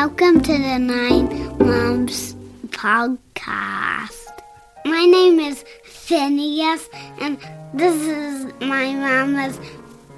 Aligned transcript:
Welcome 0.00 0.40
to 0.42 0.52
the 0.52 0.78
Nine 0.78 1.58
Moms 1.58 2.36
podcast. 2.68 4.42
My 4.84 5.04
name 5.04 5.40
is 5.40 5.64
Phineas, 5.82 6.88
and 7.20 7.36
this 7.74 7.96
is 7.96 8.52
my 8.60 8.94
mama's 8.94 9.58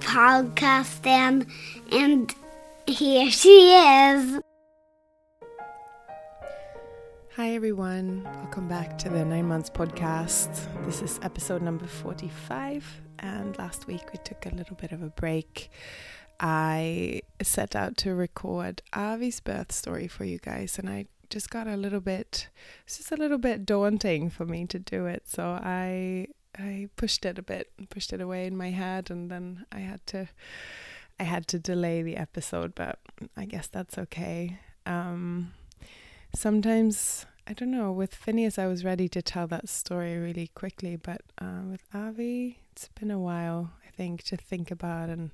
podcast, 0.00 1.06
and, 1.06 1.46
and 1.90 2.34
here 2.86 3.30
she 3.30 3.72
is. 3.72 4.40
Hi, 7.36 7.54
everyone. 7.54 8.24
Welcome 8.24 8.68
back 8.68 8.98
to 8.98 9.08
the 9.08 9.24
Nine 9.24 9.48
Months 9.48 9.70
podcast. 9.70 10.68
This 10.84 11.00
is 11.00 11.18
episode 11.22 11.62
number 11.62 11.86
45, 11.86 13.00
and 13.20 13.56
last 13.56 13.86
week 13.86 14.12
we 14.12 14.18
took 14.18 14.44
a 14.44 14.54
little 14.54 14.76
bit 14.76 14.92
of 14.92 15.02
a 15.02 15.08
break. 15.08 15.70
I 16.40 17.20
set 17.42 17.76
out 17.76 17.98
to 17.98 18.14
record 18.14 18.82
Avi's 18.96 19.40
birth 19.40 19.72
story 19.72 20.08
for 20.08 20.24
you 20.24 20.38
guys, 20.38 20.78
and 20.78 20.88
I 20.88 21.06
just 21.28 21.50
got 21.50 21.66
a 21.66 21.76
little 21.76 22.00
bit, 22.00 22.48
it's 22.84 22.96
just 22.96 23.12
a 23.12 23.16
little 23.16 23.38
bit 23.38 23.66
daunting 23.66 24.30
for 24.30 24.46
me 24.46 24.66
to 24.66 24.78
do 24.78 25.06
it. 25.06 25.24
So 25.26 25.60
I 25.62 26.28
I 26.58 26.88
pushed 26.96 27.24
it 27.24 27.38
a 27.38 27.42
bit, 27.42 27.70
pushed 27.90 28.12
it 28.12 28.20
away 28.20 28.46
in 28.46 28.56
my 28.56 28.70
head, 28.70 29.10
and 29.10 29.30
then 29.30 29.66
I 29.70 29.80
had 29.80 30.04
to 30.08 30.28
I 31.20 31.24
had 31.24 31.46
to 31.48 31.58
delay 31.58 32.02
the 32.02 32.16
episode, 32.16 32.74
but 32.74 32.98
I 33.36 33.44
guess 33.44 33.66
that's 33.66 33.98
okay. 33.98 34.58
Um, 34.86 35.52
sometimes 36.34 37.26
I 37.46 37.52
don't 37.52 37.70
know. 37.70 37.92
With 37.92 38.14
Phineas, 38.14 38.58
I 38.58 38.66
was 38.66 38.84
ready 38.84 39.08
to 39.10 39.20
tell 39.20 39.46
that 39.48 39.68
story 39.68 40.16
really 40.16 40.48
quickly, 40.54 40.96
but 40.96 41.20
uh, 41.38 41.62
with 41.70 41.82
Avi, 41.92 42.60
it's 42.72 42.88
been 42.98 43.10
a 43.10 43.18
while. 43.18 43.72
I 43.86 43.90
think 43.90 44.22
to 44.24 44.36
think 44.36 44.70
about 44.70 45.10
and 45.10 45.32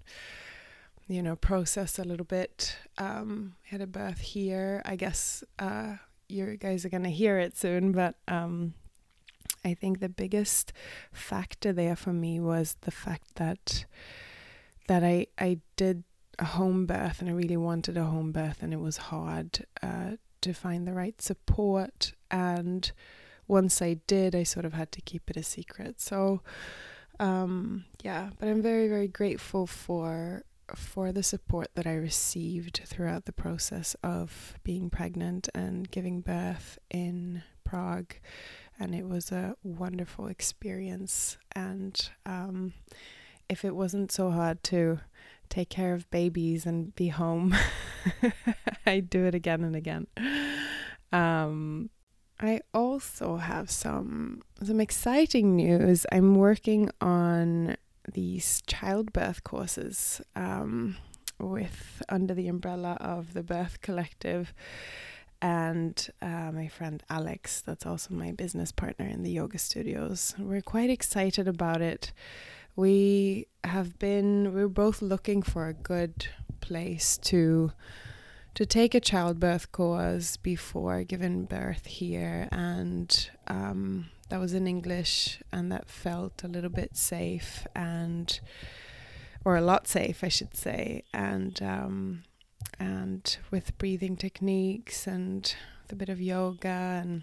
you 1.09 1.23
know 1.23 1.37
process 1.37 1.98
a 1.98 2.05
little 2.05 2.27
bit. 2.27 2.77
Um, 2.98 3.56
had 3.65 3.80
a 3.80 3.87
birth 3.87 4.21
here. 4.21 4.82
I 4.85 4.96
guess 4.96 5.45
uh, 5.59 5.96
you 6.29 6.57
guys 6.57 6.85
are 6.85 6.88
gonna 6.88 7.10
hear 7.10 7.38
it 7.38 7.57
soon, 7.57 7.93
but 7.93 8.16
um, 8.29 8.74
I 9.65 9.74
think 9.74 10.01
the 10.01 10.09
biggest 10.09 10.73
factor 11.12 11.73
there 11.73 11.96
for 11.96 12.12
me 12.12 12.40
was 12.40 12.77
the 12.82 12.90
fact 12.90 13.37
that 13.37 13.87
that 14.88 15.04
I 15.04 15.27
I 15.38 15.59
did 15.77 16.04
a 16.38 16.45
home 16.45 16.87
birth 16.87 17.21
and 17.21 17.30
I 17.30 17.32
really 17.32 17.57
wanted 17.57 17.96
a 17.96 18.04
home 18.04 18.30
birth 18.30 18.62
and 18.62 18.73
it 18.73 18.80
was 18.80 18.96
hard 18.99 19.65
uh, 19.82 20.12
to 20.43 20.52
find 20.52 20.87
the 20.87 20.93
right 20.93 21.21
support 21.21 22.12
and 22.30 22.93
once 23.49 23.80
I 23.80 23.95
did 24.07 24.34
I 24.34 24.43
sort 24.43 24.66
of 24.66 24.74
had 24.74 24.93
to 24.93 25.01
keep 25.01 25.30
it 25.30 25.37
a 25.37 25.43
secret 25.43 26.01
so 26.01 26.43
um, 27.18 27.87
yeah 28.02 28.30
but 28.38 28.49
I'm 28.49 28.60
very 28.60 28.87
very 28.87 29.09
grateful 29.09 29.66
for 29.66 30.45
for 30.74 31.12
the 31.12 31.22
support 31.22 31.68
that 31.74 31.86
I 31.86 31.95
received 31.95 32.80
throughout 32.84 33.24
the 33.24 33.32
process 33.32 33.95
of 34.02 34.59
being 34.64 34.90
pregnant 34.90 35.48
and 35.54 35.90
giving 35.90 36.20
birth 36.20 36.78
in 36.90 37.42
Prague 37.64 38.14
and 38.78 38.94
it 38.94 39.09
was 39.09 39.32
a 39.32 39.56
wonderful 39.62 40.26
experience 40.26 41.38
and 41.54 42.10
um, 42.24 42.72
if 43.48 43.64
it 43.64 43.74
wasn't 43.74 44.12
so 44.12 44.30
hard 44.30 44.62
to 44.64 45.00
take 45.48 45.68
care 45.68 45.94
of 45.94 46.10
babies 46.10 46.66
and 46.66 46.94
be 46.94 47.09
home, 47.09 47.54
I'd 48.87 49.10
do 49.10 49.24
it 49.24 49.34
again 49.34 49.62
and 49.62 49.76
again. 49.76 50.06
Um, 51.12 51.90
I 52.40 52.60
also 52.74 53.37
have 53.37 53.70
some 53.70 54.42
some 54.62 54.80
exciting 54.80 55.56
news. 55.56 56.04
I'm 56.12 56.34
working 56.34 56.90
on 57.00 57.76
these 58.12 58.62
childbirth 58.66 59.45
courses 59.45 60.21
um, 60.35 60.96
with 61.38 62.02
under 62.09 62.35
the 62.35 62.49
umbrella 62.49 62.96
of 63.01 63.35
the 63.35 63.43
Birth 63.43 63.80
Collective 63.80 64.54
and 65.43 66.09
uh, 66.22 66.50
my 66.50 66.66
friend 66.66 67.03
Alex, 67.10 67.60
that's 67.60 67.84
also 67.84 68.15
my 68.15 68.33
business 68.33 68.72
partner 68.72 69.06
in 69.06 69.22
the 69.22 69.31
yoga 69.31 69.59
studios. 69.59 70.34
We're 70.39 70.62
quite 70.62 70.89
excited 70.89 71.47
about 71.47 71.83
it 71.83 72.12
we 72.77 73.47
have 73.65 73.99
been 73.99 74.55
we're 74.55 74.69
both 74.69 75.00
looking 75.00 75.43
for 75.43 75.67
a 75.67 75.73
good 75.73 76.28
place 76.61 77.17
to 77.17 77.73
to 78.55 78.67
take 78.67 78.94
a 78.94 79.00
childbirth 79.00 79.73
course 79.73 80.37
before 80.37 81.03
giving 81.03 81.44
birth 81.44 81.87
here 81.87 82.49
and 82.53 83.31
um, 83.49 84.06
that 84.28 84.41
was 84.41 84.53
in 84.53 84.66
english 84.66 85.41
and 85.53 85.70
that 85.70 85.88
felt 85.88 86.42
a 86.42 86.48
little 86.48 86.70
bit 86.70 86.97
safe 86.97 87.66
and 87.75 88.41
or 89.44 89.56
a 89.56 89.60
lot 89.60 89.87
safe 89.87 90.22
i 90.22 90.28
should 90.28 90.56
say 90.56 91.03
and 91.12 91.62
um, 91.62 92.22
and 92.78 93.38
with 93.50 93.76
breathing 93.78 94.16
techniques 94.16 95.06
and 95.06 95.54
a 95.91 95.94
bit 95.94 96.09
of 96.09 96.20
yoga 96.20 96.69
and 96.69 97.22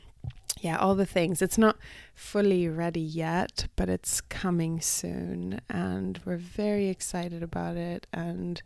yeah, 0.62 0.78
all 0.78 0.96
the 0.96 1.06
things. 1.06 1.42
It's 1.42 1.58
not 1.58 1.78
fully 2.16 2.70
ready 2.70 3.02
yet, 3.02 3.68
but 3.76 3.90
it's 3.90 4.22
coming 4.22 4.80
soon. 4.80 5.60
And 5.70 6.20
we're 6.26 6.38
very 6.38 6.88
excited 6.88 7.44
about 7.44 7.76
it. 7.76 8.08
And 8.14 8.62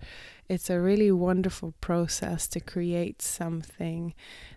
it's 0.48 0.70
a 0.70 0.80
really 0.80 1.12
wonderful 1.12 1.74
process 1.82 2.48
to 2.50 2.60
create 2.60 3.22
something 3.22 4.14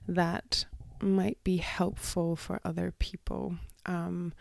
that 0.07 0.67
might 1.01 1.43
be 1.43 1.59
helpful 1.59 2.37
for 2.37 2.61
other 2.63 2.93
people. 2.99 3.57
Um, 3.87 4.33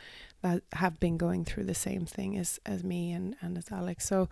that 0.42 0.64
have 0.74 1.00
been 1.00 1.18
going 1.18 1.44
through 1.44 1.66
the 1.66 1.74
same 1.74 2.06
thing 2.06 2.38
as 2.38 2.60
as 2.66 2.84
me 2.84 3.12
and 3.12 3.36
and 3.42 3.58
as 3.58 3.72
Alex. 3.72 4.06
So 4.06 4.30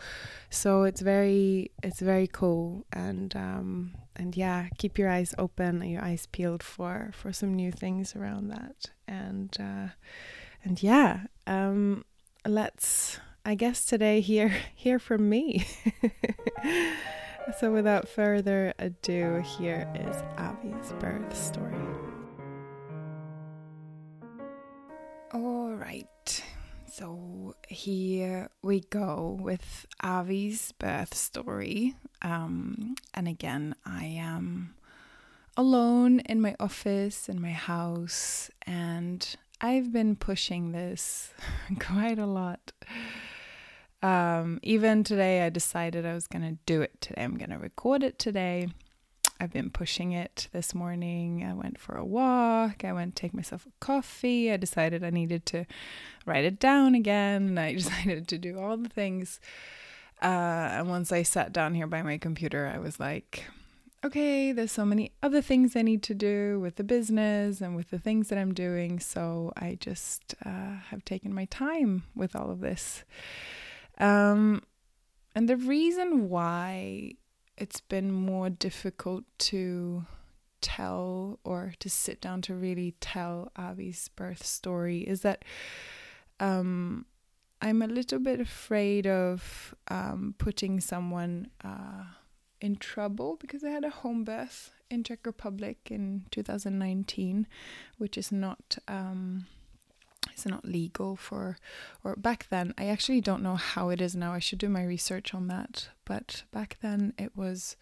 so 0.49 0.83
it's 0.83 1.01
very 1.01 1.71
it's 1.83 1.99
very 1.99 2.27
cool 2.27 2.85
and 2.93 3.35
um 3.35 3.95
and 4.15 4.35
yeah, 4.35 4.67
keep 4.77 4.97
your 4.97 5.09
eyes 5.09 5.33
open 5.37 5.81
and 5.81 5.91
your 5.91 6.03
eyes 6.03 6.25
peeled 6.27 6.63
for 6.63 7.11
for 7.13 7.33
some 7.33 7.53
new 7.53 7.71
things 7.71 8.15
around 8.15 8.49
that. 8.49 8.91
And 9.07 9.55
uh 9.59 9.89
and 10.63 10.81
yeah, 10.81 11.21
um 11.45 12.05
let's 12.45 13.19
I 13.45 13.55
guess 13.55 13.85
today 13.85 14.21
hear 14.21 14.49
hear 14.75 14.99
from 14.99 15.27
me. 15.27 15.67
so 17.59 17.71
without 17.71 18.07
further 18.07 18.73
ado, 18.79 19.43
here 19.57 19.87
is 19.93 20.15
Avi's 20.37 20.93
birth 20.99 21.35
story. 21.35 22.16
All 25.33 25.73
right. 25.73 26.43
So 26.89 27.55
here 27.67 28.49
we 28.61 28.79
go 28.79 29.37
with 29.41 29.85
Avi's 30.01 30.71
birth 30.71 31.13
story. 31.13 31.95
Um, 32.21 32.95
and 33.13 33.27
again, 33.27 33.75
I 33.85 34.05
am 34.05 34.75
alone 35.57 36.21
in 36.21 36.39
my 36.39 36.55
office, 36.61 37.27
in 37.27 37.41
my 37.41 37.51
house, 37.51 38.49
and 38.65 39.35
I've 39.59 39.91
been 39.91 40.15
pushing 40.15 40.71
this 40.71 41.33
quite 41.79 42.19
a 42.19 42.25
lot. 42.25 42.71
Um, 44.01 44.61
even 44.63 45.03
today, 45.03 45.45
I 45.45 45.49
decided 45.49 46.05
I 46.05 46.13
was 46.13 46.27
going 46.27 46.43
to 46.43 46.57
do 46.65 46.81
it 46.81 47.01
today. 47.01 47.23
I'm 47.23 47.37
going 47.37 47.49
to 47.49 47.57
record 47.57 48.01
it 48.01 48.17
today. 48.17 48.69
I've 49.39 49.53
been 49.53 49.69
pushing 49.69 50.13
it 50.13 50.47
this 50.51 50.73
morning. 50.73 51.43
I 51.43 51.53
went 51.53 51.79
for 51.79 51.95
a 51.95 52.05
walk. 52.05 52.83
I 52.83 52.93
went 52.93 53.15
to 53.15 53.21
take 53.21 53.33
myself 53.33 53.65
a 53.65 53.71
coffee. 53.79 54.51
I 54.51 54.57
decided 54.57 55.03
I 55.03 55.09
needed 55.09 55.45
to 55.47 55.65
write 56.25 56.45
it 56.45 56.59
down 56.59 56.95
again. 56.95 57.57
I 57.57 57.73
decided 57.75 58.27
to 58.27 58.37
do 58.37 58.59
all 58.59 58.77
the 58.77 58.89
things. 58.89 59.39
Uh, 60.21 60.25
and 60.71 60.89
once 60.89 61.11
I 61.11 61.23
sat 61.23 61.53
down 61.53 61.75
here 61.75 61.87
by 61.87 62.01
my 62.01 62.17
computer, 62.17 62.71
I 62.73 62.79
was 62.79 62.99
like, 62.99 63.45
okay, 64.03 64.51
there's 64.51 64.71
so 64.71 64.85
many 64.85 65.11
other 65.21 65.41
things 65.41 65.75
I 65.75 65.83
need 65.83 66.01
to 66.03 66.15
do 66.15 66.59
with 66.59 66.75
the 66.75 66.83
business 66.83 67.61
and 67.61 67.75
with 67.75 67.91
the 67.91 67.99
things 67.99 68.29
that 68.29 68.39
I'm 68.39 68.53
doing. 68.53 68.99
So 68.99 69.53
I 69.55 69.77
just 69.79 70.33
uh, 70.43 70.77
have 70.89 71.05
taken 71.05 71.33
my 71.33 71.45
time 71.45 72.03
with 72.15 72.35
all 72.35 72.49
of 72.49 72.61
this. 72.61 73.03
Um, 73.99 74.63
and 75.35 75.47
the 75.47 75.57
reason 75.57 76.29
why 76.29 77.13
it's 77.57 77.81
been 77.81 78.11
more 78.11 78.49
difficult 78.49 79.23
to 79.39 80.05
tell 80.61 81.39
or 81.43 81.73
to 81.79 81.89
sit 81.89 82.21
down 82.21 82.41
to 82.43 82.53
really 82.53 82.95
tell 82.99 83.51
Avi's 83.57 84.09
birth 84.15 84.45
story 84.45 84.99
is 84.99 85.21
that 85.21 85.43
um, 86.39 87.05
I'm 87.61 87.81
a 87.81 87.87
little 87.87 88.19
bit 88.19 88.39
afraid 88.39 89.07
of 89.07 89.73
um, 89.87 90.35
putting 90.37 90.79
someone 90.79 91.49
uh, 91.63 92.03
in 92.61 92.75
trouble 92.75 93.37
because 93.39 93.63
I 93.63 93.69
had 93.69 93.83
a 93.83 93.89
home 93.89 94.23
birth 94.23 94.71
in 94.89 95.03
Czech 95.03 95.25
Republic 95.25 95.89
in 95.89 96.25
2019, 96.31 97.47
which 97.97 98.17
is 98.17 98.31
not 98.31 98.77
um, 98.87 99.47
it's 100.37 100.45
not 100.45 100.65
legal 100.65 101.15
for 101.15 101.57
or 102.03 102.15
back 102.15 102.45
then 102.49 102.71
i 102.77 102.85
actually 102.85 103.19
don't 103.19 103.41
know 103.41 103.55
how 103.55 103.89
it 103.89 103.99
is 103.99 104.15
now 104.15 104.33
i 104.33 104.39
should 104.39 104.59
do 104.59 104.69
my 104.69 104.83
research 104.83 105.33
on 105.33 105.47
that 105.47 105.89
but 106.05 106.43
back 106.51 106.77
then 106.81 107.11
it 107.17 107.35
was 107.35 107.75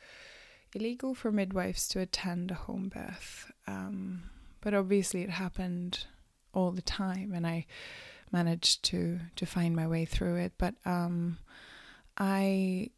illegal 0.74 1.14
for 1.14 1.34
midwives 1.34 1.86
to 1.90 2.00
attend 2.00 2.52
a 2.52 2.56
home 2.56 2.88
birth 2.88 3.52
um, 3.68 4.24
but 4.62 4.74
obviously 4.74 5.22
it 5.22 5.32
happened 5.32 6.06
all 6.54 6.72
the 6.72 6.82
time 6.82 7.34
and 7.34 7.46
i 7.46 7.66
managed 8.32 8.84
to 8.84 9.20
to 9.36 9.46
find 9.46 9.76
my 9.76 9.86
way 9.86 10.06
through 10.06 10.36
it 10.36 10.54
but 10.58 10.76
um, 10.86 11.38
i 12.18 12.90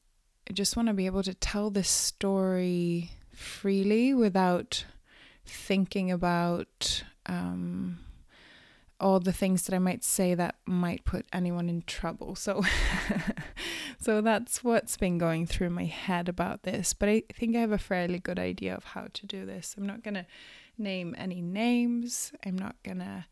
just 0.54 0.76
want 0.78 0.88
to 0.88 0.94
be 0.94 1.08
able 1.08 1.24
to 1.24 1.34
tell 1.34 1.72
this 1.72 1.90
story 1.90 3.12
freely 3.34 4.14
without 4.14 4.86
thinking 5.46 6.12
about 6.12 7.04
um, 7.26 7.98
all 9.00 9.20
the 9.20 9.34
things 9.34 9.64
that 9.64 9.76
I 9.76 9.80
might 9.80 10.04
say 10.04 10.34
that 10.34 10.56
might 10.66 11.06
put 11.06 11.26
anyone 11.32 11.70
in 11.70 11.84
trouble. 11.84 12.36
So 12.36 12.64
so 14.00 14.22
that's 14.22 14.64
what's 14.64 14.98
been 14.98 15.18
going 15.18 15.46
through 15.46 15.70
my 15.70 15.86
head 15.86 16.28
about 16.28 16.64
this, 16.64 16.94
but 16.94 17.10
I 17.10 17.24
think 17.34 17.56
I 17.56 17.60
have 17.60 17.72
a 17.72 17.78
fairly 17.78 18.20
good 18.20 18.40
idea 18.40 18.76
of 18.76 18.84
how 18.84 19.08
to 19.14 19.26
do 19.26 19.46
this. 19.46 19.76
I'm 19.78 19.86
not 19.86 20.04
going 20.04 20.16
to 20.16 20.26
name 20.78 21.16
any 21.18 21.42
names. 21.42 22.32
I'm 22.46 22.58
not 22.58 22.76
going 22.84 23.00
to 23.00 23.26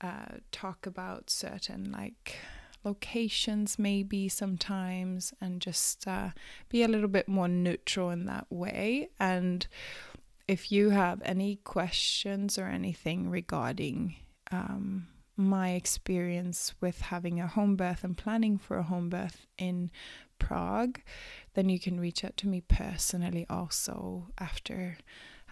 uh, 0.00 0.38
talk 0.52 0.86
about 0.86 1.28
certain 1.30 1.90
like 1.92 2.36
locations 2.84 3.78
maybe 3.78 4.28
sometimes 4.28 5.34
and 5.40 5.60
just 5.60 6.06
uh, 6.08 6.30
be 6.70 6.82
a 6.82 6.88
little 6.88 7.08
bit 7.08 7.28
more 7.28 7.48
neutral 7.48 8.08
in 8.08 8.24
that 8.24 8.46
way 8.48 9.10
and 9.18 9.66
if 10.48 10.72
you 10.72 10.88
have 10.88 11.20
any 11.22 11.56
questions 11.56 12.58
or 12.58 12.64
anything 12.64 13.28
regarding 13.28 14.16
um, 14.50 15.08
my 15.36 15.70
experience 15.70 16.74
with 16.80 17.00
having 17.00 17.40
a 17.40 17.46
home 17.46 17.76
birth 17.76 18.04
and 18.04 18.16
planning 18.16 18.58
for 18.58 18.78
a 18.78 18.82
home 18.82 19.08
birth 19.08 19.46
in 19.58 19.90
Prague, 20.38 21.00
then 21.54 21.68
you 21.68 21.78
can 21.78 22.00
reach 22.00 22.24
out 22.24 22.36
to 22.38 22.48
me 22.48 22.62
personally 22.62 23.46
also 23.48 24.28
after 24.38 24.98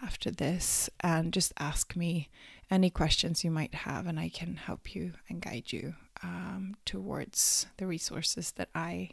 after 0.03 0.31
this 0.31 0.89
and 1.01 1.33
just 1.33 1.53
ask 1.59 1.97
me 1.97 2.29
any 2.71 2.89
questions 2.89 3.43
you 3.43 3.51
might 3.51 3.75
have 3.75 4.07
and 4.07 4.21
I 4.21 4.29
can 4.29 4.55
help 4.55 4.95
you 4.95 5.13
and 5.29 5.41
guide 5.41 5.73
you 5.73 5.95
um, 6.23 6.77
towards 6.85 7.67
the 7.79 7.87
resources 7.87 8.53
that 8.53 8.69
I 8.75 9.11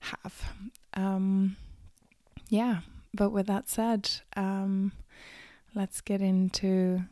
have. 0.00 0.52
Um, 0.94 1.56
yeah, 2.48 2.80
but 3.14 3.30
with 3.30 3.46
that 3.46 3.68
said, 3.68 4.10
um, 4.36 4.92
let's 5.74 6.00
get 6.00 6.20
into 6.20 7.04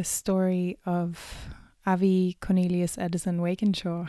the 0.00 0.04
story 0.04 0.78
of 0.86 1.50
Avi 1.84 2.38
Cornelius 2.40 2.96
Edison 2.96 3.40
Wakenshaw. 3.40 4.08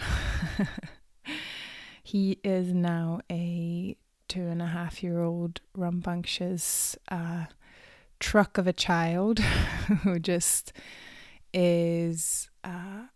he 2.02 2.40
is 2.46 2.74
now 2.74 3.20
a 3.30 3.98
two 4.30 4.48
and 4.48 4.62
a 4.62 4.68
half 4.68 5.04
year 5.04 5.20
old 5.22 5.60
rambunctious 5.76 6.96
uh, 7.10 7.48
truck 8.22 8.58
of 8.58 8.68
a 8.68 8.72
child 8.72 9.40
who 10.04 10.18
just 10.18 10.72
is 11.54 12.50
uh, 12.64 13.08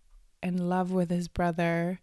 in 0.43 0.57
love 0.57 0.91
with 0.91 1.09
his 1.09 1.29
brother 1.29 2.01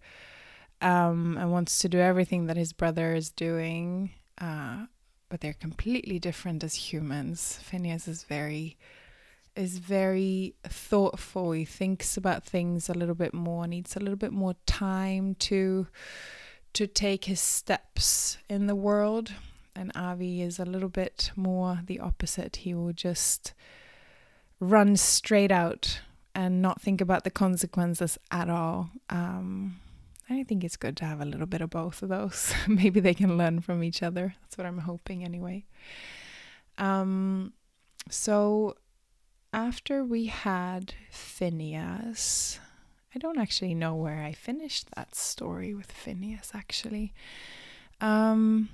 um, 0.81 1.37
and 1.37 1.53
wants 1.53 1.81
to 1.81 1.89
do 1.91 1.99
everything 1.99 2.47
that 2.47 2.57
his 2.57 2.73
brother 2.73 3.15
is 3.15 3.31
doing. 3.31 4.09
Uh, 4.39 4.87
but 5.29 5.43
they're 5.43 5.53
completely 5.53 6.19
different 6.19 6.65
as 6.65 6.75
humans. 6.77 7.59
Phineas 7.63 8.09
is 8.09 8.25
very 8.25 8.79
is 9.55 9.79
very 9.79 10.55
thoughtful. 10.65 11.53
He 11.53 11.65
thinks 11.65 12.17
about 12.17 12.45
things 12.45 12.89
a 12.89 12.95
little 12.95 13.15
bit 13.15 13.35
more, 13.35 13.67
needs 13.67 13.97
a 13.97 14.01
little 14.01 14.17
bit 14.17 14.33
more 14.33 14.55
time 14.67 15.35
to 15.37 15.87
to 16.75 16.87
take 16.87 17.27
his 17.27 17.41
steps 17.41 18.39
in 18.49 18.67
the 18.67 18.75
world. 18.75 19.33
And 19.77 19.93
Avi 19.95 20.41
is 20.41 20.59
a 20.59 20.65
little 20.65 20.89
bit 20.89 21.31
more 21.37 21.81
the 21.85 22.01
opposite. 22.01 22.57
He 22.57 22.75
will 22.75 22.93
just 22.95 23.53
run 24.59 24.97
straight 24.97 25.51
out 25.51 26.01
and 26.35 26.63
not 26.63 26.81
think 26.81 27.01
about 27.01 27.25
the 27.25 27.31
consequences 27.31 28.19
at 28.31 28.49
all. 28.49 28.91
Um, 29.11 29.81
I 30.31 30.45
think 30.45 30.65
it's 30.65 30.77
good 30.77 30.97
to 30.99 31.05
have 31.05 31.21
a 31.21 31.27
little 31.27 31.47
bit 31.47 31.61
of 31.61 31.71
both 31.71 32.03
of 32.03 32.09
those. 32.09 32.55
Maybe 32.67 33.01
they 33.01 33.15
can 33.15 33.37
learn 33.37 33.61
from 33.61 33.83
each 33.83 34.03
other. 34.03 34.35
That's 34.43 34.57
what 34.57 34.67
I'm 34.67 34.79
hoping 34.79 35.25
anyway. 35.25 35.65
Um, 36.79 37.53
so 38.09 38.77
after 39.53 40.05
we 40.05 40.27
had 40.27 40.95
Phineas, 41.11 42.59
I 43.15 43.19
don't 43.19 43.39
actually 43.39 43.75
know 43.75 43.95
where 43.95 44.23
I 44.23 44.33
finished 44.33 44.89
that 44.97 45.15
story 45.15 45.75
with 45.75 45.93
Phineas 45.93 46.53
actually. 46.55 47.13
Um, 48.01 48.71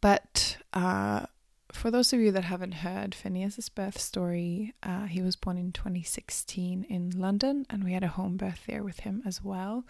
but 0.00 0.56
uh, 0.72 1.26
for 1.72 1.90
those 1.90 2.12
of 2.12 2.20
you 2.20 2.32
that 2.32 2.44
haven't 2.44 2.72
heard 2.72 3.14
Phineas's 3.14 3.68
birth 3.68 3.98
story, 3.98 4.74
uh, 4.82 5.06
he 5.06 5.22
was 5.22 5.36
born 5.36 5.56
in 5.56 5.72
2016 5.72 6.84
in 6.88 7.10
London, 7.10 7.66
and 7.70 7.84
we 7.84 7.92
had 7.92 8.02
a 8.02 8.08
home 8.08 8.36
birth 8.36 8.64
there 8.66 8.82
with 8.82 9.00
him 9.00 9.22
as 9.24 9.42
well. 9.42 9.84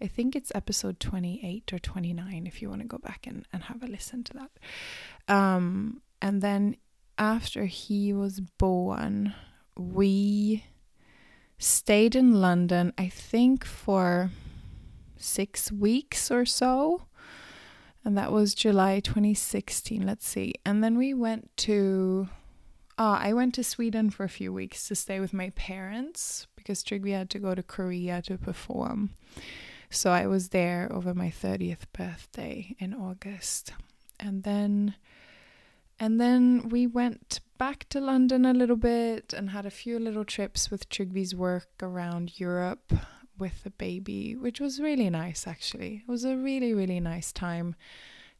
I 0.00 0.06
think 0.06 0.34
it's 0.34 0.52
episode 0.54 0.98
28 0.98 1.72
or 1.72 1.78
29 1.78 2.46
if 2.46 2.60
you 2.60 2.68
want 2.68 2.82
to 2.82 2.88
go 2.88 2.98
back 2.98 3.26
and, 3.26 3.46
and 3.52 3.64
have 3.64 3.82
a 3.82 3.86
listen 3.86 4.24
to 4.24 4.32
that. 4.34 5.34
Um, 5.34 6.02
and 6.20 6.42
then 6.42 6.76
after 7.18 7.66
he 7.66 8.12
was 8.12 8.40
born, 8.40 9.34
we 9.76 10.64
stayed 11.58 12.16
in 12.16 12.40
London, 12.40 12.92
I 12.96 13.08
think, 13.08 13.64
for 13.64 14.30
six 15.16 15.70
weeks 15.70 16.30
or 16.30 16.44
so. 16.44 17.02
And 18.04 18.16
that 18.16 18.32
was 18.32 18.54
July 18.54 19.00
2016. 19.00 20.04
Let's 20.06 20.26
see. 20.26 20.54
And 20.64 20.82
then 20.82 20.96
we 20.96 21.14
went 21.14 21.54
to. 21.58 22.28
Oh, 22.98 23.12
I 23.12 23.32
went 23.32 23.54
to 23.54 23.64
Sweden 23.64 24.10
for 24.10 24.24
a 24.24 24.28
few 24.28 24.52
weeks 24.52 24.86
to 24.88 24.94
stay 24.94 25.20
with 25.20 25.32
my 25.32 25.50
parents 25.50 26.46
because 26.54 26.84
Trygve 26.84 27.12
had 27.12 27.30
to 27.30 27.38
go 27.38 27.54
to 27.54 27.62
Korea 27.62 28.20
to 28.22 28.36
perform. 28.36 29.10
So 29.88 30.10
I 30.10 30.26
was 30.26 30.50
there 30.50 30.86
over 30.92 31.14
my 31.14 31.30
30th 31.30 31.86
birthday 31.92 32.76
in 32.78 32.92
August. 32.92 33.72
And 34.18 34.42
then 34.42 34.96
and 36.00 36.18
then 36.18 36.70
we 36.70 36.86
went 36.86 37.40
back 37.58 37.86
to 37.90 38.00
London 38.00 38.46
a 38.46 38.54
little 38.54 38.76
bit 38.76 39.34
and 39.34 39.50
had 39.50 39.66
a 39.66 39.70
few 39.70 39.98
little 39.98 40.24
trips 40.24 40.70
with 40.70 40.88
Trygve's 40.88 41.34
work 41.34 41.68
around 41.82 42.40
Europe 42.40 42.94
with 43.38 43.62
the 43.64 43.70
baby, 43.70 44.34
which 44.34 44.60
was 44.60 44.80
really 44.80 45.10
nice 45.10 45.46
actually. 45.46 46.02
It 46.02 46.10
was 46.10 46.24
a 46.24 46.38
really, 46.38 46.72
really 46.72 47.00
nice 47.00 47.32
time 47.32 47.76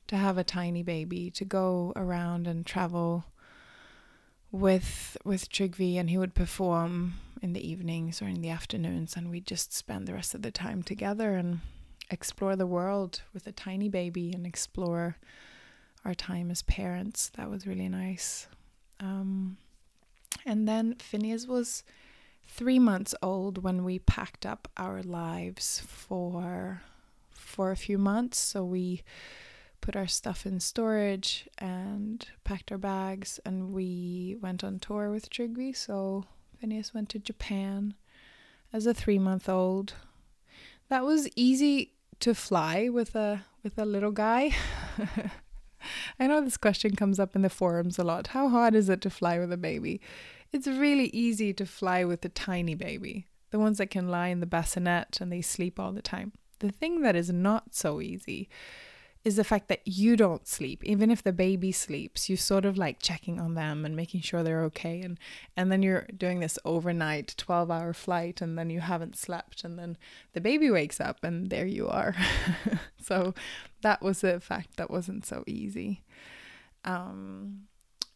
to 0.06 0.16
have 0.16 0.38
a 0.38 0.44
tiny 0.44 0.82
baby, 0.82 1.30
to 1.32 1.44
go 1.44 1.92
around 1.96 2.46
and 2.46 2.64
travel 2.64 3.26
with 4.50 5.18
with 5.22 5.50
Trygve 5.50 5.96
and 5.96 6.08
he 6.08 6.18
would 6.18 6.34
perform 6.34 7.14
in 7.42 7.52
the 7.52 7.68
evenings 7.68 8.22
or 8.22 8.26
in 8.26 8.40
the 8.40 8.50
afternoons 8.50 9.16
and 9.16 9.30
we'd 9.30 9.46
just 9.46 9.72
spend 9.74 10.08
the 10.08 10.14
rest 10.14 10.34
of 10.34 10.42
the 10.42 10.50
time 10.50 10.82
together 10.82 11.34
and 11.34 11.60
explore 12.10 12.56
the 12.56 12.66
world 12.66 13.20
with 13.34 13.46
a 13.46 13.52
tiny 13.52 13.88
baby 13.88 14.32
and 14.32 14.46
explore 14.46 15.18
our 16.04 16.14
time 16.14 16.50
as 16.50 16.62
parents. 16.62 17.30
That 17.36 17.50
was 17.50 17.66
really 17.66 17.88
nice. 17.88 18.46
Um, 18.98 19.56
and 20.44 20.68
then 20.68 20.96
Phineas 20.96 21.46
was 21.46 21.82
three 22.46 22.78
months 22.78 23.14
old 23.22 23.62
when 23.62 23.84
we 23.84 23.98
packed 23.98 24.44
up 24.44 24.68
our 24.76 25.02
lives 25.02 25.82
for 25.86 26.82
for 27.30 27.70
a 27.70 27.76
few 27.76 27.98
months. 27.98 28.38
So 28.38 28.64
we 28.64 29.02
put 29.80 29.96
our 29.96 30.06
stuff 30.06 30.46
in 30.46 30.60
storage 30.60 31.48
and 31.58 32.26
packed 32.44 32.70
our 32.70 32.78
bags, 32.78 33.40
and 33.44 33.72
we 33.72 34.36
went 34.40 34.62
on 34.62 34.78
tour 34.78 35.10
with 35.10 35.30
Trygve. 35.30 35.76
So 35.76 36.24
Phineas 36.60 36.94
went 36.94 37.08
to 37.10 37.18
Japan 37.18 37.94
as 38.72 38.86
a 38.86 38.94
three 38.94 39.18
month 39.18 39.48
old. 39.48 39.94
That 40.88 41.04
was 41.04 41.28
easy 41.36 41.92
to 42.20 42.34
fly 42.34 42.88
with 42.88 43.14
a 43.14 43.44
with 43.62 43.78
a 43.78 43.84
little 43.84 44.12
guy. 44.12 44.52
I 46.18 46.26
know 46.26 46.40
this 46.40 46.56
question 46.56 46.96
comes 46.96 47.18
up 47.18 47.34
in 47.34 47.42
the 47.42 47.50
forums 47.50 47.98
a 47.98 48.04
lot. 48.04 48.28
How 48.28 48.48
hard 48.48 48.74
is 48.74 48.88
it 48.88 49.00
to 49.02 49.10
fly 49.10 49.38
with 49.38 49.52
a 49.52 49.56
baby? 49.56 50.00
It's 50.52 50.66
really 50.66 51.06
easy 51.08 51.52
to 51.54 51.66
fly 51.66 52.04
with 52.04 52.24
a 52.24 52.28
tiny 52.28 52.74
baby, 52.74 53.26
the 53.50 53.58
ones 53.58 53.78
that 53.78 53.90
can 53.90 54.08
lie 54.08 54.28
in 54.28 54.40
the 54.40 54.46
bassinet 54.46 55.20
and 55.20 55.32
they 55.32 55.42
sleep 55.42 55.78
all 55.78 55.92
the 55.92 56.02
time. 56.02 56.32
The 56.58 56.70
thing 56.70 57.02
that 57.02 57.16
is 57.16 57.30
not 57.30 57.74
so 57.74 58.00
easy 58.00 58.48
is 59.24 59.36
the 59.36 59.44
fact 59.44 59.68
that 59.68 59.82
you 59.84 60.16
don't 60.16 60.48
sleep. 60.48 60.82
Even 60.84 61.10
if 61.10 61.22
the 61.22 61.32
baby 61.32 61.72
sleeps 61.72 62.28
you 62.30 62.36
sort 62.36 62.64
of 62.64 62.78
like 62.78 63.00
checking 63.00 63.38
on 63.38 63.54
them 63.54 63.84
and 63.84 63.94
making 63.94 64.22
sure 64.22 64.42
they're 64.42 64.64
okay. 64.64 65.00
And 65.02 65.18
and 65.56 65.70
then 65.70 65.82
you're 65.82 66.06
doing 66.16 66.40
this 66.40 66.58
overnight 66.64 67.34
12 67.36 67.70
hour 67.70 67.92
flight 67.92 68.40
and 68.40 68.58
then 68.58 68.70
you 68.70 68.80
haven't 68.80 69.16
slept 69.16 69.62
and 69.64 69.78
then 69.78 69.96
the 70.32 70.40
baby 70.40 70.70
wakes 70.70 71.00
up 71.00 71.22
and 71.22 71.50
there 71.50 71.66
you 71.66 71.88
are. 71.88 72.14
So 73.02 73.34
that 73.82 74.02
was 74.02 74.22
a 74.22 74.38
fact 74.38 74.76
that 74.76 74.90
wasn't 74.90 75.26
so 75.26 75.42
easy. 75.46 76.02
Um 76.84 77.62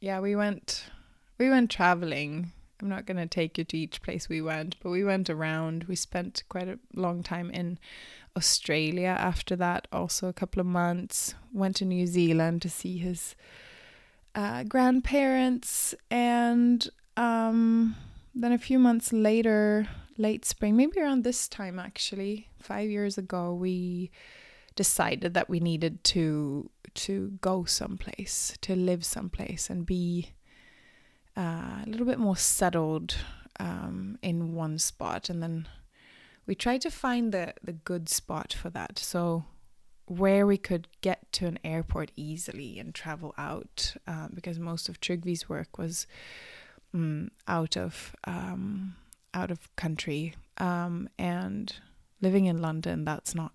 yeah 0.01 0.21
we 0.21 0.37
went 0.37 0.85
we 1.39 1.49
went 1.51 1.71
traveling 1.71 2.53
I'm 2.85 2.91
not 2.91 3.07
going 3.07 3.17
to 3.17 3.26
take 3.26 3.57
you 3.57 3.64
to 3.64 3.79
each 3.79 4.03
place 4.03 4.29
we 4.29 4.43
went, 4.43 4.76
but 4.83 4.91
we 4.91 5.03
went 5.03 5.31
around. 5.31 5.85
We 5.85 5.97
spent 5.97 6.43
quite 6.50 6.69
a 6.69 6.79
long 6.95 7.23
time 7.23 7.50
in 7.50 7.79
Australia 8.37 9.17
after 9.19 9.57
that, 9.57 9.88
also 9.91 10.29
a 10.29 10.35
couple 10.35 10.61
of 10.61 10.67
months. 10.67 11.35
Went 11.50 11.76
to 11.76 11.87
New 11.87 12.07
Zealand 12.07 12.61
to 12.61 12.69
see 12.69 12.99
his 12.99 13.37
uh, 14.35 14.64
grandparents, 14.64 15.95
and 16.11 16.87
um, 17.17 17.97
then 18.35 18.53
a 18.53 18.59
few 18.59 18.79
months 18.79 19.14
later, 19.14 19.88
late 20.19 20.45
spring, 20.45 20.76
maybe 20.76 21.00
around 21.00 21.25
this 21.25 21.49
time 21.49 21.79
actually, 21.79 22.49
five 22.61 22.91
years 22.91 23.17
ago, 23.17 23.55
we 23.55 24.11
decided 24.76 25.33
that 25.33 25.49
we 25.49 25.59
needed 25.59 26.05
to 26.05 26.69
to 26.93 27.38
go 27.41 27.64
someplace, 27.64 28.59
to 28.61 28.76
live 28.76 29.07
someplace, 29.07 29.71
and 29.71 29.87
be 29.87 30.35
uh, 31.37 31.83
a 31.83 31.87
little 31.87 32.07
bit 32.07 32.19
more 32.19 32.37
settled 32.37 33.17
um, 33.61 34.19
in 34.23 34.55
one 34.55 34.79
spot, 34.79 35.29
and 35.29 35.43
then 35.43 35.69
we 36.47 36.55
tried 36.55 36.81
to 36.83 36.91
find 36.91 37.33
the 37.33 37.55
the 37.62 37.73
good 37.73 38.09
spot 38.09 38.53
for 38.53 38.71
that. 38.71 38.99
So 38.99 39.45
where 40.07 40.47
we 40.47 40.59
could 40.59 40.87
get 41.00 41.33
to 41.33 41.47
an 41.47 41.59
airport 41.64 42.12
easily 42.14 42.79
and 42.79 42.95
travel 42.95 43.35
out, 43.38 43.97
uh, 44.07 44.29
because 44.33 44.59
most 44.59 44.88
of 44.88 45.00
Trygve's 45.00 45.49
work 45.49 45.79
was 45.79 46.07
um, 46.93 47.31
out 47.49 47.76
of 47.76 48.14
um, 48.25 48.97
out 49.33 49.50
of 49.50 49.75
country, 49.76 50.35
um, 50.59 51.09
and 51.19 51.75
living 52.21 52.47
in 52.47 52.61
London, 52.61 53.05
that's 53.05 53.35
not 53.35 53.53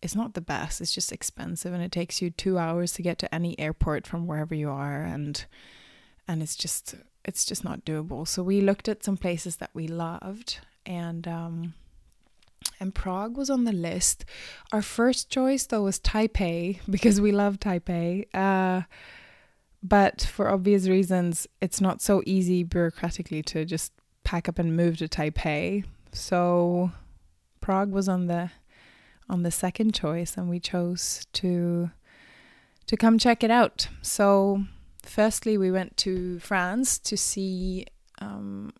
it's 0.00 0.14
not 0.14 0.34
the 0.34 0.40
best. 0.40 0.80
It's 0.80 0.94
just 0.94 1.12
expensive, 1.12 1.72
and 1.72 1.82
it 1.82 1.92
takes 1.92 2.20
you 2.20 2.30
two 2.30 2.58
hours 2.58 2.92
to 2.92 3.02
get 3.02 3.18
to 3.18 3.34
any 3.34 3.58
airport 3.58 4.06
from 4.06 4.26
wherever 4.26 4.54
you 4.54 4.70
are, 4.70 5.02
and 5.02 5.44
and 6.26 6.42
it's 6.42 6.56
just 6.56 6.94
it's 7.24 7.44
just 7.44 7.64
not 7.64 7.84
doable. 7.84 8.26
So 8.26 8.42
we 8.42 8.60
looked 8.60 8.88
at 8.88 9.04
some 9.04 9.16
places 9.16 9.56
that 9.56 9.70
we 9.74 9.88
loved, 9.88 10.58
and 10.84 11.26
um, 11.26 11.74
and 12.80 12.94
Prague 12.94 13.36
was 13.36 13.50
on 13.50 13.64
the 13.64 13.72
list. 13.72 14.24
Our 14.72 14.82
first 14.82 15.30
choice 15.30 15.66
though 15.66 15.82
was 15.82 15.98
Taipei 16.00 16.80
because 16.90 17.20
we 17.20 17.32
love 17.32 17.58
Taipei. 17.58 18.26
Uh, 18.34 18.82
but 19.82 20.22
for 20.22 20.50
obvious 20.50 20.88
reasons, 20.88 21.46
it's 21.60 21.80
not 21.80 22.00
so 22.00 22.22
easy 22.24 22.64
bureaucratically 22.64 23.44
to 23.46 23.64
just 23.66 23.92
pack 24.22 24.48
up 24.48 24.58
and 24.58 24.74
move 24.74 24.96
to 24.98 25.08
Taipei. 25.08 25.84
So 26.12 26.90
Prague 27.60 27.92
was 27.92 28.08
on 28.08 28.26
the 28.26 28.50
on 29.28 29.42
the 29.42 29.50
second 29.50 29.94
choice, 29.94 30.36
and 30.36 30.48
we 30.48 30.60
chose 30.60 31.26
to 31.34 31.90
to 32.86 32.96
come 32.96 33.18
check 33.18 33.42
it 33.42 33.50
out. 33.50 33.88
So 34.02 34.64
firstly, 35.04 35.58
we 35.58 35.70
went 35.70 35.96
to 35.98 36.38
France 36.40 36.98
to 37.00 37.16
see 37.16 37.86
um, 38.20 38.72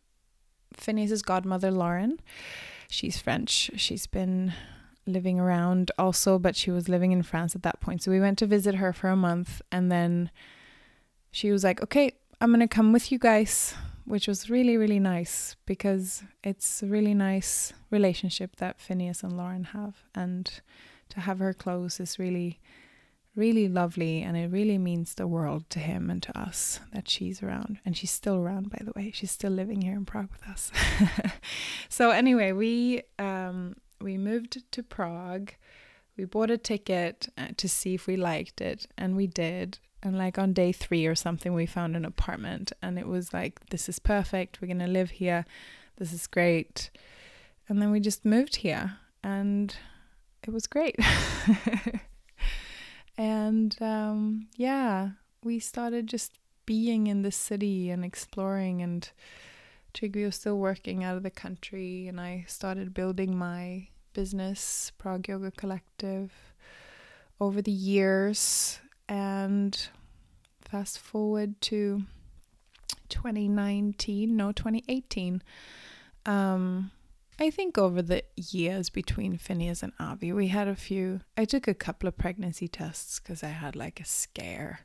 Phineas's 0.75 1.23
godmother, 1.23 1.71
Lauren. 1.71 2.21
She's 2.89 3.19
French. 3.19 3.71
She's 3.77 4.07
been 4.07 4.53
living 5.07 5.39
around 5.39 5.91
also, 5.99 6.39
but 6.39 6.57
she 6.57 6.71
was 6.71 6.89
living 6.89 7.13
in 7.13 7.23
France 7.23 7.55
at 7.55 7.63
that 7.63 7.81
point. 7.81 8.03
So 8.03 8.11
we 8.11 8.21
went 8.21 8.39
to 8.39 8.47
visit 8.47 8.77
her 8.77 8.93
for 8.93 9.09
a 9.09 9.17
month, 9.17 9.61
and 9.71 9.91
then 9.91 10.31
she 11.31 11.51
was 11.51 11.65
like, 11.65 11.83
"Okay, 11.83 12.13
I'm 12.41 12.51
gonna 12.51 12.69
come 12.69 12.93
with 12.93 13.13
you 13.13 13.19
guys," 13.19 13.75
which 14.05 14.29
was 14.29 14.51
really 14.51 14.77
really 14.77 15.01
nice 15.01 15.57
because 15.67 16.23
it's 16.43 16.83
a 16.83 16.87
really 16.87 17.15
nice 17.15 17.73
relationship 17.91 18.57
that 18.57 18.81
Phineas 18.81 19.23
and 19.23 19.37
Lauren 19.37 19.65
have, 19.65 20.05
and 20.15 20.61
to 21.11 21.21
have 21.21 21.39
her 21.39 21.53
close 21.53 22.01
is 22.01 22.19
really 22.19 22.61
really 23.37 23.69
lovely 23.69 24.23
and 24.23 24.37
it 24.37 24.51
really 24.51 24.79
means 24.79 25.15
the 25.15 25.27
world 25.27 25.69
to 25.71 25.79
him 25.79 26.11
and 26.11 26.23
to 26.23 26.39
us 26.39 26.81
that 26.93 27.09
she's 27.09 27.43
around. 27.43 27.79
And 27.85 27.97
she's 27.97 28.11
still 28.11 28.37
around 28.37 28.71
by 28.71 28.81
the 28.85 28.93
way. 28.95 29.11
She's 29.13 29.31
still 29.31 29.51
living 29.51 29.83
here 29.83 29.95
in 29.95 30.05
prague 30.05 30.31
with 30.31 30.49
us. 30.49 30.71
So 31.89 32.11
anyway 32.11 32.53
we 32.53 33.03
um 33.19 33.77
we 34.01 34.19
moved 34.19 34.63
to 34.73 34.83
prague. 34.83 35.53
We 36.17 36.25
bought 36.25 36.51
a 36.51 36.59
ticket 36.59 37.29
uh, 37.37 37.49
to 37.57 37.69
see 37.69 37.95
if 37.95 38.07
we 38.07 38.17
liked 38.17 38.61
it 38.61 38.87
and 38.97 39.17
we 39.17 39.27
did. 39.27 39.79
And 40.03 40.19
like 40.19 40.39
on 40.39 40.53
day 40.53 40.71
three 40.71 41.07
or 41.07 41.15
something 41.15 41.55
we 41.55 41.67
found 41.67 41.97
an 41.97 42.05
apartment. 42.05 42.73
And 42.83 42.99
it 42.99 43.07
was 43.07 43.33
like 43.33 43.69
this 43.71 43.89
is 43.89 43.99
perfect. 43.99 44.61
We're 44.61 44.69
gonna 44.69 44.87
live 44.87 45.11
here. 45.11 45.45
This 45.97 46.13
is 46.13 46.27
great. 46.27 46.91
And 47.69 47.81
then 47.81 47.91
we 47.91 48.01
just 48.01 48.25
moved 48.25 48.57
here 48.57 48.99
and 49.23 49.75
it 50.47 50.53
was 50.53 50.67
great 50.67 50.97
and 53.17 53.77
um, 53.81 54.49
yeah, 54.57 55.11
we 55.43 55.59
started 55.59 56.07
just 56.07 56.33
being 56.67 57.07
in 57.07 57.23
the 57.23 57.31
city 57.31 57.91
and 57.91 58.05
exploring. 58.05 58.83
And 58.83 59.09
Trygve 59.93 60.25
was 60.25 60.37
still 60.37 60.59
working 60.59 61.05
out 61.05 61.17
of 61.17 61.23
the 61.23 61.31
country, 61.31 62.09
and 62.09 62.21
I 62.21 62.45
started 62.49 62.95
building 62.95 63.37
my 63.37 63.89
business, 64.13 64.93
Prague 64.99 65.29
Yoga 65.29 65.51
Collective, 65.51 66.33
over 67.41 67.61
the 67.63 67.71
years. 67.71 68.81
And 69.09 69.89
fast 70.63 70.99
forward 70.99 71.61
to 71.63 72.03
2019, 73.11 74.37
no, 74.37 74.53
2018. 74.53 75.43
Um, 76.27 76.91
I 77.39 77.51
think 77.51 77.77
over 77.77 78.01
the 78.01 78.23
years 78.37 78.91
between 78.91 79.39
Phineas 79.39 79.83
and 79.83 79.93
Avi, 79.99 80.33
we 80.33 80.49
had 80.49 80.69
a 80.69 80.77
few. 80.77 81.21
I 81.37 81.45
took 81.45 81.67
a 81.67 81.75
couple 81.75 82.09
of 82.09 82.17
pregnancy 82.17 82.69
tests 82.69 83.19
because 83.19 83.43
I 83.43 83.49
had 83.49 83.75
like 83.75 84.01
a 84.01 84.05
scare 84.05 84.81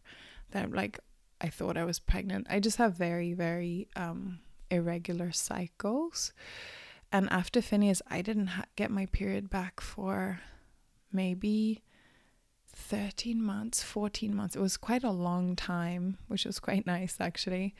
that 0.51 0.71
like 0.71 0.99
I 1.39 1.49
thought 1.49 1.77
I 1.77 1.85
was 1.85 1.99
pregnant. 1.99 2.47
I 2.49 2.59
just 2.59 2.77
have 2.77 2.95
very 2.95 3.33
very 3.33 3.87
um, 3.95 4.39
irregular 4.71 5.31
cycles, 5.31 6.33
and 7.11 7.29
after 7.29 7.61
Phineas, 7.61 8.01
I 8.07 8.23
didn't 8.23 8.47
ha- 8.47 8.65
get 8.75 8.89
my 8.89 9.05
period 9.05 9.51
back 9.51 9.79
for 9.79 10.41
maybe 11.11 11.83
13 12.75 13.41
months, 13.41 13.83
14 13.83 14.35
months. 14.35 14.55
It 14.55 14.61
was 14.61 14.77
quite 14.77 15.03
a 15.03 15.11
long 15.11 15.55
time, 15.55 16.17
which 16.27 16.45
was 16.45 16.59
quite 16.59 16.85
nice 16.87 17.17
actually. 17.19 17.75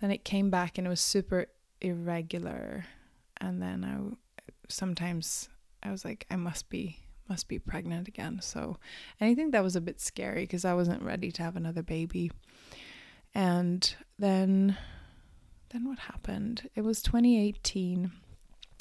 Then 0.00 0.10
it 0.10 0.24
came 0.24 0.48
back 0.48 0.78
and 0.78 0.86
it 0.86 0.90
was 0.90 1.00
super 1.00 1.46
irregular 1.80 2.86
and 3.40 3.62
then 3.62 3.84
I 3.84 4.16
sometimes 4.68 5.48
I 5.82 5.90
was 5.90 6.04
like 6.04 6.26
I 6.30 6.36
must 6.36 6.68
be 6.68 6.98
must 7.28 7.48
be 7.48 7.58
pregnant 7.58 8.08
again. 8.08 8.40
So, 8.40 8.78
and 9.20 9.30
I 9.30 9.34
think 9.34 9.52
that 9.52 9.62
was 9.62 9.76
a 9.76 9.80
bit 9.80 10.00
scary 10.00 10.42
because 10.42 10.64
I 10.64 10.74
wasn't 10.74 11.02
ready 11.02 11.30
to 11.32 11.42
have 11.42 11.56
another 11.56 11.82
baby. 11.82 12.30
And 13.34 13.94
then 14.18 14.76
then 15.70 15.86
what 15.86 15.98
happened? 15.98 16.68
It 16.74 16.82
was 16.82 17.02
2018 17.02 18.10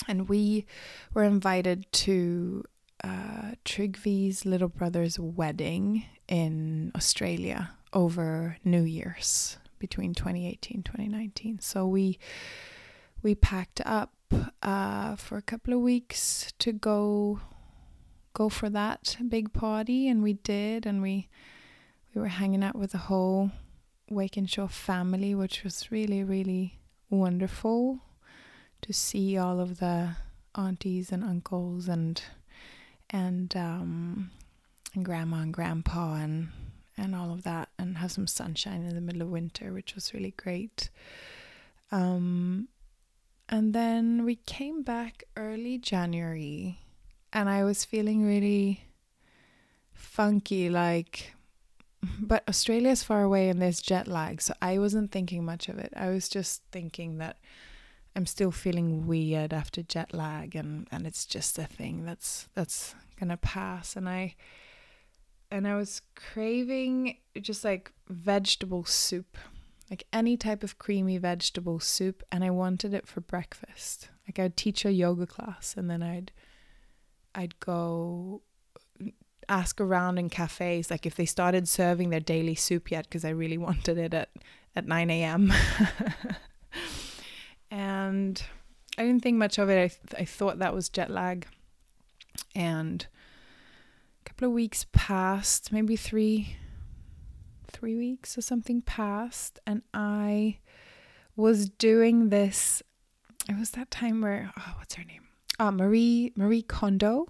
and 0.08 0.30
we 0.30 0.66
were 1.14 1.24
invited 1.24 1.92
to 1.92 2.64
uh, 3.04 3.52
little 4.46 4.70
brother's 4.70 5.20
wedding 5.20 6.06
in 6.28 6.92
Australia 6.96 7.72
over 7.94 8.58
New 8.64 8.84
Year's 8.84 9.58
between 9.80 10.14
2018 10.14 10.84
2019. 10.84 11.60
So 11.60 11.86
we 11.86 12.18
we 13.22 13.36
packed 13.36 13.82
up 13.86 14.14
uh, 14.62 15.16
for 15.16 15.38
a 15.38 15.42
couple 15.42 15.74
of 15.74 15.82
weeks 15.82 16.52
to 16.60 16.72
go 16.72 17.40
go 18.34 18.50
for 18.50 18.70
that 18.70 19.18
big 19.30 19.54
party, 19.54 20.08
and 20.08 20.22
we 20.22 20.34
did, 20.34 20.86
and 20.86 21.02
we 21.02 21.28
we 22.14 22.22
were 22.22 22.28
hanging 22.28 22.64
out 22.64 22.76
with 22.76 22.92
the 22.92 22.98
whole 22.98 23.52
Walkinshaw 24.10 24.68
family, 24.68 25.34
which 25.36 25.64
was 25.64 25.92
really 25.92 26.24
really 26.24 26.80
wonderful 27.10 28.00
to 28.82 28.94
see 28.94 29.38
all 29.38 29.60
of 29.60 29.80
the 29.80 30.16
aunties 30.56 31.12
and 31.12 31.24
uncles 31.24 31.88
and 31.88 32.22
and 33.10 33.56
um 33.56 34.32
and 34.94 35.06
grandma 35.06 35.38
and 35.38 35.54
grandpa 35.54 36.16
and 36.16 36.50
and 36.98 37.16
all 37.16 37.32
of 37.32 37.44
that 37.44 37.70
and 37.78 37.98
have 38.00 38.12
some 38.12 38.28
sunshine 38.28 38.84
in 38.84 38.96
the 38.96 39.02
middle 39.02 39.22
of 39.22 39.30
winter 39.30 39.72
which 39.72 39.96
was 39.96 40.14
really 40.14 40.34
great. 40.38 40.90
Um 41.92 42.68
and 43.50 43.74
then 43.74 44.26
we 44.26 44.36
came 44.36 44.82
back 44.82 45.24
early 45.36 45.78
January 45.78 46.80
and 47.32 47.50
I 47.50 47.64
was 47.64 47.86
feeling 47.86 48.26
really 48.26 48.86
funky 49.94 50.70
like 50.70 51.34
but 52.20 52.48
Australia's 52.48 53.04
far 53.04 53.24
away 53.24 53.50
and 53.50 53.62
there's 53.62 53.82
jet 53.82 54.08
lag 54.08 54.42
so 54.42 54.54
I 54.62 54.78
wasn't 54.78 55.12
thinking 55.12 55.44
much 55.44 55.68
of 55.68 55.78
it. 55.80 55.94
I 55.96 56.10
was 56.10 56.30
just 56.30 56.62
thinking 56.72 57.18
that 57.18 57.38
I'm 58.16 58.26
still 58.26 58.52
feeling 58.52 59.08
weird 59.08 59.54
after 59.54 59.82
jet 59.82 60.14
lag 60.14 60.56
and 60.56 60.88
and 60.92 61.06
it's 61.08 61.26
just 61.26 61.58
a 61.58 61.66
thing 61.66 62.06
that's 62.06 62.50
that's 62.54 62.96
going 63.20 63.30
to 63.30 63.38
pass 63.38 63.96
and 63.96 64.08
I 64.10 64.36
and 65.50 65.68
I 65.68 65.76
was 65.76 66.02
craving 66.16 67.18
just 67.40 67.64
like 67.64 67.92
vegetable 68.10 68.86
soup 68.86 69.38
like 69.90 70.06
any 70.12 70.36
type 70.36 70.64
of 70.64 70.78
creamy 70.78 71.18
vegetable 71.18 71.80
soup 71.80 72.24
and 72.32 72.44
I 72.44 72.50
wanted 72.50 72.94
it 72.94 73.08
for 73.08 73.22
breakfast. 73.22 74.10
Like 74.28 74.40
I'd 74.40 74.58
teach 74.58 74.84
a 74.86 74.92
yoga 74.92 75.26
class 75.26 75.76
and 75.78 75.90
then 75.90 76.04
I'd 76.04 76.32
I'd 77.34 77.60
go 77.60 78.42
ask 79.50 79.80
around 79.80 80.18
in 80.18 80.30
cafes 80.30 80.92
like 80.92 81.06
if 81.06 81.16
they 81.16 81.26
started 81.26 81.70
serving 81.70 82.10
their 82.10 82.20
daily 82.20 82.56
soup 82.56 82.92
yet 82.92 83.06
because 83.06 83.24
I 83.24 83.30
really 83.30 83.58
wanted 83.58 83.98
it 83.98 84.14
at 84.14 84.30
at 84.76 84.86
9 84.86 85.10
a.m. 85.10 85.52
and 87.72 88.44
I 88.98 89.04
didn't 89.04 89.24
think 89.24 89.38
much 89.38 89.58
of 89.58 89.70
it. 89.70 89.78
I 89.78 89.88
th- 89.88 90.22
I 90.22 90.26
thought 90.26 90.60
that 90.60 90.74
was 90.74 90.90
jet 90.90 91.10
lag. 91.10 91.48
And 92.54 93.08
a 94.24 94.30
couple 94.30 94.48
of 94.50 94.54
weeks 94.54 94.86
passed, 94.92 95.72
maybe 95.72 95.96
3 95.96 96.56
three 97.68 97.96
weeks 97.96 98.38
or 98.38 98.42
something 98.42 98.82
passed, 98.82 99.60
and 99.66 99.82
I 99.94 100.60
was 101.36 101.70
doing 101.70 102.30
this. 102.30 102.82
It 103.50 103.58
was 103.58 103.72
that 103.72 103.92
time 103.92 104.22
where 104.22 104.52
oh, 104.58 104.74
what's 104.78 104.96
her 104.96 105.04
name? 105.04 105.24
Uh, 105.60 105.72
Marie 105.72 106.34
Marie 106.36 106.64
Kondo. 106.64 107.28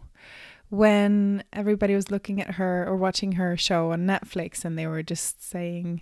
When 0.70 1.46
everybody 1.54 1.96
was 1.96 2.12
looking 2.12 2.42
at 2.42 2.56
her 2.56 2.86
or 2.86 2.98
watching 2.98 3.34
her 3.34 3.56
show 3.56 3.94
on 3.94 4.06
Netflix, 4.06 4.66
and 4.66 4.78
they 4.78 4.86
were 4.86 5.04
just 5.04 5.42
saying 5.42 6.02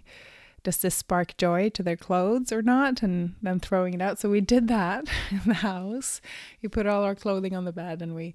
does 0.65 0.77
this 0.77 0.96
spark 0.96 1.38
joy 1.38 1.70
to 1.70 1.84
their 1.84 1.96
clothes 1.96 2.51
or 2.51 2.62
not? 2.62 3.01
And 3.01 3.36
them 3.42 3.62
throwing 3.62 3.94
it 3.94 4.01
out. 4.01 4.20
So 4.20 4.30
we 4.30 4.42
did 4.42 4.68
that 4.68 5.06
in 5.32 5.42
the 5.46 5.54
house. 5.54 6.20
We 6.62 6.68
put 6.68 6.88
all 6.88 7.04
our 7.04 7.15
clothing 7.15 7.56
on 7.56 7.63
the 7.63 7.72
bed 7.72 8.01
and 8.01 8.13
we 8.13 8.34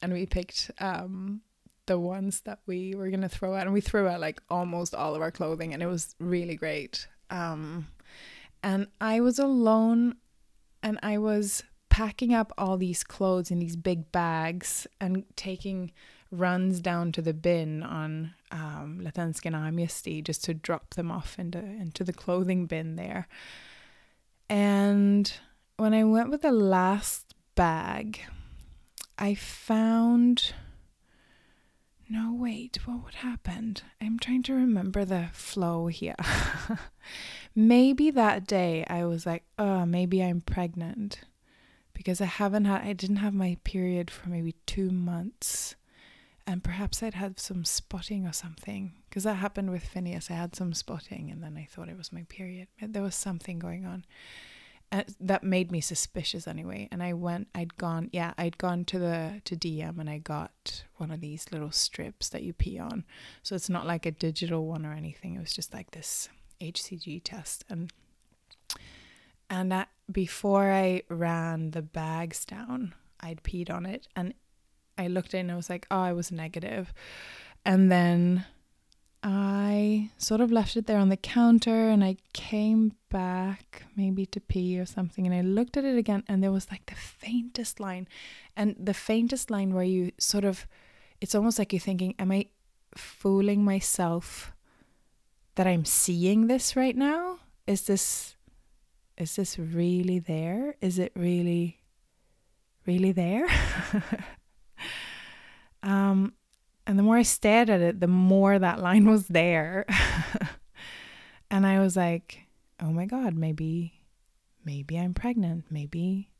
and 0.00 0.12
we 0.12 0.26
picked 0.26 0.70
um 0.78 1.40
the 1.86 1.98
ones 1.98 2.40
that 2.42 2.60
we 2.66 2.94
were 2.94 3.10
gonna 3.10 3.28
throw 3.28 3.54
out 3.54 3.62
and 3.62 3.72
we 3.72 3.80
threw 3.80 4.08
out 4.08 4.20
like 4.20 4.40
almost 4.48 4.94
all 4.94 5.14
of 5.14 5.22
our 5.22 5.30
clothing 5.30 5.72
and 5.72 5.82
it 5.82 5.86
was 5.86 6.14
really 6.18 6.56
great. 6.56 7.08
Um 7.30 7.86
and 8.62 8.86
I 9.00 9.20
was 9.20 9.38
alone 9.38 10.16
and 10.82 10.98
I 11.02 11.18
was 11.18 11.62
packing 11.90 12.34
up 12.34 12.52
all 12.58 12.76
these 12.76 13.04
clothes 13.04 13.50
in 13.50 13.58
these 13.58 13.76
big 13.76 14.10
bags 14.10 14.86
and 15.00 15.24
taking 15.36 15.92
runs 16.30 16.80
down 16.80 17.12
to 17.12 17.22
the 17.22 17.32
bin 17.32 17.82
on 17.82 18.34
um, 18.50 19.00
Latenska 19.02 20.24
just 20.24 20.44
to 20.44 20.54
drop 20.54 20.94
them 20.94 21.10
off 21.10 21.38
into, 21.38 21.58
into 21.58 22.02
the 22.04 22.12
clothing 22.12 22.66
bin 22.66 22.96
there. 22.96 23.28
And 24.48 25.32
when 25.76 25.94
I 25.94 26.04
went 26.04 26.30
with 26.30 26.42
the 26.42 26.52
last 26.52 27.34
bag, 27.54 28.20
I 29.18 29.34
found. 29.34 30.52
No, 32.08 32.34
wait, 32.34 32.78
what 32.86 33.04
would 33.04 33.14
happened? 33.14 33.82
I'm 34.00 34.18
trying 34.18 34.42
to 34.44 34.54
remember 34.54 35.04
the 35.04 35.28
flow 35.32 35.86
here. 35.86 36.16
maybe 37.54 38.10
that 38.10 38.46
day 38.46 38.84
I 38.88 39.04
was 39.06 39.24
like, 39.24 39.44
oh, 39.58 39.86
maybe 39.86 40.22
I'm 40.22 40.40
pregnant. 40.40 41.20
Because 41.94 42.20
I 42.20 42.26
haven't 42.26 42.66
had 42.66 42.82
I 42.82 42.92
didn't 42.92 43.16
have 43.16 43.34
my 43.34 43.56
period 43.64 44.10
for 44.10 44.28
maybe 44.28 44.54
2 44.66 44.90
months. 44.90 45.76
And 46.46 46.62
perhaps 46.62 47.02
I'd 47.02 47.14
had 47.14 47.40
some 47.40 47.64
spotting 47.64 48.26
or 48.26 48.32
something. 48.32 48.92
Because 49.08 49.24
that 49.24 49.34
happened 49.34 49.70
with 49.70 49.84
Phineas. 49.84 50.30
I 50.30 50.34
had 50.34 50.54
some 50.54 50.74
spotting 50.74 51.30
and 51.30 51.42
then 51.42 51.56
I 51.56 51.66
thought 51.70 51.88
it 51.88 51.96
was 51.96 52.12
my 52.12 52.24
period. 52.28 52.68
There 52.82 53.02
was 53.02 53.14
something 53.14 53.58
going 53.58 53.86
on 53.86 54.04
Uh, 54.94 55.02
that 55.18 55.42
made 55.42 55.72
me 55.72 55.80
suspicious 55.80 56.46
anyway. 56.46 56.88
And 56.92 57.02
I 57.02 57.14
went 57.14 57.48
I'd 57.52 57.76
gone 57.76 58.10
yeah 58.12 58.32
I'd 58.38 58.58
gone 58.58 58.84
to 58.84 58.98
the 59.00 59.42
to 59.44 59.56
DM 59.56 59.98
and 59.98 60.08
I 60.08 60.18
got 60.18 60.84
one 60.98 61.10
of 61.10 61.20
these 61.20 61.46
little 61.50 61.72
strips 61.72 62.28
that 62.28 62.44
you 62.44 62.52
pee 62.52 62.78
on. 62.78 63.04
So 63.42 63.56
it's 63.56 63.68
not 63.68 63.88
like 63.88 64.06
a 64.06 64.12
digital 64.12 64.66
one 64.66 64.86
or 64.86 64.92
anything. 64.92 65.34
It 65.34 65.40
was 65.40 65.52
just 65.52 65.74
like 65.74 65.90
this 65.90 66.28
HCG 66.60 67.22
test. 67.24 67.64
And 67.68 67.92
and 69.50 69.72
that 69.72 69.88
before 70.12 70.70
I 70.70 71.02
ran 71.08 71.72
the 71.72 71.82
bags 71.82 72.44
down, 72.44 72.94
I'd 73.18 73.42
peed 73.42 73.70
on 73.70 73.86
it. 73.86 74.06
And 74.14 74.32
I 74.96 75.08
looked 75.08 75.34
in 75.34 75.40
and 75.40 75.52
I 75.52 75.56
was 75.56 75.70
like, 75.70 75.88
oh, 75.90 75.98
I 75.98 76.12
was 76.12 76.30
negative. 76.30 76.94
And 77.64 77.90
then 77.90 78.46
I 79.26 80.10
sort 80.18 80.42
of 80.42 80.52
left 80.52 80.76
it 80.76 80.86
there 80.86 80.98
on 80.98 81.08
the 81.08 81.16
counter 81.16 81.88
and 81.88 82.04
I 82.04 82.16
came 82.34 82.92
back 83.08 83.84
maybe 83.96 84.26
to 84.26 84.40
pee 84.40 84.78
or 84.78 84.84
something 84.84 85.26
and 85.26 85.34
I 85.34 85.40
looked 85.40 85.78
at 85.78 85.84
it 85.84 85.96
again 85.96 86.24
and 86.28 86.42
there 86.42 86.52
was 86.52 86.70
like 86.70 86.84
the 86.86 86.94
faintest 86.94 87.80
line 87.80 88.06
and 88.54 88.76
the 88.78 88.92
faintest 88.92 89.50
line 89.50 89.72
where 89.72 89.84
you 89.84 90.12
sort 90.18 90.44
of 90.44 90.66
it's 91.22 91.34
almost 91.34 91.58
like 91.58 91.72
you're 91.72 91.80
thinking 91.80 92.14
am 92.18 92.30
I 92.32 92.46
fooling 92.94 93.64
myself 93.64 94.52
that 95.54 95.66
I'm 95.66 95.86
seeing 95.86 96.46
this 96.46 96.76
right 96.76 96.96
now 96.96 97.38
is 97.66 97.86
this 97.86 98.34
is 99.16 99.36
this 99.36 99.58
really 99.58 100.18
there? 100.18 100.76
Is 100.80 100.98
it 100.98 101.12
really, 101.14 101.80
really 102.86 103.12
there? 103.12 103.46
um, 105.82 106.34
and 106.86 106.98
the 106.98 107.02
more 107.02 107.16
I 107.16 107.22
stared 107.22 107.70
at 107.70 107.80
it, 107.80 108.00
the 108.00 108.06
more 108.06 108.58
that 108.58 108.80
line 108.80 109.08
was 109.08 109.28
there. 109.28 109.86
and 111.50 111.66
I 111.66 111.80
was 111.80 111.96
like, 111.96 112.42
oh 112.80 112.90
my 112.90 113.06
God, 113.06 113.34
maybe, 113.34 114.04
maybe 114.64 114.98
I'm 114.98 115.14
pregnant. 115.14 115.64
Maybe, 115.70 116.30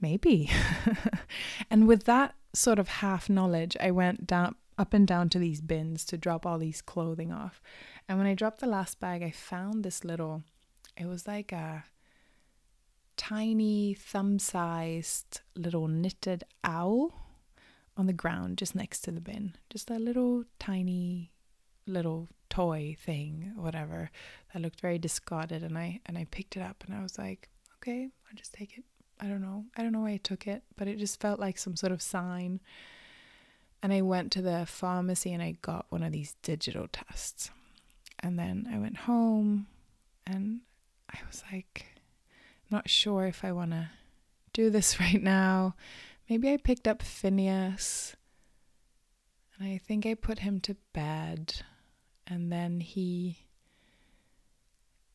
maybe. 0.00 0.50
and 1.70 1.88
with 1.88 2.04
that 2.04 2.34
sort 2.52 2.78
of 2.78 2.88
half 2.88 3.28
knowledge, 3.28 3.76
I 3.80 3.90
went 3.90 4.26
down 4.26 4.54
up 4.76 4.92
and 4.92 5.06
down 5.06 5.28
to 5.28 5.38
these 5.38 5.60
bins 5.60 6.04
to 6.04 6.18
drop 6.18 6.44
all 6.44 6.58
these 6.58 6.82
clothing 6.82 7.32
off. 7.32 7.62
And 8.08 8.18
when 8.18 8.26
I 8.26 8.34
dropped 8.34 8.60
the 8.60 8.66
last 8.66 9.00
bag, 9.00 9.22
I 9.22 9.30
found 9.30 9.84
this 9.84 10.04
little 10.04 10.42
it 10.96 11.06
was 11.06 11.26
like 11.26 11.50
a 11.52 11.84
tiny 13.16 13.94
thumb 13.94 14.38
sized 14.38 15.40
little 15.56 15.88
knitted 15.88 16.44
owl 16.62 17.23
on 17.96 18.06
the 18.06 18.12
ground 18.12 18.58
just 18.58 18.74
next 18.74 19.00
to 19.02 19.10
the 19.10 19.20
bin. 19.20 19.54
Just 19.70 19.90
a 19.90 19.98
little 19.98 20.44
tiny 20.58 21.30
little 21.86 22.28
toy 22.48 22.96
thing, 22.98 23.52
whatever, 23.56 24.10
that 24.52 24.62
looked 24.62 24.80
very 24.80 24.98
discarded 24.98 25.62
and 25.62 25.76
I 25.76 26.00
and 26.06 26.16
I 26.16 26.26
picked 26.30 26.56
it 26.56 26.62
up 26.62 26.84
and 26.86 26.94
I 26.94 27.02
was 27.02 27.18
like, 27.18 27.48
okay, 27.76 28.04
I'll 28.04 28.36
just 28.36 28.54
take 28.54 28.78
it. 28.78 28.84
I 29.20 29.26
don't 29.26 29.42
know. 29.42 29.64
I 29.76 29.82
don't 29.82 29.92
know 29.92 30.00
why 30.00 30.12
I 30.12 30.20
took 30.22 30.46
it, 30.46 30.62
but 30.76 30.88
it 30.88 30.98
just 30.98 31.20
felt 31.20 31.40
like 31.40 31.58
some 31.58 31.76
sort 31.76 31.92
of 31.92 32.02
sign. 32.02 32.60
And 33.82 33.92
I 33.92 34.02
went 34.02 34.32
to 34.32 34.42
the 34.42 34.64
pharmacy 34.66 35.32
and 35.32 35.42
I 35.42 35.56
got 35.62 35.86
one 35.90 36.02
of 36.02 36.12
these 36.12 36.34
digital 36.42 36.88
tests. 36.90 37.50
And 38.20 38.38
then 38.38 38.68
I 38.72 38.78
went 38.78 38.96
home 38.98 39.66
and 40.26 40.60
I 41.10 41.18
was 41.26 41.44
like, 41.52 41.86
not 42.70 42.88
sure 42.88 43.26
if 43.26 43.44
I 43.44 43.52
want 43.52 43.72
to 43.72 43.90
do 44.52 44.70
this 44.70 44.98
right 45.00 45.22
now. 45.22 45.74
Maybe 46.28 46.52
I 46.52 46.56
picked 46.56 46.88
up 46.88 47.02
Phineas 47.02 48.16
and 49.58 49.68
I 49.68 49.78
think 49.78 50.06
I 50.06 50.14
put 50.14 50.40
him 50.40 50.60
to 50.60 50.76
bed. 50.92 51.62
And 52.26 52.50
then 52.50 52.80
he, 52.80 53.38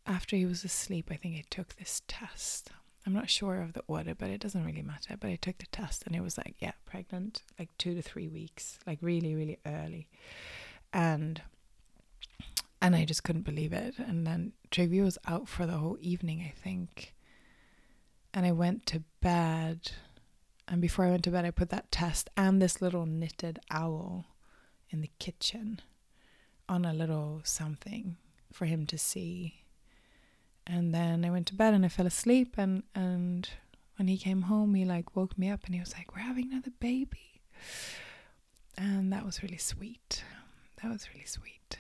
after 0.06 0.36
he 0.36 0.46
was 0.46 0.64
asleep, 0.64 1.10
I 1.12 1.16
think 1.16 1.36
I 1.36 1.44
took 1.50 1.76
this 1.76 2.02
test. 2.08 2.72
I'm 3.06 3.14
not 3.14 3.30
sure 3.30 3.62
of 3.62 3.74
the 3.74 3.84
order, 3.88 4.14
but 4.14 4.30
it 4.30 4.40
doesn't 4.40 4.66
really 4.66 4.82
matter. 4.82 5.18
But 5.20 5.30
I 5.32 5.36
took 5.36 5.58
the 5.58 5.66
test 5.68 6.04
and 6.06 6.16
it 6.16 6.22
was 6.22 6.38
like, 6.38 6.56
yeah, 6.60 6.74
pregnant, 6.86 7.42
like 7.58 7.70
two 7.78 7.96
to 7.96 8.02
three 8.02 8.28
weeks, 8.28 8.78
like 8.86 9.00
really, 9.02 9.34
really 9.34 9.58
early. 9.66 10.08
And 10.94 11.42
and 12.82 12.96
I 12.96 13.06
just 13.06 13.24
couldn't 13.24 13.44
believe 13.44 13.74
it. 13.74 13.96
And 13.98 14.26
then 14.26 14.54
Trygve 14.72 15.04
was 15.04 15.18
out 15.28 15.48
for 15.50 15.66
the 15.66 15.78
whole 15.78 15.98
evening, 16.00 16.42
I 16.42 16.54
think. 16.58 17.14
And 18.34 18.46
I 18.46 18.52
went 18.52 18.86
to 18.88 19.04
bed. 19.22 19.92
And 20.70 20.82
before 20.82 21.06
I 21.06 21.10
went 21.10 21.24
to 21.24 21.32
bed, 21.32 21.46
I 21.46 21.52
put 21.52 21.70
that 21.72 21.92
test 21.92 22.30
and 22.38 22.62
this 22.62 22.82
little 22.82 23.06
knitted 23.06 23.60
owl 23.72 24.28
in 24.92 25.02
the 25.02 25.10
kitchen 25.20 25.82
on 26.68 26.86
a 26.86 26.94
little 26.94 27.42
something 27.44 28.18
for 28.54 28.66
him 28.66 28.86
to 28.88 28.98
see. 28.98 29.64
And 30.68 30.94
then 30.94 31.26
I 31.26 31.32
went 31.32 31.48
to 31.48 31.56
bed 31.56 31.74
and 31.74 31.84
I 31.84 31.88
fell 31.90 32.06
asleep. 32.06 32.54
And, 32.58 32.84
and 32.94 33.50
when 33.98 34.08
he 34.08 34.18
came 34.18 34.44
home, 34.44 34.76
he 34.76 34.86
like 34.86 35.16
woke 35.16 35.38
me 35.38 35.50
up 35.50 35.66
and 35.66 35.74
he 35.74 35.80
was 35.82 35.96
like, 35.96 36.16
We're 36.16 36.22
having 36.22 36.52
another 36.52 36.72
baby. 36.80 37.42
And 38.78 39.12
that 39.12 39.26
was 39.26 39.42
really 39.42 39.58
sweet. 39.58 40.24
That 40.82 40.92
was 40.92 41.10
really 41.14 41.26
sweet 41.26 41.80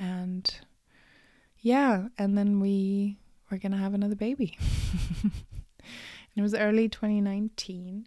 and 0.00 0.60
yeah, 1.58 2.08
and 2.18 2.36
then 2.36 2.58
we 2.58 3.18
were 3.50 3.58
gonna 3.58 3.76
have 3.76 3.94
another 3.94 4.16
baby. 4.16 4.58
it 6.36 6.42
was 6.42 6.54
early 6.54 6.88
2019. 6.88 8.06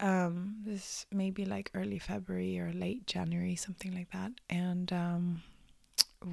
Um, 0.00 0.56
this 0.64 1.06
maybe 1.12 1.44
like 1.44 1.70
early 1.74 1.98
February 1.98 2.58
or 2.58 2.72
late 2.72 3.06
January, 3.06 3.56
something 3.56 3.94
like 3.94 4.10
that. 4.12 4.32
And 4.50 4.92
um, 4.92 5.42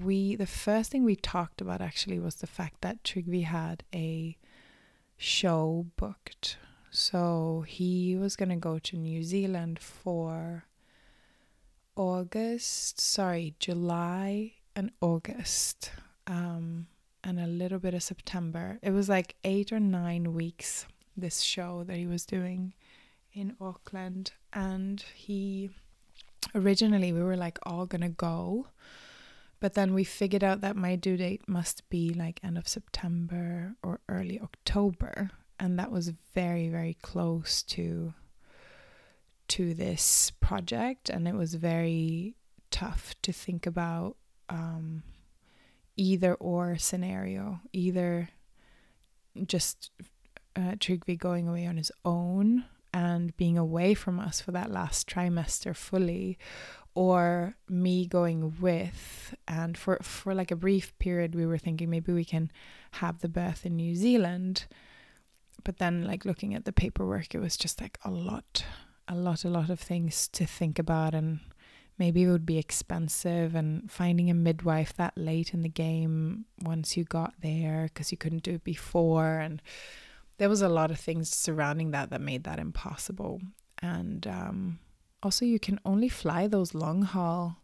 we 0.04 0.36
the 0.36 0.48
first 0.48 0.92
thing 0.92 1.04
we 1.04 1.16
talked 1.16 1.62
about 1.62 1.82
actually 1.82 2.20
was 2.20 2.36
the 2.36 2.48
fact 2.48 2.82
that 2.82 3.04
Trygve 3.04 3.44
had 3.44 3.84
a 3.94 4.38
show 5.18 5.86
booked. 5.96 6.58
So 6.90 7.64
he 7.68 8.16
was 8.16 8.36
gonna 8.36 8.58
go 8.58 8.80
to 8.80 8.98
New 8.98 9.24
Zealand 9.24 9.80
for 9.80 10.66
August, 11.96 13.00
sorry, 13.00 13.56
July 13.60 14.54
and 14.76 14.92
August, 15.02 15.92
um, 16.28 16.88
and 17.24 17.40
a 17.40 17.48
little 17.48 17.80
bit 17.80 17.94
of 17.94 18.04
September. 18.04 18.80
It 18.82 18.92
was 18.92 19.10
like 19.10 19.36
eight 19.44 19.72
or 19.72 19.80
nine 19.80 20.34
weeks, 20.34 20.86
this 21.16 21.42
show 21.42 21.84
that 21.86 21.98
he 21.98 22.08
was 22.08 22.26
doing 22.26 22.74
in 23.34 23.56
Auckland. 23.62 24.32
And 24.54 25.04
he 25.14 25.70
originally, 26.56 27.14
we 27.14 27.22
were 27.22 27.38
like 27.38 27.60
all 27.64 27.86
gonna 27.86 28.10
go. 28.10 28.68
But 29.60 29.76
then 29.76 29.94
we 29.94 30.04
figured 30.04 30.44
out 30.44 30.62
that 30.62 30.76
my 30.76 30.96
due 30.96 31.18
date 31.18 31.48
must 31.48 31.88
be 31.90 32.14
like 32.14 32.40
end 32.44 32.58
of 32.58 32.68
September 32.68 33.76
or 33.84 34.00
early 34.10 34.40
October. 34.40 35.30
And 35.60 35.78
that 35.78 35.92
was 35.92 36.14
very, 36.34 36.70
very 36.70 36.98
close 37.02 37.62
to 37.64 38.14
to 39.52 39.74
this 39.74 40.32
project 40.40 41.10
and 41.10 41.28
it 41.28 41.36
was 41.36 41.56
very 41.56 42.36
tough 42.70 43.14
to 43.22 43.34
think 43.34 43.66
about 43.66 44.16
um, 44.48 45.04
either 46.02 46.34
or 46.36 46.78
scenario 46.78 47.60
either 47.72 48.30
just 49.46 49.92
uh, 50.56 50.76
Trygve 50.80 51.18
going 51.20 51.48
away 51.48 51.66
on 51.68 51.78
his 51.78 51.92
own 52.04 52.66
and 52.94 53.38
being 53.38 53.58
away 53.58 53.94
from 53.94 54.20
us 54.20 54.42
for 54.42 54.52
that 54.52 54.72
last 54.72 55.08
trimester 55.08 55.76
fully 55.76 56.40
or 56.96 57.56
me 57.70 58.06
going 58.06 58.56
with 58.60 59.36
and 59.48 59.78
for 59.78 59.98
for 60.02 60.34
like 60.34 60.52
a 60.52 60.56
brief 60.56 60.98
period 60.98 61.36
we 61.36 61.46
were 61.46 61.60
thinking 61.60 61.90
maybe 61.90 62.12
we 62.12 62.26
can 62.26 62.52
have 62.94 63.20
the 63.20 63.30
birth 63.30 63.66
in 63.66 63.76
New 63.76 63.96
Zealand 63.96 64.66
but 65.64 65.78
then 65.78 66.04
like 66.04 66.26
looking 66.26 66.56
at 66.56 66.66
the 66.66 66.74
paperwork 66.74 67.36
it 67.36 67.40
was 67.40 67.56
just 67.56 67.80
like 67.80 68.00
a 68.04 68.10
lot 68.10 68.66
a 69.08 69.16
lot 69.16 69.46
a 69.46 69.50
lot 69.50 69.70
of 69.70 69.80
things 69.80 70.28
to 70.30 70.46
think 70.46 70.80
about 70.80 71.14
and 71.14 71.40
maybe 72.02 72.24
it 72.24 72.32
would 72.32 72.48
be 72.48 72.58
expensive 72.58 73.54
and 73.54 73.92
finding 73.92 74.28
a 74.28 74.34
midwife 74.34 74.92
that 74.96 75.16
late 75.16 75.54
in 75.54 75.62
the 75.62 75.70
game 75.70 76.46
once 76.64 76.98
you 76.98 77.04
got 77.04 77.32
there 77.44 77.84
because 77.84 78.12
you 78.12 78.18
couldn't 78.18 78.42
do 78.42 78.56
it 78.56 78.64
before 78.64 79.38
and 79.38 79.62
there 80.40 80.50
was 80.50 80.64
a 80.64 80.68
lot 80.68 80.90
of 80.90 81.00
things 81.00 81.30
surrounding 81.30 81.92
that 81.92 82.10
that 82.10 82.20
made 82.20 82.44
that 82.44 82.58
impossible 82.58 83.40
and 83.84 84.26
um, 84.26 84.80
also 85.22 85.46
you 85.46 85.60
can 85.60 85.80
only 85.86 86.10
fly 86.10 86.48
those 86.48 86.74
long 86.74 87.04
haul 87.04 87.58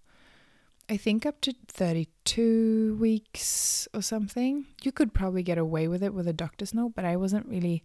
I 0.87 0.97
think 0.97 1.25
up 1.25 1.41
to 1.41 1.53
32 1.67 2.95
weeks 2.97 3.89
or 3.93 4.01
something. 4.01 4.67
You 4.83 4.93
could 4.93 5.13
probably 5.13 5.43
get 5.43 5.57
away 5.57 5.89
with 5.89 6.01
it 6.01 6.13
with 6.13 6.29
a 6.29 6.31
doctor's 6.31 6.73
note, 6.73 6.93
but 6.95 7.03
I 7.03 7.17
wasn't 7.17 7.45
really 7.45 7.83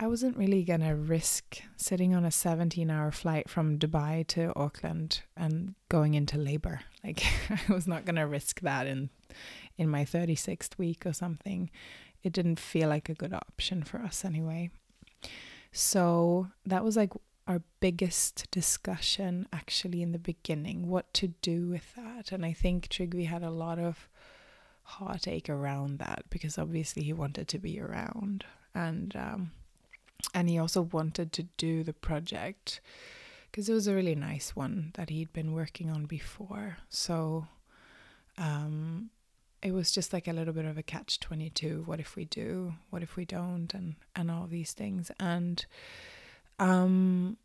I 0.00 0.06
wasn't 0.06 0.36
really 0.36 0.62
going 0.62 0.80
to 0.80 0.94
risk 0.94 1.60
sitting 1.76 2.14
on 2.14 2.24
a 2.24 2.28
17-hour 2.28 3.10
flight 3.10 3.50
from 3.50 3.80
Dubai 3.80 4.24
to 4.28 4.52
Auckland 4.54 5.22
and 5.36 5.74
going 5.88 6.14
into 6.14 6.38
labor. 6.38 6.80
Like 7.04 7.24
I 7.48 7.72
was 7.72 7.86
not 7.86 8.04
going 8.04 8.16
to 8.16 8.26
risk 8.26 8.60
that 8.60 8.86
in 8.86 9.10
in 9.78 9.88
my 9.88 10.04
36th 10.04 10.76
week 10.76 11.06
or 11.06 11.12
something. 11.12 11.70
It 12.22 12.32
didn't 12.32 12.58
feel 12.58 12.88
like 12.88 13.08
a 13.08 13.14
good 13.14 13.32
option 13.32 13.84
for 13.84 13.98
us 14.00 14.24
anyway. 14.24 14.70
So, 15.70 16.48
that 16.66 16.84
was 16.84 16.96
like 16.96 17.12
our 17.46 17.62
biggest 17.80 18.50
discussion 18.50 19.46
actually 19.52 20.02
in 20.02 20.12
the 20.12 20.18
beginning 20.18 20.88
what 20.88 21.14
to 21.14 21.28
do 21.40 21.66
with 21.66 21.94
that 21.96 22.30
and 22.30 22.44
i 22.44 22.52
think 22.52 22.88
Trygve 22.88 23.26
had 23.26 23.42
a 23.42 23.50
lot 23.50 23.78
of 23.78 24.06
heartache 24.82 25.48
around 25.48 25.98
that 25.98 26.24
because 26.28 26.58
obviously 26.58 27.02
he 27.04 27.12
wanted 27.14 27.48
to 27.48 27.58
be 27.58 27.80
around 27.80 28.44
and 28.74 29.16
um, 29.16 29.52
and 30.34 30.48
he 30.48 30.58
also 30.58 30.82
wanted 30.82 31.32
to 31.32 31.44
do 31.56 31.82
the 31.82 31.92
project 31.92 32.80
because 33.50 33.68
it 33.68 33.74
was 33.74 33.86
a 33.86 33.94
really 33.94 34.14
nice 34.14 34.54
one 34.54 34.90
that 34.94 35.10
he'd 35.10 35.32
been 35.32 35.52
working 35.52 35.90
on 35.90 36.04
before. 36.06 36.78
So 36.88 37.46
um, 38.36 39.10
it 39.62 39.72
was 39.72 39.90
just 39.90 40.12
like 40.12 40.28
a 40.28 40.32
little 40.32 40.54
bit 40.54 40.64
of 40.64 40.78
a 40.78 40.82
catch 40.82 41.18
22 41.20 41.82
what 41.86 42.00
if 42.00 42.14
we 42.14 42.24
do? 42.24 42.74
What 42.90 43.02
if 43.02 43.16
we 43.16 43.24
don't? 43.24 43.72
And 43.74 43.96
and 44.14 44.30
all 44.30 44.46
these 44.46 44.72
things. 44.72 45.10
And 45.18 45.64
um, 46.58 47.36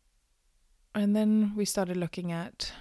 and 0.94 1.16
then 1.16 1.52
we 1.56 1.64
started 1.64 1.96
looking 1.96 2.32
at 2.32 2.72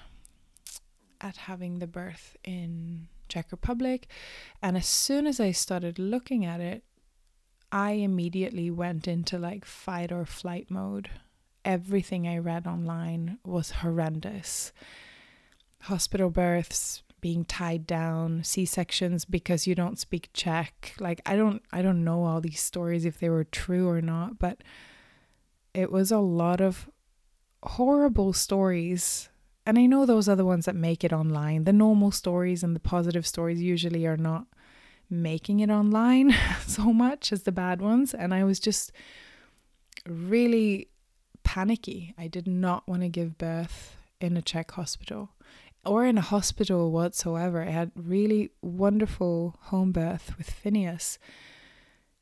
at 1.22 1.38
having 1.38 1.80
the 1.80 1.88
birth 1.88 2.36
in 2.44 3.08
Czech 3.30 3.52
Republic, 3.52 4.08
and 4.62 4.76
as 4.76 4.86
soon 4.86 5.26
as 5.26 5.40
I 5.40 5.52
started 5.52 5.98
looking 5.98 6.46
at 6.46 6.60
it, 6.60 6.84
I 7.74 7.94
immediately 7.94 8.70
went 8.70 9.08
into 9.08 9.40
like 9.40 9.66
fight 9.66 10.12
or 10.12 10.26
flight 10.26 10.70
mode. 10.70 11.10
Everything 11.66 12.28
I 12.28 12.38
read 12.38 12.68
online 12.68 13.40
was 13.44 13.72
horrendous. 13.72 14.72
Hospital 15.82 16.30
births, 16.30 17.02
being 17.20 17.46
tied 17.46 17.88
down, 17.88 18.44
C-sections 18.44 19.26
because 19.26 19.66
you 19.66 19.74
don't 19.74 19.98
speak 19.98 20.30
Czech. 20.34 20.94
Like 21.00 21.20
I 21.26 21.36
don't 21.36 21.64
I 21.72 21.82
don't 21.82 22.04
know 22.04 22.26
all 22.26 22.42
these 22.42 22.62
stories 22.62 23.06
if 23.06 23.20
they 23.20 23.30
were 23.30 23.44
true 23.44 23.90
or 23.90 24.02
not, 24.02 24.38
but 24.38 24.64
it 25.74 25.92
was 25.92 26.12
a 26.12 26.20
lot 26.20 26.62
of 26.62 26.88
horrible 27.64 28.34
stories. 28.34 29.30
And 29.66 29.80
I 29.80 29.88
know 29.88 30.06
those 30.06 30.30
are 30.30 30.36
the 30.36 30.46
ones 30.46 30.66
that 30.66 30.76
make 30.76 31.04
it 31.04 31.12
online. 31.12 31.64
The 31.64 31.74
normal 31.74 32.12
stories 32.12 32.62
and 32.64 32.76
the 32.76 32.80
positive 32.80 33.26
stories 33.26 33.64
usually 33.64 34.06
are 34.06 34.18
not 34.18 34.46
making 35.10 35.60
it 35.60 35.70
online 35.70 36.36
so 36.68 36.94
much 36.94 37.32
as 37.32 37.44
the 37.44 37.52
bad 37.52 37.82
ones. 37.82 38.14
And 38.14 38.34
I 38.34 38.44
was 38.44 38.60
just 38.60 38.92
really 40.08 40.88
panicky. 41.44 42.14
I 42.18 42.28
did 42.28 42.48
not 42.48 42.88
want 42.88 43.02
to 43.02 43.10
give 43.10 43.38
birth 43.38 43.98
in 44.20 44.38
a 44.38 44.42
Czech 44.42 44.72
hospital 44.72 45.30
or 45.86 46.06
in 46.06 46.18
a 46.18 46.22
hospital 46.22 46.92
whatsoever. 46.92 47.62
I 47.62 47.72
had 47.72 47.92
really 47.96 48.52
wonderful 48.62 49.58
home 49.64 49.92
birth 49.92 50.34
with 50.38 50.50
Phineas 50.50 51.20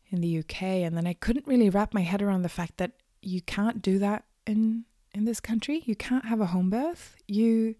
in 0.09 0.21
the 0.21 0.39
UK 0.39 0.63
and 0.63 0.97
then 0.97 1.07
I 1.07 1.13
couldn't 1.13 1.47
really 1.47 1.69
wrap 1.69 1.93
my 1.93 2.01
head 2.01 2.21
around 2.21 2.41
the 2.41 2.49
fact 2.49 2.77
that 2.77 2.91
you 3.21 3.41
can't 3.41 3.81
do 3.81 3.99
that 3.99 4.25
in 4.45 4.85
in 5.13 5.25
this 5.25 5.39
country. 5.39 5.83
You 5.85 5.95
can't 5.95 6.25
have 6.25 6.41
a 6.41 6.47
home 6.47 6.69
birth. 6.69 7.15
You 7.27 7.75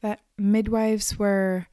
that 0.00 0.20
midwives 0.36 1.18
were 1.18 1.66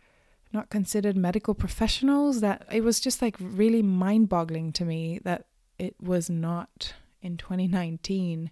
not 0.53 0.69
considered 0.69 1.17
medical 1.17 1.53
professionals 1.53 2.41
that 2.41 2.65
it 2.71 2.83
was 2.83 2.99
just 2.99 3.21
like 3.21 3.35
really 3.39 3.81
mind-boggling 3.81 4.71
to 4.71 4.85
me 4.85 5.19
that 5.23 5.47
it 5.77 5.95
was 6.01 6.29
not 6.29 6.93
in 7.21 7.37
2019 7.37 8.51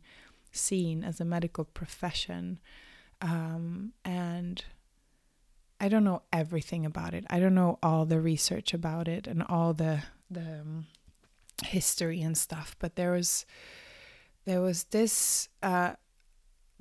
seen 0.51 1.03
as 1.03 1.19
a 1.21 1.25
medical 1.25 1.63
profession 1.63 2.59
um, 3.21 3.93
and 4.03 4.65
I 5.79 5.89
don't 5.89 6.05
know 6.05 6.21
everything 6.31 6.85
about 6.85 7.13
it. 7.13 7.25
I 7.29 7.41
don't 7.41 7.55
know 7.55 7.77
all 7.83 8.05
the 8.05 8.21
research 8.21 8.73
about 8.73 9.09
it 9.09 9.27
and 9.27 9.43
all 9.43 9.73
the 9.73 10.03
the 10.31 10.61
um, 10.61 10.87
history 11.65 12.21
and 12.21 12.37
stuff. 12.37 12.75
But 12.79 12.95
there 12.95 13.11
was 13.11 13.45
there 14.45 14.61
was 14.61 14.85
this 14.85 15.49
uh, 15.61 15.93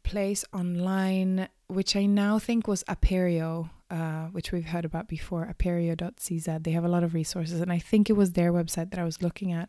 place 0.03 0.45
online, 0.53 1.49
which 1.67 1.97
I 1.97 2.07
now 2.07 2.39
think 2.39 2.67
was 2.69 2.85
Aperio, 2.85 3.71
uh, 3.93 4.29
which 4.29 4.53
we've 4.53 4.65
heard 4.65 4.87
about 4.87 5.07
before, 5.07 5.47
aperio.cz. 5.47 6.65
They 6.65 6.71
have 6.71 6.85
a 6.85 6.89
lot 6.89 7.05
of 7.05 7.13
resources, 7.13 7.61
and 7.61 7.71
I 7.71 7.79
think 7.79 8.09
it 8.09 8.15
was 8.15 8.33
their 8.33 8.51
website 8.51 8.91
that 8.91 8.99
I 8.99 9.05
was 9.05 9.21
looking 9.21 9.53
at 9.53 9.69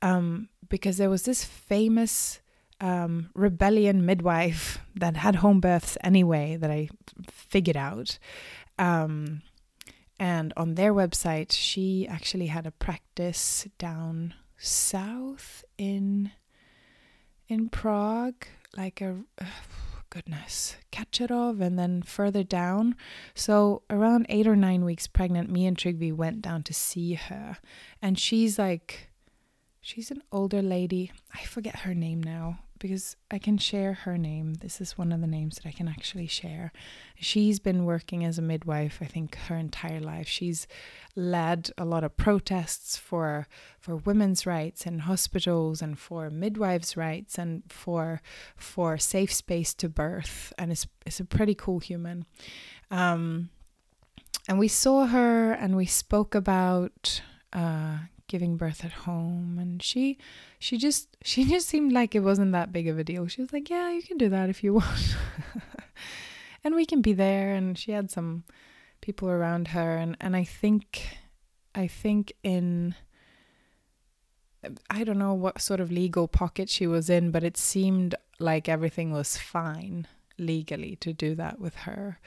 um, 0.00 0.48
because 0.68 0.96
there 0.96 1.10
was 1.10 1.24
this 1.24 1.44
famous 1.44 2.40
um, 2.80 3.30
rebellion 3.34 4.06
midwife 4.06 4.78
that 4.96 5.16
had 5.16 5.36
home 5.36 5.60
births 5.60 5.98
anyway 6.02 6.56
that 6.56 6.70
I 6.70 6.88
figured 7.30 7.76
out. 7.76 8.18
Um, 8.78 9.42
and 10.18 10.52
on 10.56 10.74
their 10.74 10.94
website, 10.94 11.52
she 11.52 12.08
actually 12.08 12.46
had 12.46 12.66
a 12.66 12.70
practice 12.70 13.66
down 13.78 14.34
south 14.56 15.64
in 15.76 16.30
in 17.46 17.68
Prague 17.68 18.46
like 18.74 19.02
a 19.02 19.16
goodness, 20.14 20.76
Kačerov, 20.92 21.60
and 21.60 21.76
then 21.76 22.00
further 22.00 22.44
down. 22.44 22.94
So 23.34 23.82
around 23.90 24.26
eight 24.28 24.46
or 24.46 24.54
nine 24.54 24.84
weeks 24.84 25.08
pregnant, 25.08 25.50
me 25.50 25.66
and 25.66 25.76
Trygve 25.76 26.14
went 26.14 26.40
down 26.40 26.62
to 26.64 26.72
see 26.72 27.14
her, 27.14 27.58
and 28.00 28.16
she's 28.16 28.56
like, 28.56 29.10
she's 29.80 30.12
an 30.12 30.22
older 30.30 30.62
lady. 30.62 31.10
I 31.34 31.42
forget 31.42 31.80
her 31.80 31.94
name 31.94 32.22
now, 32.22 32.60
because 32.78 33.16
I 33.30 33.38
can 33.38 33.58
share 33.58 33.92
her 33.92 34.18
name. 34.18 34.54
This 34.54 34.80
is 34.80 34.98
one 34.98 35.12
of 35.12 35.20
the 35.20 35.26
names 35.26 35.56
that 35.56 35.66
I 35.66 35.72
can 35.72 35.88
actually 35.88 36.26
share. 36.26 36.72
She's 37.16 37.58
been 37.58 37.84
working 37.84 38.24
as 38.24 38.38
a 38.38 38.42
midwife, 38.42 38.98
I 39.00 39.06
think, 39.06 39.36
her 39.48 39.56
entire 39.56 40.00
life. 40.00 40.28
She's 40.28 40.66
led 41.16 41.70
a 41.78 41.84
lot 41.84 42.04
of 42.04 42.16
protests 42.16 42.96
for 42.96 43.46
for 43.78 43.96
women's 43.96 44.46
rights 44.46 44.86
in 44.86 45.00
hospitals 45.00 45.80
and 45.80 45.98
for 45.98 46.30
midwives' 46.30 46.96
rights 46.96 47.38
and 47.38 47.62
for 47.68 48.20
for 48.56 48.98
safe 48.98 49.32
space 49.32 49.74
to 49.74 49.88
birth. 49.88 50.52
And 50.58 50.72
it's 50.72 50.86
it's 51.06 51.20
a 51.20 51.24
pretty 51.24 51.54
cool 51.54 51.78
human. 51.78 52.26
Um, 52.90 53.50
and 54.48 54.58
we 54.58 54.68
saw 54.68 55.06
her 55.06 55.52
and 55.52 55.76
we 55.76 55.86
spoke 55.86 56.34
about 56.34 57.22
uh, 57.52 57.98
giving 58.26 58.56
birth 58.56 58.84
at 58.84 58.92
home 58.92 59.58
and 59.60 59.82
she 59.82 60.18
she 60.58 60.78
just 60.78 61.16
she 61.22 61.44
just 61.44 61.68
seemed 61.68 61.92
like 61.92 62.14
it 62.14 62.20
wasn't 62.20 62.52
that 62.52 62.72
big 62.72 62.88
of 62.88 62.98
a 62.98 63.04
deal. 63.04 63.26
She 63.26 63.40
was 63.40 63.52
like 63.52 63.70
yeah 63.70 63.90
you 63.90 64.02
can 64.02 64.18
do 64.18 64.28
that 64.28 64.48
if 64.48 64.62
you 64.64 64.74
want. 64.74 65.16
And 66.64 66.74
we 66.74 66.86
can 66.86 67.02
be 67.02 67.12
there 67.12 67.52
and 67.54 67.78
she 67.78 67.92
had 67.92 68.10
some 68.10 68.44
people 69.02 69.28
around 69.28 69.68
her 69.68 69.98
and 69.98 70.16
and 70.18 70.34
I 70.34 70.44
think 70.44 71.18
I 71.74 71.86
think 71.86 72.32
in 72.42 72.94
I 74.88 75.04
don't 75.04 75.18
know 75.18 75.34
what 75.34 75.60
sort 75.60 75.80
of 75.80 75.92
legal 75.92 76.26
pocket 76.26 76.70
she 76.70 76.86
was 76.86 77.10
in 77.10 77.30
but 77.30 77.44
it 77.44 77.58
seemed 77.58 78.14
like 78.40 78.66
everything 78.66 79.12
was 79.12 79.36
fine 79.36 80.06
legally 80.38 80.96
to 80.96 81.12
do 81.12 81.34
that 81.34 81.60
with 81.60 81.76
her. 81.76 82.18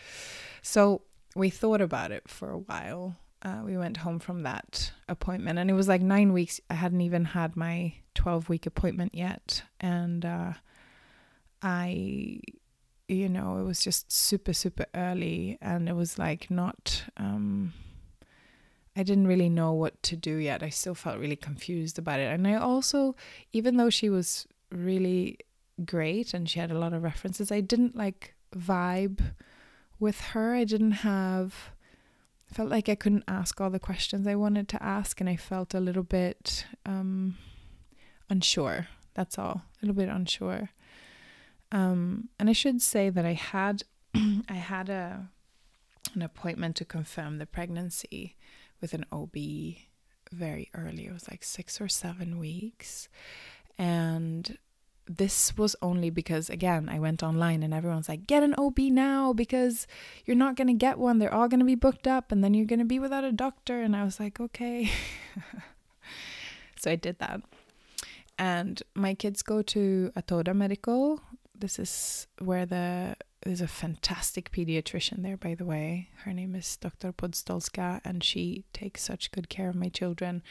So 0.62 1.02
we 1.36 1.50
thought 1.50 1.82
about 1.82 2.12
it 2.12 2.30
for 2.30 2.52
a 2.52 2.60
while 2.60 3.18
uh, 3.44 3.62
we 3.64 3.78
went 3.78 3.98
home 3.98 4.20
from 4.20 4.44
that 4.44 4.92
appointment. 5.08 5.60
And 5.60 5.70
it 5.70 5.74
was 5.74 5.88
like 5.88 6.02
nine 6.02 6.34
weeks. 6.34 6.60
I 6.70 6.76
hadn't 6.76 7.02
even 7.02 7.26
had 7.26 7.56
my 7.56 7.94
12 8.16 8.50
week 8.50 8.66
appointment 8.66 9.14
yet. 9.16 9.64
And 9.80 10.26
uh, 10.26 10.54
i 11.64 12.40
you 13.08 13.30
know 13.30 13.58
it 13.58 13.64
was 13.64 13.80
just 13.82 14.12
super 14.12 14.54
super 14.54 14.86
early. 14.94 15.58
And 15.62 15.88
it 15.88 15.96
was 15.96 16.20
like 16.20 16.52
not 16.52 17.04
um, 17.18 17.74
i 18.96 19.04
didn't 19.04 19.28
really 19.28 19.50
know 19.50 19.74
what 19.74 20.02
to 20.04 20.16
do 20.16 20.36
yet. 20.36 20.64
I 20.64 20.70
still 20.70 20.96
felt 20.96 21.20
really 21.20 21.36
confused 21.36 21.98
about 21.98 22.20
it. 22.20 22.32
And 22.34 22.48
i 22.48 22.56
also 22.56 23.16
even 23.54 23.78
though 23.78 23.90
she 23.90 24.10
was 24.10 24.48
really 24.72 25.40
great 25.86 26.34
and 26.34 26.50
she 26.50 26.60
had 26.60 26.72
a 26.72 26.80
lot 26.80 26.92
of 26.92 27.04
references 27.04 27.52
i 27.52 27.62
didn't 27.62 27.96
like 27.96 28.34
vibe 28.52 29.22
with 30.00 30.20
her, 30.22 30.54
I 30.54 30.64
didn't 30.64 30.92
have. 31.04 31.72
I 32.50 32.56
felt 32.56 32.70
like 32.70 32.90
I 32.90 32.96
couldn't 32.96 33.26
ask 33.28 33.60
all 33.60 33.70
the 33.70 33.80
questions 33.80 34.26
I 34.26 34.36
wanted 34.36 34.68
to 34.70 34.84
ask, 34.84 35.20
and 35.20 35.30
I 35.30 35.36
felt 35.36 35.74
a 35.74 35.80
little 35.80 36.04
bit 36.04 36.66
um, 36.86 37.38
unsure. 38.30 38.88
That's 39.14 39.38
all, 39.38 39.64
a 39.82 39.86
little 39.86 39.96
bit 39.96 40.10
unsure. 40.10 40.70
Um, 41.72 42.30
and 42.40 42.50
I 42.50 42.54
should 42.54 42.82
say 42.82 43.10
that 43.10 43.26
I 43.26 43.34
had, 43.34 43.84
I 44.16 44.54
had 44.54 44.90
a, 44.90 45.30
an 46.14 46.22
appointment 46.22 46.76
to 46.78 46.86
confirm 46.86 47.38
the 47.38 47.46
pregnancy 47.46 48.36
with 48.80 48.94
an 48.94 49.06
OB 49.12 49.36
very 50.32 50.70
early. 50.74 51.08
It 51.08 51.14
was 51.14 51.30
like 51.30 51.44
six 51.44 51.82
or 51.82 51.88
seven 51.88 52.40
weeks, 52.40 53.10
and 53.78 54.58
this 55.08 55.58
was 55.58 55.76
only 55.82 56.10
because 56.10 56.50
again 56.50 56.90
I 56.90 57.00
went 57.00 57.24
online 57.24 57.64
and 57.64 57.74
everyone's 57.74 58.10
like 58.10 58.28
get 58.28 58.44
an 58.44 58.56
OB 58.58 58.80
now 58.80 59.34
because 59.34 59.88
you're 60.26 60.36
not 60.36 60.56
going 60.56 60.68
to 60.68 60.74
get 60.74 61.00
one. 61.00 61.20
They're 61.20 61.34
all 61.34 61.48
going 61.48 61.60
to 61.60 61.66
be 61.66 61.76
booked 61.76 62.08
up 62.08 62.32
and 62.32 62.44
then 62.44 62.54
you're 62.54 62.66
going 62.66 62.80
to 62.80 62.86
be 62.86 63.00
without 63.00 63.24
a 63.24 63.32
doctor. 63.32 63.82
And 63.82 63.96
I 63.96 64.04
was 64.04 64.20
like 64.20 64.40
okay. 64.40 64.92
So 66.80 66.92
I 66.92 66.96
did 66.96 67.20
that. 67.20 67.42
And 68.40 68.82
my 68.94 69.14
kids 69.14 69.42
go 69.42 69.62
to 69.64 70.12
Atoda 70.16 70.56
Medical. 70.56 71.22
This 71.58 71.80
is 71.80 72.28
where 72.40 72.66
the 72.66 73.16
there's 73.44 73.62
a 73.62 73.68
fantastic 73.68 74.52
pediatrician 74.52 75.24
there 75.24 75.38
by 75.38 75.56
the 75.56 75.66
way. 75.66 76.10
Her 76.24 76.34
name 76.34 76.54
is 76.54 76.78
Dr. 76.78 77.12
Podstolska 77.14 78.02
and 78.04 78.24
she 78.24 78.66
takes 78.74 79.04
such 79.04 79.32
good 79.32 79.50
care 79.50 79.70
of 79.70 79.76
my 79.76 79.90
children 79.90 80.44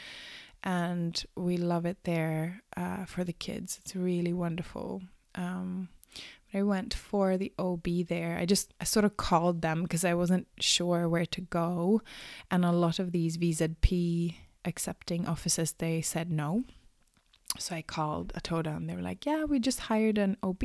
and 0.67 1.25
we 1.37 1.57
love 1.57 1.87
it 1.87 1.99
there 2.03 2.61
uh, 2.77 3.05
for 3.05 3.23
the 3.23 3.33
kids. 3.33 3.79
It's 3.81 3.95
really 3.95 4.33
wonderful. 4.33 5.01
Um, 5.37 5.89
I 6.53 6.63
went 6.63 6.93
for 6.93 7.37
the 7.37 7.53
OB 7.57 7.87
there. 8.09 8.37
I 8.37 8.47
just 8.47 8.75
I 8.81 8.85
sort 8.85 9.05
of 9.05 9.17
called 9.17 9.63
them 9.63 9.85
because 9.85 10.05
I 10.05 10.15
wasn't 10.15 10.49
sure 10.59 11.09
where 11.09 11.27
to 11.27 11.41
go, 11.41 12.03
and 12.51 12.65
a 12.65 12.73
lot 12.73 12.99
of 12.99 13.13
these 13.13 13.39
VZP 13.39 14.35
accepting 14.65 15.27
offices 15.27 15.73
they 15.73 16.03
said 16.03 16.33
no. 16.33 16.65
So 17.59 17.77
I 17.77 17.83
called 17.83 18.33
Atoda 18.35 18.77
and 18.77 18.91
they 18.91 18.97
were 18.97 19.03
like, 19.03 19.25
"Yeah, 19.25 19.45
we 19.45 19.61
just 19.61 19.81
hired 19.81 20.19
an 20.19 20.37
OB. 20.43 20.65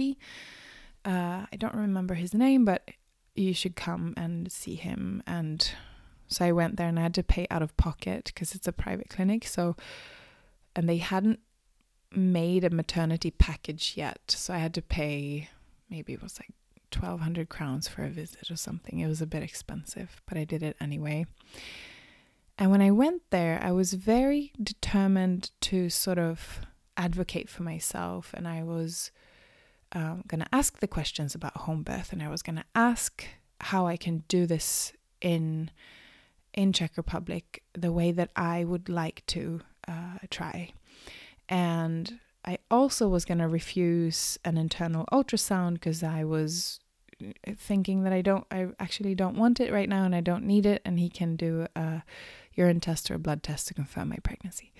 Uh, 1.05 1.45
I 1.51 1.55
don't 1.57 1.75
remember 1.75 2.15
his 2.15 2.33
name, 2.33 2.65
but 2.65 2.89
you 3.35 3.53
should 3.53 3.75
come 3.75 4.15
and 4.17 4.51
see 4.51 4.75
him." 4.75 5.21
And 5.27 5.71
so 6.31 6.45
I 6.45 6.51
went 6.51 6.77
there 6.77 6.87
and 6.87 6.97
I 6.97 7.03
had 7.03 7.13
to 7.15 7.23
pay 7.23 7.45
out 7.51 7.61
of 7.61 7.75
pocket 7.77 8.25
because 8.25 8.55
it's 8.55 8.67
a 8.67 8.71
private 8.71 9.09
clinic. 9.09 9.45
So, 9.45 9.75
and 10.75 10.87
they 10.87 10.97
hadn't 10.97 11.39
made 12.13 12.63
a 12.63 12.69
maternity 12.69 13.31
package 13.31 13.93
yet. 13.95 14.19
So 14.29 14.53
I 14.53 14.57
had 14.57 14.73
to 14.75 14.81
pay 14.81 15.49
maybe 15.91 16.13
it 16.13 16.23
was 16.23 16.39
like 16.39 16.53
1200 16.93 17.49
crowns 17.49 17.87
for 17.87 18.03
a 18.03 18.09
visit 18.09 18.49
or 18.49 18.55
something. 18.55 18.99
It 18.99 19.07
was 19.07 19.21
a 19.21 19.27
bit 19.27 19.43
expensive, 19.43 20.21
but 20.27 20.37
I 20.37 20.45
did 20.45 20.63
it 20.63 20.77
anyway. 20.79 21.25
And 22.57 22.71
when 22.71 22.81
I 22.81 22.91
went 22.91 23.23
there, 23.29 23.59
I 23.61 23.71
was 23.71 23.93
very 23.93 24.53
determined 24.61 25.51
to 25.61 25.89
sort 25.89 26.17
of 26.17 26.61
advocate 26.97 27.49
for 27.49 27.63
myself. 27.63 28.31
And 28.33 28.47
I 28.47 28.63
was 28.63 29.11
um, 29.91 30.23
going 30.27 30.41
to 30.41 30.55
ask 30.55 30.79
the 30.79 30.87
questions 30.87 31.35
about 31.35 31.57
home 31.57 31.83
birth 31.83 32.13
and 32.13 32.23
I 32.23 32.29
was 32.29 32.41
going 32.41 32.57
to 32.57 32.65
ask 32.73 33.25
how 33.59 33.87
I 33.87 33.97
can 33.97 34.23
do 34.27 34.45
this 34.45 34.93
in 35.21 35.69
in 36.53 36.73
Czech 36.73 36.97
Republic 36.97 37.63
the 37.73 37.91
way 37.91 38.11
that 38.11 38.29
I 38.35 38.63
would 38.63 38.89
like 38.89 39.23
to 39.27 39.61
uh, 39.87 40.17
try. 40.29 40.71
And 41.47 42.19
I 42.43 42.57
also 42.69 43.07
was 43.07 43.25
going 43.25 43.37
to 43.37 43.47
refuse 43.47 44.39
an 44.43 44.57
internal 44.57 45.05
ultrasound 45.11 45.73
because 45.73 46.03
I 46.03 46.23
was 46.23 46.79
uh, 47.23 47.51
thinking 47.55 48.03
that 48.03 48.13
I 48.13 48.21
don't, 48.21 48.45
I 48.51 48.67
actually 48.79 49.15
don't 49.15 49.37
want 49.37 49.59
it 49.59 49.71
right 49.71 49.89
now 49.89 50.05
and 50.05 50.15
I 50.15 50.21
don't 50.21 50.45
need 50.45 50.65
it. 50.65 50.81
And 50.83 50.99
he 50.99 51.09
can 51.09 51.35
do 51.35 51.67
a 51.75 52.03
urine 52.53 52.79
test 52.79 53.11
or 53.11 53.15
a 53.15 53.19
blood 53.19 53.43
test 53.43 53.67
to 53.67 53.73
confirm 53.73 54.09
my 54.09 54.17
pregnancy. 54.23 54.73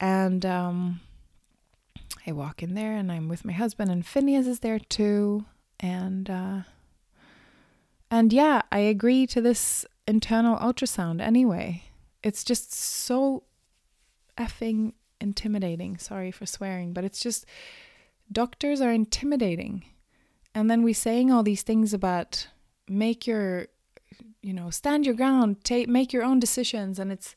And 0.00 0.44
um, 0.44 1.00
I 2.26 2.32
walk 2.32 2.62
in 2.62 2.74
there 2.74 2.92
and 2.92 3.10
I'm 3.10 3.28
with 3.28 3.44
my 3.44 3.52
husband, 3.52 3.90
and 3.90 4.04
Phineas 4.04 4.46
is 4.46 4.60
there 4.60 4.78
too. 4.78 5.44
And, 5.80 6.28
uh, 6.28 6.60
and 8.10 8.32
yeah, 8.32 8.62
I 8.70 8.80
agree 8.80 9.26
to 9.28 9.40
this 9.40 9.86
internal 10.06 10.56
ultrasound 10.58 11.20
anyway. 11.20 11.84
It's 12.22 12.44
just 12.44 12.72
so 12.72 13.44
effing 14.38 14.92
intimidating. 15.20 15.96
Sorry 15.98 16.30
for 16.30 16.46
swearing, 16.46 16.92
but 16.92 17.04
it's 17.04 17.20
just 17.20 17.46
doctors 18.30 18.80
are 18.80 18.92
intimidating. 18.92 19.84
And 20.54 20.70
then 20.70 20.82
we 20.82 20.92
saying 20.92 21.30
all 21.30 21.42
these 21.42 21.62
things 21.62 21.92
about 21.92 22.48
make 22.88 23.26
your 23.26 23.68
you 24.42 24.52
know, 24.52 24.70
stand 24.70 25.04
your 25.04 25.14
ground, 25.14 25.64
take 25.64 25.88
make 25.88 26.12
your 26.12 26.22
own 26.22 26.38
decisions 26.38 26.98
and 26.98 27.10
it's 27.10 27.34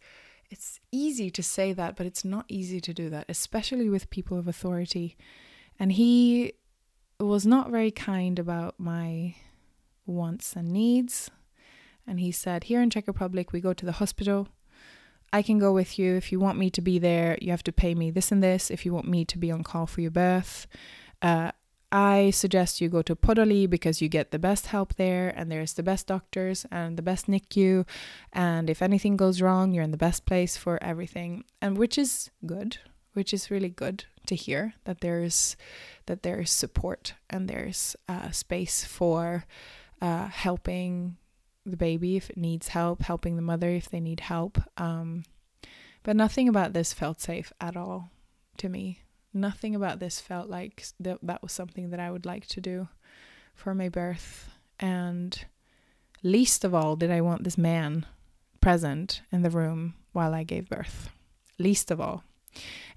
it's 0.52 0.80
easy 0.92 1.30
to 1.30 1.44
say 1.44 1.74
that, 1.74 1.96
but 1.96 2.06
it's 2.06 2.26
not 2.26 2.46
easy 2.48 2.80
to 2.82 2.94
do 2.94 3.10
that, 3.10 3.26
especially 3.30 3.88
with 3.88 4.10
people 4.10 4.38
of 4.38 4.48
authority. 4.48 5.16
And 5.80 5.92
he 5.92 6.54
was 7.20 7.46
not 7.46 7.70
very 7.70 7.92
kind 7.92 8.40
about 8.40 8.80
my 8.80 9.36
wants 10.06 10.56
and 10.56 10.72
needs 10.72 11.30
and 12.10 12.20
he 12.20 12.32
said, 12.32 12.66
Here 12.66 12.82
in 12.82 12.90
Czech 12.90 13.08
Republic, 13.08 13.54
we 13.54 13.62
go 13.62 13.74
to 13.74 13.86
the 13.86 13.94
hospital. 13.94 14.48
I 15.32 15.44
can 15.44 15.60
go 15.60 15.72
with 15.72 16.00
you. 16.00 16.16
If 16.16 16.32
you 16.32 16.40
want 16.40 16.58
me 16.58 16.72
to 16.72 16.82
be 16.82 16.98
there, 16.98 17.38
you 17.40 17.52
have 17.52 17.64
to 17.64 17.72
pay 17.72 17.94
me 17.94 18.10
this 18.10 18.32
and 18.32 18.42
this. 18.42 18.72
If 18.72 18.84
you 18.84 18.94
want 18.94 19.08
me 19.08 19.24
to 19.26 19.38
be 19.38 19.52
on 19.52 19.64
call 19.64 19.86
for 19.86 20.02
your 20.02 20.10
birth, 20.10 20.66
uh, 21.22 21.52
I 21.92 22.32
suggest 22.32 22.82
you 22.82 22.90
go 22.90 23.04
to 23.04 23.16
Podolí 23.16 23.70
because 23.70 24.02
you 24.02 24.10
get 24.10 24.32
the 24.32 24.40
best 24.40 24.68
help 24.68 24.96
there 24.96 25.32
and 25.36 25.52
there's 25.52 25.74
the 25.74 25.84
best 25.84 26.08
doctors 26.08 26.66
and 26.72 26.98
the 26.98 27.04
best 27.04 27.28
NICU. 27.28 27.88
And 28.34 28.70
if 28.70 28.82
anything 28.82 29.16
goes 29.16 29.42
wrong, 29.42 29.72
you're 29.72 29.84
in 29.84 29.92
the 29.92 29.98
best 29.98 30.26
place 30.26 30.58
for 30.58 30.82
everything. 30.84 31.44
And 31.62 31.78
which 31.78 31.98
is 31.98 32.32
good, 32.44 32.78
which 33.14 33.34
is 33.34 33.52
really 33.52 33.70
good 33.70 34.06
to 34.26 34.36
hear 34.36 34.74
that 34.86 35.02
there's 35.02 35.56
that 36.08 36.24
there's 36.24 36.52
support 36.52 37.14
and 37.30 37.48
there's 37.48 37.96
uh, 38.08 38.32
space 38.32 38.84
for 38.84 39.46
uh, 40.02 40.28
helping 40.28 41.18
the 41.66 41.78
baby 41.78 42.16
if 42.16 42.30
it 42.30 42.38
needs 42.38 42.70
help, 42.70 43.02
helping 43.02 43.36
the 43.36 43.42
mother 43.42 43.70
if 43.70 43.90
they 43.90 44.00
need 44.00 44.22
help. 44.22 44.58
Um, 44.78 45.24
but 46.04 46.16
nothing 46.16 46.48
about 46.48 46.74
this 46.74 46.94
felt 46.94 47.22
safe 47.22 47.52
at 47.60 47.76
all 47.76 48.10
to 48.58 48.70
me. 48.70 49.02
Nothing 49.34 49.76
about 49.76 50.00
this 50.00 50.20
felt 50.20 50.50
like 50.50 50.86
that, 51.00 51.20
that 51.22 51.44
was 51.44 51.52
something 51.52 51.92
that 51.92 52.00
I 52.00 52.10
would 52.10 52.26
like 52.26 52.48
to 52.48 52.62
do 52.62 52.88
for 53.54 53.76
my 53.76 53.90
birth. 53.90 54.50
And 54.80 55.46
least 56.24 56.64
of 56.64 56.74
all 56.74 56.96
did 56.96 57.12
I 57.12 57.22
want 57.22 57.44
this 57.44 57.58
man 57.58 58.06
present 58.62 59.22
in 59.32 59.42
the 59.42 59.50
room 59.50 59.96
while 60.14 60.34
I 60.34 60.44
gave 60.44 60.70
birth. 60.70 61.10
Least 61.58 61.92
of 61.92 62.02
all. 62.02 62.24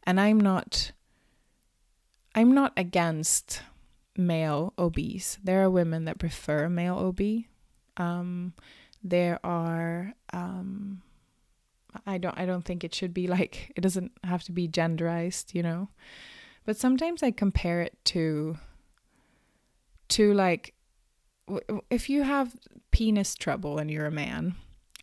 And 0.05 0.20
I'm 0.20 0.40
not 0.40 0.92
I'm 2.35 2.55
not 2.55 2.72
against 2.79 3.62
male 4.16 4.72
OBs. 4.79 5.38
There 5.44 5.62
are 5.62 5.70
women 5.70 6.07
that 6.07 6.18
prefer 6.18 6.68
male 6.68 6.96
OB. 6.96 7.44
Um, 7.96 8.55
there 9.02 9.38
are 9.44 10.14
um, 10.33 11.02
I 12.07 12.18
don't 12.18 12.38
I 12.38 12.46
don't 12.46 12.64
think 12.64 12.85
it 12.85 12.94
should 12.94 13.14
be 13.14 13.26
like 13.26 13.72
it 13.76 13.81
doesn't 13.81 14.12
have 14.24 14.42
to 14.44 14.52
be 14.52 14.68
genderized, 14.68 15.55
you 15.55 15.62
know. 15.62 15.88
But 16.64 16.76
sometimes 16.76 17.22
I 17.22 17.31
compare 17.31 17.81
it 17.81 17.96
to 18.07 18.59
to 20.11 20.33
like 20.33 20.74
if 21.90 22.09
you 22.09 22.22
have 22.22 22.57
penis 22.90 23.35
trouble 23.35 23.78
and 23.78 23.90
you're 23.90 24.07
a 24.07 24.12
man, 24.12 24.55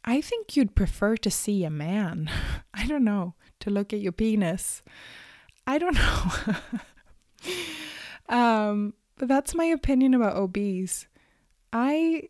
I 0.05 0.21
think 0.21 0.55
you'd 0.55 0.75
prefer 0.75 1.17
to 1.17 1.29
see 1.29 1.63
a 1.63 1.69
man. 1.69 2.29
I 2.73 2.87
don't 2.87 3.03
know, 3.03 3.35
to 3.59 3.69
look 3.69 3.93
at 3.93 3.99
your 3.99 4.11
penis. 4.11 4.81
I 5.67 5.77
don't 5.77 5.95
know. 5.95 6.55
um, 8.35 8.93
but 9.17 9.27
that's 9.27 9.53
my 9.53 9.65
opinion 9.65 10.13
about 10.13 10.37
OBs. 10.37 11.07
I 11.73 12.29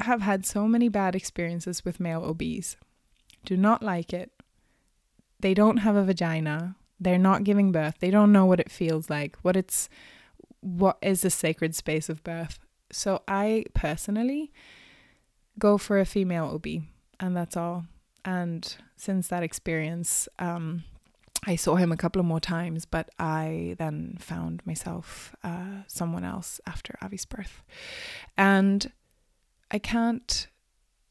have 0.00 0.22
had 0.22 0.44
so 0.44 0.66
many 0.66 0.88
bad 0.88 1.14
experiences 1.14 1.84
with 1.84 2.00
male 2.00 2.24
OBs. 2.24 2.76
Do 3.44 3.56
not 3.56 3.82
like 3.82 4.12
it. 4.12 4.30
They 5.40 5.54
don't 5.54 5.78
have 5.78 5.96
a 5.96 6.04
vagina. 6.04 6.76
They're 6.98 7.18
not 7.18 7.44
giving 7.44 7.72
birth. 7.72 7.96
They 8.00 8.10
don't 8.10 8.32
know 8.32 8.46
what 8.46 8.60
it 8.60 8.70
feels 8.70 9.10
like, 9.10 9.36
what 9.42 9.56
it's 9.56 9.88
what 10.60 10.96
is 11.02 11.20
the 11.20 11.30
sacred 11.30 11.74
space 11.74 12.08
of 12.08 12.24
birth. 12.24 12.58
So 12.90 13.22
I 13.28 13.64
personally 13.74 14.52
go 15.58 15.76
for 15.76 15.98
a 15.98 16.06
female 16.06 16.46
OB 16.46 16.84
and 17.20 17.36
that's 17.36 17.56
all. 17.56 17.84
And 18.24 18.74
since 18.96 19.28
that 19.28 19.42
experience, 19.42 20.28
um, 20.38 20.84
I 21.46 21.56
saw 21.56 21.76
him 21.76 21.92
a 21.92 21.96
couple 21.96 22.20
of 22.20 22.26
more 22.26 22.40
times, 22.40 22.86
but 22.86 23.10
I 23.18 23.74
then 23.78 24.16
found 24.18 24.62
myself 24.64 25.34
uh, 25.44 25.82
someone 25.86 26.24
else 26.24 26.60
after 26.66 26.96
Avi's 27.02 27.26
birth. 27.26 27.62
And 28.36 28.90
I 29.70 29.78
can't. 29.78 30.48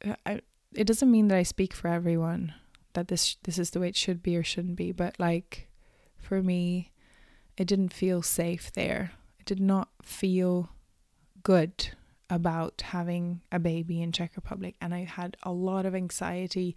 Uh, 0.06 0.16
I, 0.26 0.42
it 0.76 0.86
doesn't 0.86 1.12
mean 1.12 1.28
that 1.30 1.38
I 1.38 1.44
speak 1.44 1.74
for 1.74 1.88
everyone 1.88 2.54
that 2.94 3.08
this 3.08 3.38
this 3.44 3.58
is 3.58 3.72
the 3.72 3.80
way 3.80 3.90
it 3.90 3.96
should 3.96 4.22
be 4.24 4.36
or 4.38 4.44
shouldn't 4.44 4.76
be, 4.76 4.92
but 4.92 5.20
like 5.20 5.68
for 6.18 6.42
me, 6.42 6.92
it 7.58 7.68
didn't 7.68 7.94
feel 7.94 8.22
safe 8.22 8.72
there. 8.74 9.12
It 9.40 9.46
did 9.46 9.60
not 9.60 9.90
feel 10.02 10.70
good. 11.44 11.90
about 12.30 12.82
having 12.82 13.42
a 13.52 13.60
baby 13.60 14.02
in 14.02 14.12
Czech 14.12 14.32
Republic 14.36 14.76
and 14.82 14.94
I 14.94 15.04
had 15.04 15.38
a 15.44 15.52
lot 15.52 15.86
of 15.86 15.94
anxiety 15.94 16.76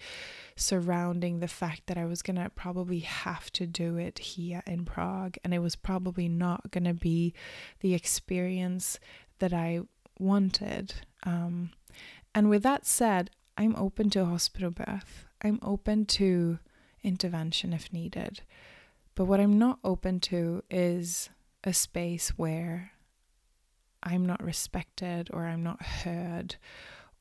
surrounding 0.55 1.41
the 1.41 1.49
fact 1.49 1.87
that 1.87 1.97
I 1.97 2.05
was 2.05 2.21
going 2.21 2.37
to 2.37 2.51
probably 2.51 2.99
have 2.99 3.51
to 3.53 3.67
do 3.67 3.97
it 3.97 4.19
here 4.19 4.63
in 4.67 4.85
Prague 4.85 5.37
and 5.43 5.55
it 5.55 5.61
was 5.61 5.75
probably 5.75 6.29
not 6.29 6.71
going 6.73 6.85
to 6.85 6.93
be 6.93 7.33
the 7.81 7.95
experience 7.95 8.99
that 9.39 9.55
I 9.55 9.81
wanted 10.19 11.06
um, 11.27 11.71
and 12.35 12.49
with 12.49 12.63
that 12.63 12.87
said 12.87 13.31
I'm 13.59 13.77
open 13.77 14.09
to 14.11 14.25
hospital 14.25 14.71
birth 14.71 15.27
I'm 15.43 15.59
open 15.63 16.07
to 16.07 16.59
intervention 17.03 17.73
if 17.73 17.93
needed 17.93 18.41
but 19.15 19.25
what 19.25 19.41
I'm 19.41 19.59
not 19.59 19.79
open 19.83 20.21
to 20.21 20.63
is 20.71 21.31
a 21.65 21.73
space 21.73 22.31
where 22.37 22.93
I'm 24.03 24.25
not 24.25 24.43
respected 24.43 25.31
or 25.33 25.47
I'm 25.47 25.63
not 25.63 25.83
heard 25.83 26.57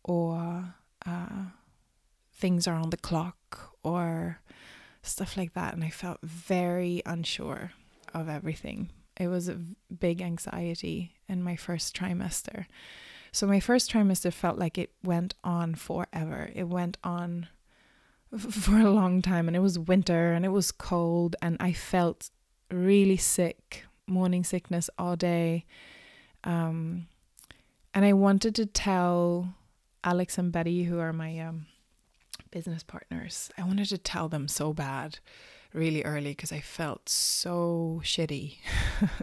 or 0.03 0.75
uh, 1.05 1.45
things 2.33 2.67
are 2.67 2.75
on 2.75 2.91
the 2.91 2.97
clock 2.97 3.73
or 3.81 4.39
stuff 5.01 5.37
like 5.37 5.53
that. 5.53 5.73
And 5.73 5.83
I 5.83 5.89
felt 5.89 6.19
very 6.21 7.01
unsure 7.05 7.71
of 8.13 8.29
everything. 8.29 8.91
It 9.17 9.29
was 9.29 9.47
a 9.47 9.59
big 9.99 10.21
anxiety 10.21 11.15
in 11.27 11.41
my 11.41 11.55
first 11.55 11.95
trimester. 11.95 12.65
So 13.35 13.45
my 13.45 13.59
first 13.59 13.91
trimester 13.91 14.31
felt 14.31 14.57
like 14.57 14.77
it 14.77 14.91
went 15.03 15.33
on 15.43 15.75
forever. 15.75 16.49
It 16.55 16.69
went 16.69 16.97
on 17.03 17.49
for 18.37 18.79
a 18.79 18.89
long 18.89 19.21
time 19.21 19.49
and 19.49 19.57
it 19.57 19.59
was 19.59 19.77
winter 19.77 20.31
and 20.31 20.45
it 20.45 20.53
was 20.53 20.71
cold 20.71 21.35
and 21.41 21.57
I 21.59 21.73
felt 21.73 22.29
really 22.71 23.17
sick, 23.17 23.83
morning 24.07 24.45
sickness 24.45 24.89
all 24.97 25.17
day. 25.17 25.65
Um, 26.45 27.07
and 27.93 28.05
I 28.05 28.13
wanted 28.13 28.55
to 28.55 28.65
tell 28.65 29.53
Alex 30.01 30.37
and 30.37 30.53
Betty, 30.53 30.85
who 30.85 30.99
are 30.99 31.11
my 31.11 31.37
um, 31.39 31.65
business 32.51 32.83
partners, 32.83 33.49
I 33.57 33.63
wanted 33.63 33.89
to 33.89 33.97
tell 33.97 34.29
them 34.29 34.47
so 34.47 34.71
bad 34.71 35.19
really 35.73 36.05
early 36.05 36.29
because 36.29 36.53
I 36.53 36.61
felt 36.61 37.09
so 37.09 37.99
shitty. 38.01 38.59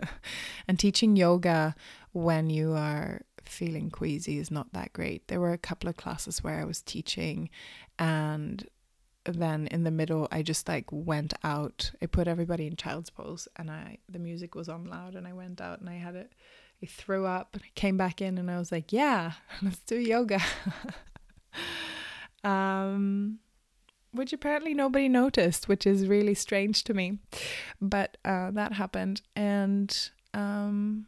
and 0.68 0.78
teaching 0.78 1.16
yoga 1.16 1.74
when 2.12 2.50
you 2.50 2.74
are 2.74 3.22
feeling 3.48 3.90
queasy 3.90 4.38
is 4.38 4.50
not 4.50 4.72
that 4.72 4.92
great. 4.92 5.28
There 5.28 5.40
were 5.40 5.52
a 5.52 5.58
couple 5.58 5.88
of 5.88 5.96
classes 5.96 6.42
where 6.42 6.60
I 6.60 6.64
was 6.64 6.82
teaching 6.82 7.50
and 7.98 8.66
then 9.24 9.68
in 9.68 9.84
the 9.84 9.90
middle 9.90 10.28
I 10.32 10.42
just 10.42 10.68
like 10.68 10.86
went 10.90 11.34
out. 11.44 11.92
I 12.02 12.06
put 12.06 12.28
everybody 12.28 12.66
in 12.66 12.76
child's 12.76 13.10
pose 13.10 13.48
and 13.56 13.70
I 13.70 13.98
the 14.08 14.18
music 14.18 14.54
was 14.54 14.68
on 14.68 14.84
loud 14.84 15.14
and 15.14 15.26
I 15.26 15.32
went 15.32 15.60
out 15.60 15.80
and 15.80 15.88
I 15.88 15.94
had 15.94 16.16
it 16.16 16.32
I 16.82 16.86
threw 16.86 17.26
up 17.26 17.54
and 17.54 17.62
I 17.62 17.70
came 17.74 17.96
back 17.96 18.20
in 18.20 18.38
and 18.38 18.50
I 18.50 18.58
was 18.58 18.72
like, 18.72 18.92
yeah, 18.92 19.32
let's 19.62 19.78
do 19.80 19.96
yoga. 19.96 20.40
um, 22.44 23.38
which 24.10 24.32
apparently 24.32 24.74
nobody 24.74 25.08
noticed, 25.08 25.68
which 25.68 25.86
is 25.86 26.06
really 26.06 26.34
strange 26.34 26.82
to 26.84 26.94
me. 26.94 27.18
But 27.80 28.16
uh, 28.24 28.50
that 28.50 28.74
happened. 28.74 29.22
And 29.36 29.96
um, 30.34 31.06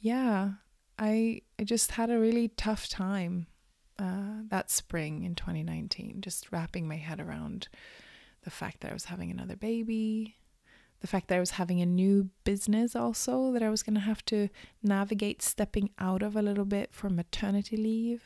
yeah, 0.00 0.50
I, 0.98 1.42
I 1.58 1.64
just 1.64 1.92
had 1.92 2.10
a 2.10 2.18
really 2.18 2.48
tough 2.48 2.88
time 2.88 3.46
uh, 3.98 4.42
that 4.48 4.70
spring 4.70 5.24
in 5.24 5.34
2019, 5.34 6.20
just 6.20 6.50
wrapping 6.52 6.88
my 6.88 6.96
head 6.96 7.20
around 7.20 7.68
the 8.42 8.50
fact 8.50 8.80
that 8.80 8.90
I 8.90 8.94
was 8.94 9.06
having 9.06 9.30
another 9.30 9.56
baby, 9.56 10.36
the 11.00 11.06
fact 11.06 11.28
that 11.28 11.36
I 11.36 11.40
was 11.40 11.52
having 11.52 11.80
a 11.80 11.86
new 11.86 12.30
business 12.44 12.96
also 12.96 13.52
that 13.52 13.62
I 13.62 13.70
was 13.70 13.82
going 13.82 13.94
to 13.94 14.00
have 14.00 14.24
to 14.26 14.48
navigate 14.82 15.42
stepping 15.42 15.90
out 15.98 16.22
of 16.22 16.36
a 16.36 16.42
little 16.42 16.64
bit 16.64 16.92
for 16.92 17.10
maternity 17.10 17.76
leave. 17.76 18.22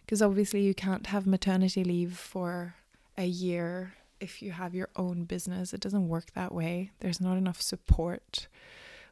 Because 0.00 0.20
obviously, 0.20 0.62
you 0.62 0.74
can't 0.74 1.06
have 1.06 1.26
maternity 1.26 1.84
leave 1.84 2.16
for 2.16 2.74
a 3.16 3.24
year 3.24 3.94
if 4.20 4.42
you 4.42 4.52
have 4.52 4.74
your 4.74 4.88
own 4.96 5.24
business. 5.24 5.72
It 5.72 5.80
doesn't 5.80 6.08
work 6.08 6.32
that 6.34 6.52
way. 6.52 6.90
There's 7.00 7.20
not 7.20 7.38
enough 7.38 7.62
support 7.62 8.48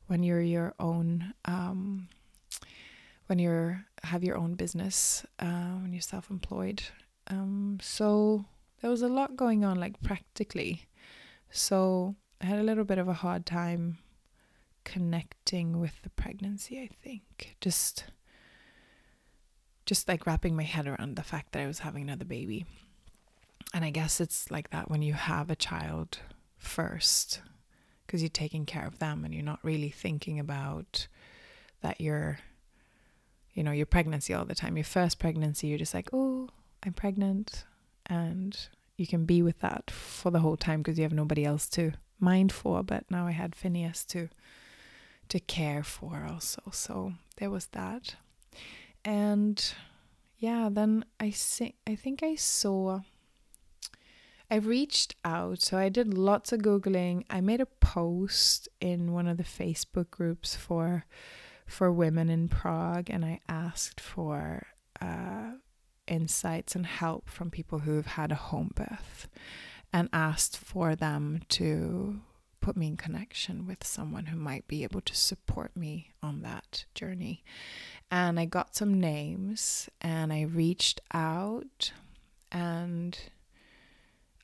when 0.07 0.23
you're 0.23 0.43
your 0.43 0.75
own. 0.79 1.33
Um, 1.45 2.09
when 3.31 3.39
you're 3.39 3.87
have 4.03 4.25
your 4.25 4.37
own 4.37 4.55
business, 4.55 5.25
uh, 5.39 5.79
when 5.81 5.93
you're 5.93 6.03
self-employed, 6.03 6.83
um, 7.29 7.79
so 7.81 8.45
there 8.81 8.91
was 8.91 9.03
a 9.03 9.09
lot 9.09 9.37
going 9.37 9.65
on, 9.65 9.79
like 9.79 10.03
practically. 10.03 10.89
So 11.49 12.17
I 12.41 12.47
had 12.47 12.59
a 12.59 12.65
little 12.65 12.85
bit 12.85 12.99
of 12.99 13.07
a 13.07 13.13
hard 13.13 13.47
time 13.47 13.99
connecting 14.85 15.79
with 15.79 16.03
the 16.03 16.11
pregnancy, 16.11 16.81
I 16.81 16.89
think. 17.05 17.57
Just 17.61 18.05
just 19.87 20.09
like 20.09 20.27
wrapping 20.27 20.57
my 20.57 20.65
head 20.65 20.89
around 20.89 21.15
the 21.15 21.23
fact 21.23 21.53
that 21.53 21.63
I 21.63 21.67
was 21.69 21.79
having 21.79 22.03
another 22.03 22.25
baby. 22.25 22.67
And 23.73 23.85
I 23.85 23.91
guess 23.91 24.21
it's 24.21 24.51
like 24.51 24.71
that 24.71 24.91
when 24.91 25.03
you 25.03 25.15
have 25.15 25.51
a 25.51 25.57
child 25.57 26.19
first 26.57 27.43
because 28.05 28.23
you're 28.23 28.29
taking 28.29 28.67
care 28.67 28.87
of 28.87 28.99
them 28.99 29.25
and 29.25 29.33
you're 29.33 29.45
not 29.45 29.61
really 29.63 29.91
thinking 29.91 30.41
about 30.41 31.07
that 31.81 32.01
you're 32.01 32.41
you 33.55 33.63
know, 33.63 33.73
your 33.73 33.87
pregnancy 33.87 34.33
all 34.33 34.45
the 34.45 34.55
time. 34.55 34.77
Your 34.77 34.85
first 34.85 35.19
pregnancy, 35.19 35.67
you're 35.69 35.79
just 35.79 35.95
like, 35.95 36.11
"Oh, 36.13 36.49
I'm 36.83 36.93
pregnant." 36.93 37.65
And 38.07 38.57
you 38.97 39.07
can 39.07 39.25
be 39.25 39.43
with 39.43 39.61
that 39.61 39.91
for 39.91 40.31
the 40.31 40.41
whole 40.41 40.57
time 40.57 40.81
because 40.81 40.99
you 40.99 41.05
have 41.05 41.13
nobody 41.13 41.45
else 41.45 41.69
to 41.71 41.93
mind 42.19 42.53
for, 42.53 42.83
but 42.83 43.11
now 43.11 43.27
I 43.27 43.33
had 43.33 43.55
Phineas 43.55 44.05
to 44.07 44.29
to 45.29 45.41
care 45.41 45.83
for 45.83 46.27
also. 46.29 46.63
So 46.73 47.15
there 47.37 47.51
was 47.51 47.67
that. 47.67 48.17
And 49.05 49.75
yeah, 50.39 50.69
then 50.71 51.05
I 51.19 51.31
see 51.31 51.77
I 51.87 51.95
think 51.95 52.23
I 52.23 52.35
saw 52.35 53.01
I 54.51 54.57
reached 54.57 55.15
out. 55.25 55.63
So 55.63 55.79
I 55.79 55.89
did 55.89 56.13
lots 56.13 56.53
of 56.53 56.61
googling. 56.61 57.25
I 57.31 57.41
made 57.41 57.61
a 57.61 57.67
post 57.67 58.69
in 58.81 59.13
one 59.13 59.29
of 59.29 59.37
the 59.37 59.45
Facebook 59.45 60.11
groups 60.11 60.57
for 60.57 61.07
for 61.71 61.93
women 61.93 62.29
in 62.29 62.49
Prague 62.49 63.09
and 63.09 63.25
I 63.25 63.41
asked 63.49 64.01
for 64.01 64.67
uh, 65.01 65.53
insights 66.07 66.75
and 66.75 66.85
help 66.85 67.29
from 67.29 67.51
people 67.51 67.81
who've 67.81 68.07
had 68.07 68.33
a 68.33 68.37
home 68.37 68.71
birth 68.75 69.29
and 69.93 70.09
asked 70.13 70.57
for 70.57 70.95
them 70.97 71.41
to 71.51 72.21
put 72.61 72.77
me 72.77 72.89
in 72.89 72.97
connection 72.97 73.67
with 73.67 73.87
someone 73.87 74.27
who 74.27 74.37
might 74.37 74.67
be 74.69 74.83
able 74.83 75.01
to 75.01 75.15
support 75.15 75.75
me 75.77 76.11
on 76.23 76.43
that 76.43 76.85
journey. 76.95 77.43
And 78.11 78.39
I 78.39 78.45
got 78.45 78.77
some 78.77 79.01
names 79.01 79.89
and 80.01 80.33
I 80.33 80.43
reached 80.43 81.01
out 81.15 81.93
and 82.53 83.19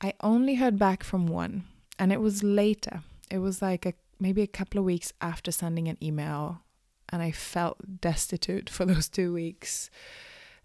I 0.01 0.13
only 0.21 0.55
heard 0.55 0.79
back 0.79 1.03
from 1.03 1.27
one 1.27 1.65
and 1.99 2.11
it 2.11 2.21
was 2.21 2.41
later. 2.41 3.01
It 3.29 3.39
was 3.39 3.61
like 3.61 3.85
a 3.85 3.93
maybe 4.19 4.41
a 4.41 4.47
couple 4.47 4.79
of 4.79 4.85
weeks 4.85 5.13
after 5.21 5.51
sending 5.51 5.87
an 5.87 5.97
email 6.01 6.61
and 7.09 7.21
I 7.21 7.31
felt 7.31 8.01
destitute 8.01 8.69
for 8.69 8.85
those 8.85 9.09
2 9.09 9.33
weeks. 9.33 9.89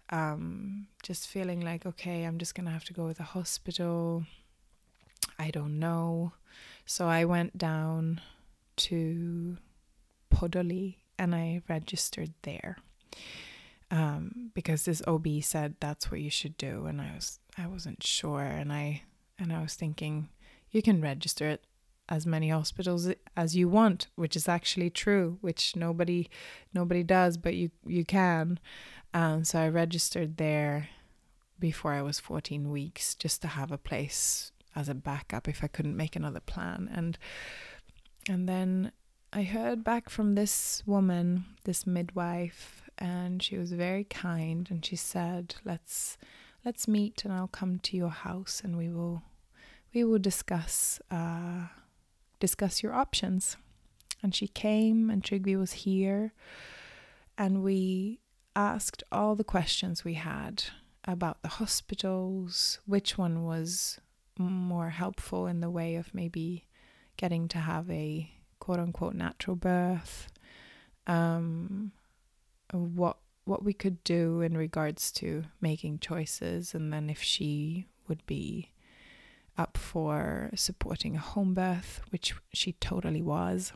Um, 0.09 0.87
just 1.01 1.27
feeling 1.27 1.61
like 1.61 1.85
okay, 1.85 2.23
I'm 2.23 2.37
just 2.37 2.55
to 2.55 2.71
have 2.71 2.85
to 2.85 2.93
go 2.93 3.07
to 3.07 3.13
the 3.13 3.23
hospital 3.23 4.25
I 5.39 5.51
don't 5.51 5.79
know. 5.79 6.33
So 6.85 7.07
I 7.07 7.25
went 7.25 7.57
down 7.57 8.21
to 8.77 9.57
Podoli 10.33 10.95
and 11.17 11.33
I 11.33 11.61
registered 11.67 12.33
there. 12.43 12.77
Um, 13.91 14.51
because 14.55 14.85
this 14.85 15.03
OB 15.07 15.27
said 15.41 15.75
that's 15.79 16.09
what 16.09 16.19
you 16.19 16.31
should 16.31 16.57
do 16.57 16.87
and 16.87 16.99
I 16.99 17.11
was 17.13 17.39
I 17.55 17.67
wasn't 17.67 18.01
sure 18.01 18.41
and 18.41 18.73
I 18.73 19.03
and 19.37 19.53
I 19.53 19.61
was 19.61 19.75
thinking 19.75 20.29
you 20.71 20.81
can 20.81 20.99
register 20.99 21.47
at 21.47 21.59
as 22.09 22.25
many 22.25 22.49
hospitals 22.49 23.09
as 23.35 23.55
you 23.55 23.69
want, 23.69 24.07
which 24.15 24.35
is 24.35 24.47
actually 24.47 24.89
true, 24.89 25.37
which 25.41 25.75
nobody 25.75 26.29
nobody 26.73 27.03
does, 27.03 27.37
but 27.37 27.55
you 27.55 27.71
you 27.85 28.05
can. 28.05 28.59
Um, 29.13 29.43
so 29.43 29.59
I 29.59 29.69
registered 29.69 30.37
there 30.37 30.89
before 31.59 31.93
I 31.93 32.01
was 32.01 32.19
14 32.19 32.71
weeks 32.71 33.15
just 33.15 33.41
to 33.43 33.47
have 33.47 33.71
a 33.71 33.77
place 33.77 34.51
as 34.75 34.89
a 34.89 34.95
backup 34.95 35.47
if 35.47 35.63
I 35.63 35.67
couldn't 35.67 35.95
make 35.95 36.15
another 36.15 36.39
plan. 36.39 36.89
And 36.93 37.17
and 38.27 38.47
then 38.49 38.91
I 39.31 39.43
heard 39.43 39.83
back 39.83 40.09
from 40.09 40.35
this 40.35 40.83
woman, 40.85 41.45
this 41.63 41.87
midwife, 41.87 42.83
and 42.97 43.41
she 43.41 43.57
was 43.57 43.71
very 43.71 44.03
kind 44.03 44.67
and 44.69 44.85
she 44.85 44.95
said, 44.95 45.55
"Let's 45.63 46.17
let's 46.65 46.87
meet 46.87 47.23
and 47.23 47.33
I'll 47.33 47.47
come 47.47 47.79
to 47.79 47.97
your 47.97 48.09
house 48.09 48.61
and 48.63 48.77
we 48.77 48.89
will 48.89 49.23
we 49.93 50.03
will 50.03 50.19
discuss 50.19 50.99
uh, 51.11 51.67
discuss 52.47 52.83
your 52.83 52.93
options." 52.93 53.57
And 54.21 54.35
she 54.35 54.47
came 54.47 55.09
and 55.09 55.21
Trygve 55.21 55.59
was 55.59 55.73
here 55.73 56.33
and 57.37 57.63
we 57.63 58.19
asked 58.55 59.03
all 59.11 59.35
the 59.35 59.43
questions 59.43 60.03
we 60.03 60.13
had 60.13 60.63
about 61.05 61.41
the 61.41 61.49
hospitals, 61.49 62.79
which 62.85 63.17
one 63.17 63.43
was 63.43 63.99
more 64.37 64.89
helpful 64.89 65.47
in 65.47 65.59
the 65.59 65.69
way 65.69 65.95
of 65.95 66.13
maybe 66.13 66.65
getting 67.17 67.47
to 67.47 67.57
have 67.59 67.89
a 67.89 68.31
quote 68.59 68.79
unquote 68.79 69.15
natural 69.15 69.55
birth. 69.55 70.29
Um, 71.07 71.91
what 72.71 73.17
what 73.45 73.63
we 73.63 73.73
could 73.73 74.01
do 74.05 74.39
in 74.39 74.55
regards 74.55 75.11
to 75.11 75.43
making 75.59 75.99
choices, 75.99 76.73
and 76.73 76.93
then 76.93 77.09
if 77.09 77.21
she 77.21 77.87
would 78.07 78.25
be 78.25 78.71
up 79.57 79.77
for 79.77 80.49
supporting 80.55 81.15
a 81.15 81.19
home 81.19 81.53
birth, 81.53 82.01
which 82.09 82.33
she 82.53 82.73
totally 82.73 83.21
was, 83.21 83.73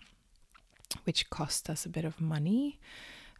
which 1.03 1.29
cost 1.29 1.69
us 1.69 1.85
a 1.85 1.89
bit 1.89 2.05
of 2.05 2.19
money. 2.19 2.79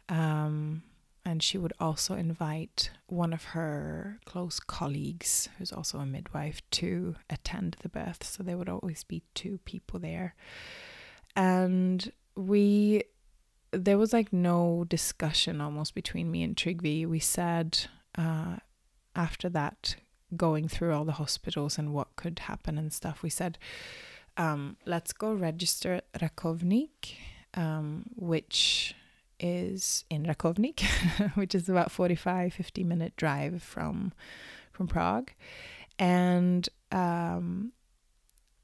Um, 0.08 0.82
and 1.24 1.42
she 1.42 1.58
would 1.58 1.74
also 1.78 2.14
invite 2.14 2.90
one 3.06 3.32
of 3.34 3.44
her 3.44 4.18
close 4.24 4.60
colleagues, 4.60 5.48
who's 5.58 5.72
also 5.72 5.98
a 5.98 6.06
midwife, 6.06 6.62
to 6.70 7.16
attend 7.28 7.76
the 7.82 7.88
birth. 7.88 8.24
So 8.24 8.42
there 8.42 8.56
would 8.56 8.68
always 8.68 9.04
be 9.04 9.22
two 9.34 9.58
people 9.64 10.00
there. 10.00 10.34
And 11.36 12.10
we, 12.34 13.02
there 13.72 13.98
was 13.98 14.12
like 14.12 14.32
no 14.32 14.86
discussion 14.88 15.60
almost 15.60 15.94
between 15.94 16.30
me 16.30 16.42
and 16.42 16.56
Trygve. 16.56 17.06
We 17.06 17.18
said 17.18 17.78
uh, 18.16 18.56
after 19.14 19.50
that, 19.50 19.96
going 20.36 20.68
through 20.68 20.94
all 20.94 21.04
the 21.04 21.12
hospitals 21.12 21.78
and 21.78 21.92
what 21.92 22.16
could 22.16 22.40
happen 22.40 22.78
and 22.78 22.92
stuff, 22.92 23.22
we 23.22 23.30
said, 23.30 23.58
um, 24.36 24.76
let's 24.86 25.12
go 25.12 25.32
register 25.32 26.00
Rakovnik, 26.18 27.16
um, 27.54 28.04
which 28.14 28.94
is 29.40 30.04
in 30.10 30.24
Rakovnik, 30.24 30.82
which 31.34 31.54
is 31.54 31.68
about 31.68 31.90
45, 31.90 32.52
50 32.52 32.84
minute 32.84 33.16
drive 33.16 33.62
from 33.62 34.12
from 34.72 34.86
Prague. 34.86 35.32
And 35.98 36.68
um, 36.92 37.72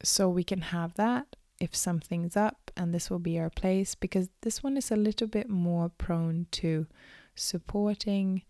so 0.03 0.29
we 0.29 0.45
can 0.45 0.61
have 0.61 0.95
that 0.95 1.35
if 1.61 1.75
something's 1.75 2.37
up, 2.37 2.71
and 2.77 2.93
this 2.95 3.11
will 3.11 3.19
be 3.19 3.39
our 3.39 3.51
place 3.51 3.95
because 3.95 4.29
this 4.43 4.63
one 4.63 4.77
is 4.77 4.91
a 4.91 4.97
little 4.97 5.27
bit 5.27 5.49
more 5.49 5.89
prone 5.89 6.47
to 6.53 6.87
supporting, 7.35 8.43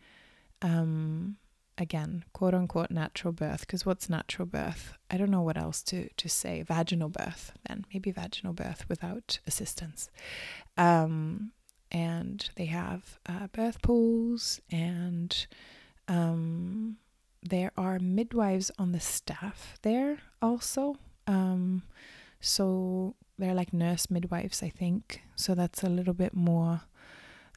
um, 0.63 1.37
again, 1.79 2.25
quote 2.33 2.55
unquote, 2.55 2.91
natural 2.91 3.33
birth. 3.33 3.61
Because 3.61 3.85
what's 3.85 4.09
natural 4.09 4.47
birth? 4.47 4.97
I 5.11 5.17
don't 5.17 5.31
know 5.31 5.43
what 5.43 5.57
else 5.57 5.83
to, 5.85 6.09
to 6.09 6.29
say. 6.29 6.63
Vaginal 6.63 7.09
birth, 7.09 7.53
then 7.69 7.85
maybe 7.93 8.11
vaginal 8.11 8.53
birth 8.53 8.87
without 8.89 9.39
assistance. 9.47 10.11
Um, 10.77 11.53
and 11.95 12.51
they 12.57 12.67
have 12.67 13.19
uh, 13.27 13.47
birth 13.53 13.81
pools 13.81 14.61
and 14.71 15.47
um, 16.09 16.97
there 17.41 17.71
are 17.77 17.99
midwives 18.01 18.71
on 18.79 18.93
the 18.93 19.01
staff 19.01 19.79
there 19.83 20.19
also 20.43 20.97
um, 21.27 21.83
so 22.41 23.15
they're 23.39 23.55
like 23.55 23.73
nurse 23.73 24.11
midwives 24.11 24.63
i 24.63 24.69
think 24.69 25.23
so 25.37 25.55
that's 25.55 25.83
a 25.83 25.89
little 25.89 26.13
bit 26.13 26.35
more 26.35 26.83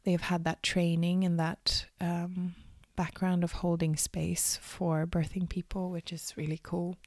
they've 0.03 0.21
had 0.21 0.43
that 0.43 0.61
training 0.61 1.23
and 1.23 1.39
that 1.39 1.85
um, 1.99 2.53
background 2.97 3.43
of 3.43 3.53
holding 3.53 3.95
space 3.95 4.59
for 4.61 5.05
birthing 5.05 5.47
people 5.47 5.89
which 5.89 6.11
is 6.11 6.33
really 6.35 6.59
cool 6.61 6.97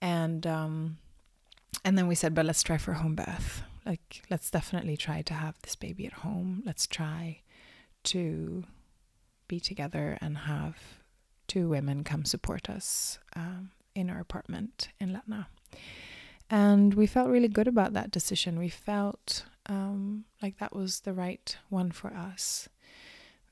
and 0.00 0.46
um, 0.46 0.96
and 1.84 1.98
then 1.98 2.06
we 2.06 2.14
said 2.14 2.34
but 2.34 2.46
let's 2.46 2.62
try 2.62 2.78
for 2.78 2.94
home 2.94 3.14
birth 3.14 3.62
like 3.84 4.22
let's 4.30 4.50
definitely 4.50 4.96
try 4.96 5.20
to 5.20 5.34
have 5.34 5.56
this 5.62 5.76
baby 5.76 6.06
at 6.06 6.12
home 6.24 6.62
let's 6.64 6.86
try 6.86 7.40
to 8.04 8.64
be 9.48 9.58
together 9.58 10.16
and 10.20 10.38
have 10.38 10.76
two 11.48 11.68
women 11.68 12.04
come 12.04 12.24
support 12.24 12.70
us 12.70 13.18
um, 13.34 13.70
in 13.94 14.10
our 14.10 14.20
apartment 14.20 14.88
in 15.00 15.10
Letna. 15.10 15.46
And 16.50 16.94
we 16.94 17.06
felt 17.06 17.28
really 17.28 17.48
good 17.48 17.66
about 17.66 17.94
that 17.94 18.10
decision. 18.10 18.58
We 18.58 18.68
felt 18.68 19.44
um, 19.66 20.24
like 20.40 20.58
that 20.58 20.74
was 20.74 21.00
the 21.00 21.12
right 21.12 21.56
one 21.68 21.90
for 21.90 22.08
us. 22.14 22.68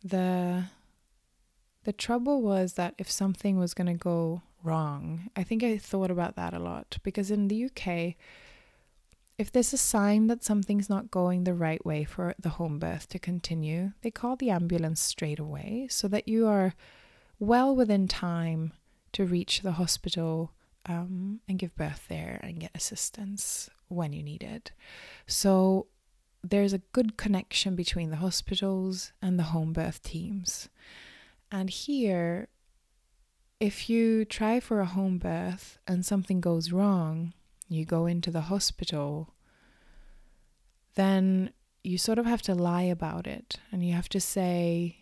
The 0.05 0.65
the 1.87 1.93
trouble 1.93 2.43
was 2.43 2.73
that 2.73 2.97
if 2.99 3.09
something 3.09 3.59
was 3.59 3.73
going 3.73 3.87
to 3.87 3.95
go 3.95 4.43
wrong, 4.65 5.31
I 5.37 5.45
think 5.45 5.63
I 5.63 5.79
thought 5.79 6.11
about 6.11 6.35
that 6.35 6.53
a 6.53 6.59
lot 6.59 6.99
because 7.05 7.31
in 7.31 7.47
the 7.47 7.67
UK, 7.67 8.17
if 9.39 9.53
there's 9.53 9.73
a 9.73 9.79
sign 9.79 10.27
that 10.27 10.43
something's 10.43 10.91
not 10.91 11.13
going 11.13 11.45
the 11.45 11.55
right 11.55 11.87
way 11.87 12.03
for 12.03 12.35
the 12.41 12.49
home 12.49 12.81
birth 12.81 13.09
to 13.11 13.21
continue, 13.21 13.93
they 14.03 14.11
call 14.11 14.35
the 14.35 14.51
ambulance 14.51 15.01
straight 15.01 15.39
away 15.39 15.87
so 15.89 16.09
that 16.09 16.27
you 16.27 16.49
are 16.49 16.75
well 17.39 17.73
within 17.73 18.09
time 18.09 18.73
to 19.13 19.25
reach 19.25 19.63
the 19.63 19.73
hospital 19.73 20.51
um, 20.87 21.39
and 21.49 21.61
give 21.61 21.77
birth 21.77 22.07
there 22.09 22.41
and 22.43 22.59
get 22.59 22.73
assistance 22.75 23.71
when 23.87 24.13
you 24.13 24.25
need 24.25 24.43
it. 24.43 24.73
So 25.29 25.87
there's 26.43 26.73
a 26.73 26.83
good 26.91 27.17
connection 27.17 27.77
between 27.77 28.11
the 28.11 28.17
hospitals 28.17 29.13
and 29.23 29.39
the 29.39 29.53
home 29.55 29.73
birth 29.73 30.03
teams. 30.03 30.69
And 31.51 31.71
here, 31.71 32.49
if 33.61 33.89
you 33.89 34.25
try 34.25 34.61
for 34.61 34.81
a 34.81 34.87
home 34.87 35.19
birth 35.19 35.79
and 35.87 36.05
something 36.05 36.41
goes 36.41 36.73
wrong, 36.73 37.33
you 37.69 37.85
go 37.85 38.07
into 38.07 38.31
the 38.31 38.43
hospital, 38.43 39.35
then 40.95 41.53
you 41.83 41.99
sort 41.99 42.19
of 42.19 42.27
have 42.27 42.43
to 42.43 42.55
lie 42.55 42.83
about 42.83 43.27
it 43.27 43.57
and 43.71 43.87
you 43.87 43.93
have 43.95 44.09
to 44.11 44.21
say, 44.21 44.99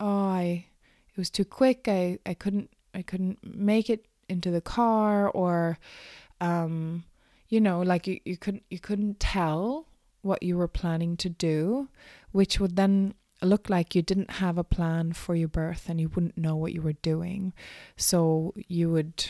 "Oh, 0.00 0.06
I 0.28 0.66
it 1.10 1.16
was 1.18 1.30
too 1.30 1.44
quick. 1.44 1.86
I 1.86 2.18
I 2.24 2.34
couldn't 2.34 2.70
I 2.94 3.02
couldn't 3.02 3.38
make 3.44 3.90
it 3.90 4.06
into 4.28 4.50
the 4.50 4.60
car 4.60 5.28
or 5.28 5.78
um 6.40 7.04
you 7.48 7.60
know, 7.60 7.80
like 7.80 8.06
you, 8.06 8.20
you 8.24 8.36
couldn't 8.36 8.64
you 8.70 8.78
couldn't 8.78 9.20
tell 9.20 9.86
what 10.22 10.42
you 10.42 10.56
were 10.56 10.68
planning 10.68 11.16
to 11.16 11.28
do, 11.28 11.88
which 12.32 12.60
would 12.60 12.76
then 12.76 13.14
look 13.42 13.70
like 13.70 13.94
you 13.94 14.02
didn't 14.02 14.32
have 14.32 14.58
a 14.58 14.64
plan 14.64 15.12
for 15.12 15.34
your 15.34 15.48
birth 15.48 15.88
and 15.88 16.00
you 16.00 16.08
wouldn't 16.08 16.36
know 16.36 16.56
what 16.56 16.72
you 16.72 16.82
were 16.82 16.94
doing. 16.94 17.52
So 17.96 18.54
you 18.68 18.90
would 18.90 19.26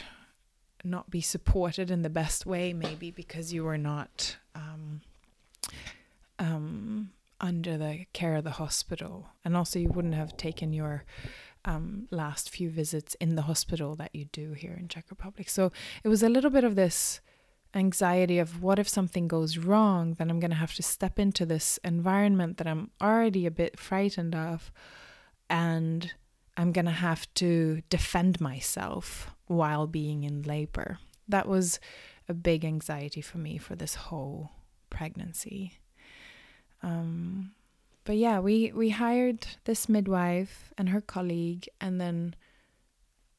not 0.84 1.10
be 1.10 1.20
supported 1.20 1.90
in 1.90 2.02
the 2.02 2.10
best 2.10 2.46
way, 2.46 2.72
maybe 2.72 3.10
because 3.10 3.52
you 3.52 3.64
were 3.64 3.78
not 3.78 4.36
um, 4.54 5.02
um, 6.38 7.10
under 7.40 7.76
the 7.76 8.06
care 8.12 8.36
of 8.36 8.44
the 8.44 8.52
hospital. 8.52 9.28
And 9.44 9.56
also, 9.56 9.78
you 9.78 9.88
wouldn't 9.88 10.14
have 10.14 10.36
taken 10.36 10.72
your 10.72 11.04
um, 11.64 12.08
last 12.10 12.50
few 12.50 12.70
visits 12.70 13.14
in 13.20 13.34
the 13.34 13.42
hospital 13.42 13.94
that 13.96 14.14
you 14.14 14.26
do 14.26 14.52
here 14.52 14.76
in 14.78 14.88
Czech 14.88 15.06
Republic. 15.10 15.48
So 15.48 15.72
it 16.02 16.08
was 16.08 16.22
a 16.22 16.28
little 16.28 16.50
bit 16.50 16.64
of 16.64 16.76
this 16.76 17.20
anxiety 17.78 18.38
of 18.38 18.62
what 18.62 18.78
if 18.78 18.88
something 18.88 19.28
goes 19.28 19.58
wrong, 19.58 20.14
then 20.14 20.30
I'm 20.30 20.40
going 20.40 20.50
to 20.50 20.56
have 20.56 20.74
to 20.74 20.82
step 20.82 21.18
into 21.18 21.46
this 21.46 21.78
environment 21.84 22.58
that 22.58 22.66
I'm 22.66 22.90
already 23.00 23.46
a 23.46 23.50
bit 23.50 23.78
frightened 23.78 24.34
of. 24.34 24.70
And 25.48 26.12
I'm 26.56 26.72
going 26.72 26.84
to 26.86 26.90
have 26.90 27.32
to 27.34 27.82
defend 27.88 28.40
myself 28.40 29.30
while 29.46 29.86
being 29.86 30.24
in 30.24 30.42
labor. 30.42 30.98
That 31.28 31.46
was 31.46 31.78
a 32.28 32.34
big 32.34 32.64
anxiety 32.64 33.20
for 33.20 33.38
me 33.38 33.58
for 33.58 33.76
this 33.76 33.94
whole 33.94 34.50
pregnancy. 34.90 35.78
Um, 36.82 37.52
but 38.04 38.16
yeah, 38.16 38.40
we, 38.40 38.72
we 38.72 38.90
hired 38.90 39.46
this 39.64 39.88
midwife 39.88 40.72
and 40.76 40.88
her 40.88 41.00
colleague, 41.00 41.68
and 41.80 42.00
then 42.00 42.34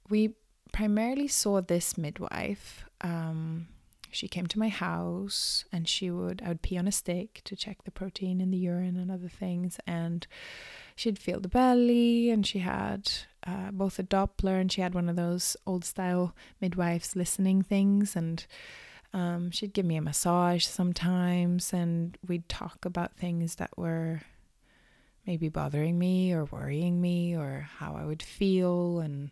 we 0.10 0.36
primarily 0.72 1.28
saw 1.28 1.62
this 1.62 1.98
midwife. 1.98 2.86
Um, 3.02 3.68
she 4.12 4.28
came 4.28 4.48
to 4.48 4.60
my 4.60 4.70
house 4.70 5.66
and 5.72 5.88
she 5.88 6.10
would, 6.12 6.42
I 6.44 6.50
would 6.50 6.62
pee 6.62 6.78
on 6.78 6.88
a 6.88 6.92
stick 6.92 7.42
to 7.46 7.56
check 7.56 7.84
the 7.84 7.92
protein 7.92 8.42
in 8.42 8.52
the 8.52 8.58
urine 8.58 8.98
and 8.98 9.12
other 9.12 9.30
things. 9.30 9.80
And 9.86 10.26
she'd 10.96 11.20
feel 11.20 11.40
the 11.40 11.48
belly 11.48 12.30
and 12.30 12.46
she 12.46 12.60
had 12.60 13.12
uh, 13.46 13.72
both 13.72 14.00
a 14.00 14.04
Doppler 14.04 14.60
and 14.60 14.72
she 14.72 14.82
had 14.82 14.94
one 14.94 15.10
of 15.10 15.16
those 15.16 15.56
old 15.66 15.86
style 15.86 16.36
midwives 16.60 17.16
listening 17.16 17.62
things 17.62 18.16
and 18.16 18.46
um, 19.14 19.50
she'd 19.52 19.74
give 19.74 19.86
me 19.86 19.96
a 19.96 20.02
massage 20.02 20.66
sometimes 20.66 21.74
and 21.74 22.18
we'd 22.28 22.48
talk 22.48 22.86
about 22.86 23.16
things 23.16 23.56
that 23.56 23.76
were 23.78 24.22
maybe 25.26 25.50
bothering 25.50 25.98
me 25.98 26.34
or 26.34 26.46
worrying 26.46 27.00
me 27.02 27.36
or 27.36 27.68
how 27.78 27.96
I 27.96 28.06
would 28.06 28.22
feel 28.22 29.00
and 29.00 29.32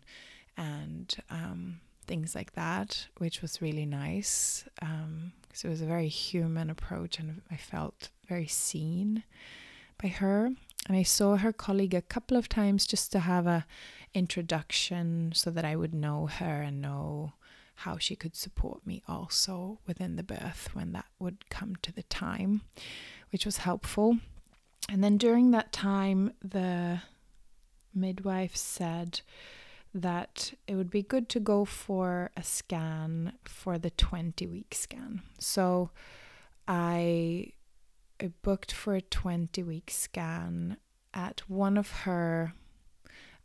and 0.56 1.14
um, 1.30 1.80
things 2.08 2.34
like 2.34 2.54
that, 2.54 3.06
which 3.18 3.42
was 3.42 3.62
really 3.62 3.86
nice 3.86 4.64
because 4.74 4.92
um, 5.04 5.32
it 5.62 5.68
was 5.68 5.82
a 5.82 5.86
very 5.86 6.08
human 6.08 6.70
approach 6.70 7.18
and 7.18 7.42
I 7.50 7.56
felt 7.56 8.08
very 8.26 8.46
seen 8.46 9.22
by 10.02 10.08
her 10.08 10.46
and 10.86 10.96
I 10.96 11.02
saw 11.02 11.36
her 11.36 11.52
colleague 11.52 11.94
a 11.94 12.02
couple 12.02 12.36
of 12.36 12.48
times 12.48 12.86
just 12.86 13.12
to 13.12 13.20
have 13.20 13.46
a 13.46 13.66
introduction 14.14 15.32
so 15.34 15.50
that 15.50 15.64
I 15.64 15.76
would 15.76 15.94
know 15.94 16.26
her 16.26 16.62
and 16.62 16.80
know 16.80 17.32
how 17.82 17.98
she 17.98 18.16
could 18.16 18.34
support 18.34 18.86
me 18.86 19.02
also 19.06 19.78
within 19.86 20.16
the 20.16 20.22
birth 20.22 20.70
when 20.72 20.92
that 20.92 21.06
would 21.18 21.48
come 21.50 21.76
to 21.82 21.92
the 21.92 22.02
time, 22.04 22.62
which 23.30 23.44
was 23.44 23.58
helpful. 23.58 24.18
And 24.88 25.04
then 25.04 25.18
during 25.18 25.50
that 25.50 25.72
time, 25.72 26.32
the 26.42 27.02
midwife 27.94 28.56
said 28.56 29.20
that 29.98 30.54
it 30.66 30.74
would 30.74 30.90
be 30.90 31.02
good 31.02 31.28
to 31.30 31.40
go 31.40 31.64
for 31.64 32.30
a 32.36 32.42
scan 32.42 33.32
for 33.44 33.78
the 33.78 33.90
20 33.90 34.46
week 34.46 34.74
scan. 34.74 35.22
So 35.38 35.90
I 36.66 37.52
I 38.20 38.32
booked 38.42 38.72
for 38.72 38.94
a 38.94 39.00
20 39.00 39.62
week 39.62 39.90
scan 39.90 40.76
at 41.14 41.40
one 41.48 41.76
of 41.76 41.90
her, 42.02 42.52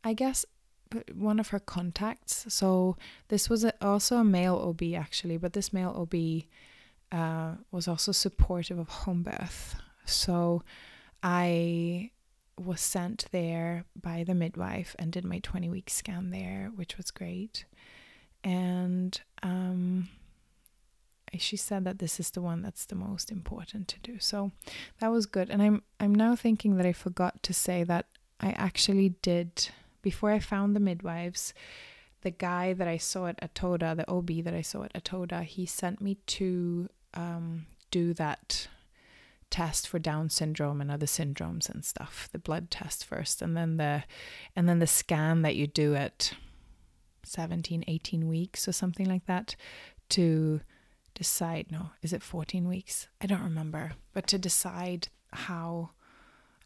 I 0.04 0.14
guess, 0.14 0.46
one 1.14 1.40
of 1.40 1.50
her 1.50 1.60
contacts. 1.60 2.46
So 2.50 2.98
this 3.28 3.50
was 3.50 3.64
a, 3.64 3.74
also 3.86 4.18
a 4.18 4.24
male 4.24 4.56
OB 4.56 4.94
actually, 4.96 5.38
but 5.38 5.54
this 5.54 5.74
male 5.74 5.96
OB 5.96 6.44
uh, 7.12 7.56
was 7.72 7.88
also 7.88 8.12
supportive 8.12 8.80
of 8.80 8.90
home 8.90 9.24
birth. 9.24 9.76
So 10.06 10.64
I 11.22 12.12
was 12.58 12.82
sent 12.82 13.26
there 13.32 13.86
by 14.00 14.24
the 14.24 14.36
midwife 14.36 14.96
and 15.00 15.12
did 15.12 15.26
my 15.26 15.40
20 15.40 15.70
week 15.70 15.90
scan 15.90 16.32
there, 16.32 16.72
which 16.76 16.98
was 16.98 17.12
great. 17.12 17.66
And 18.44 19.20
um, 19.42 20.10
she 21.38 21.58
said 21.58 21.84
that 21.86 22.00
this 22.00 22.20
is 22.20 22.32
the 22.32 22.42
one 22.42 22.62
that's 22.62 22.86
the 22.86 22.96
most 22.96 23.32
important 23.32 23.88
to 23.90 24.00
do. 24.00 24.20
So 24.20 24.52
that 25.00 25.12
was 25.12 25.26
good. 25.26 25.50
And 25.50 25.62
I'm 25.62 25.84
I'm 26.00 26.14
now 26.14 26.36
thinking 26.36 26.78
that 26.78 26.86
I 26.86 26.94
forgot 26.94 27.42
to 27.44 27.54
say 27.54 27.84
that 27.84 28.06
I 28.40 28.52
actually 28.52 29.10
did 29.22 29.70
before 30.02 30.32
I 30.32 30.40
found 30.40 30.76
the 30.76 30.80
midwives, 30.82 31.54
the 32.22 32.32
guy 32.32 32.74
that 32.74 32.88
I 32.88 32.98
saw 32.98 33.28
at 33.28 33.40
Atoda, 33.42 33.96
the 33.96 34.10
OB 34.10 34.44
that 34.44 34.54
I 34.54 34.62
saw 34.62 34.84
at 34.84 34.94
Atoda, 34.94 35.44
he 35.44 35.66
sent 35.66 36.02
me 36.02 36.16
to 36.28 36.90
um, 37.14 37.66
do 37.90 38.14
that 38.16 38.68
test 39.54 39.88
for 39.88 40.00
Down 40.00 40.32
syndrome 40.32 40.82
and 40.82 40.90
other 40.90 41.06
syndromes 41.06 41.70
and 41.70 41.86
stuff. 41.86 42.28
The 42.32 42.40
blood 42.40 42.72
test 42.72 43.06
first, 43.06 43.40
and 43.40 43.56
then 43.56 43.78
the 43.78 44.04
and 44.56 44.68
then 44.68 44.80
the 44.80 44.88
scan 44.88 45.44
that 45.44 45.56
you 45.56 45.68
do 45.68 45.94
at 45.94 46.34
17, 47.22 47.84
18 47.88 48.28
weeks 48.28 48.68
or 48.68 48.72
something 48.72 49.06
like 49.06 49.28
that 49.28 49.56
to 50.10 50.62
decide. 51.14 51.68
No, 51.72 51.92
is 52.02 52.14
it 52.14 52.24
14 52.24 52.68
weeks? 52.68 53.08
I 53.22 53.28
don't 53.28 53.44
remember, 53.44 53.92
but 54.12 54.26
to 54.26 54.40
decide 54.40 55.10
how 55.32 55.92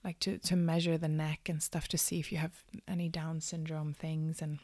like 0.06 0.20
to 0.20 0.38
to 0.38 0.56
measure 0.56 0.98
the 0.98 1.10
neck 1.10 1.50
and 1.50 1.62
stuff 1.62 1.90
to 1.90 1.98
see 1.98 2.20
if 2.20 2.32
you 2.32 2.38
have 2.38 2.64
any 2.88 3.10
down 3.10 3.42
syndrome 3.42 3.94
things 3.94 4.42
and 4.42 4.60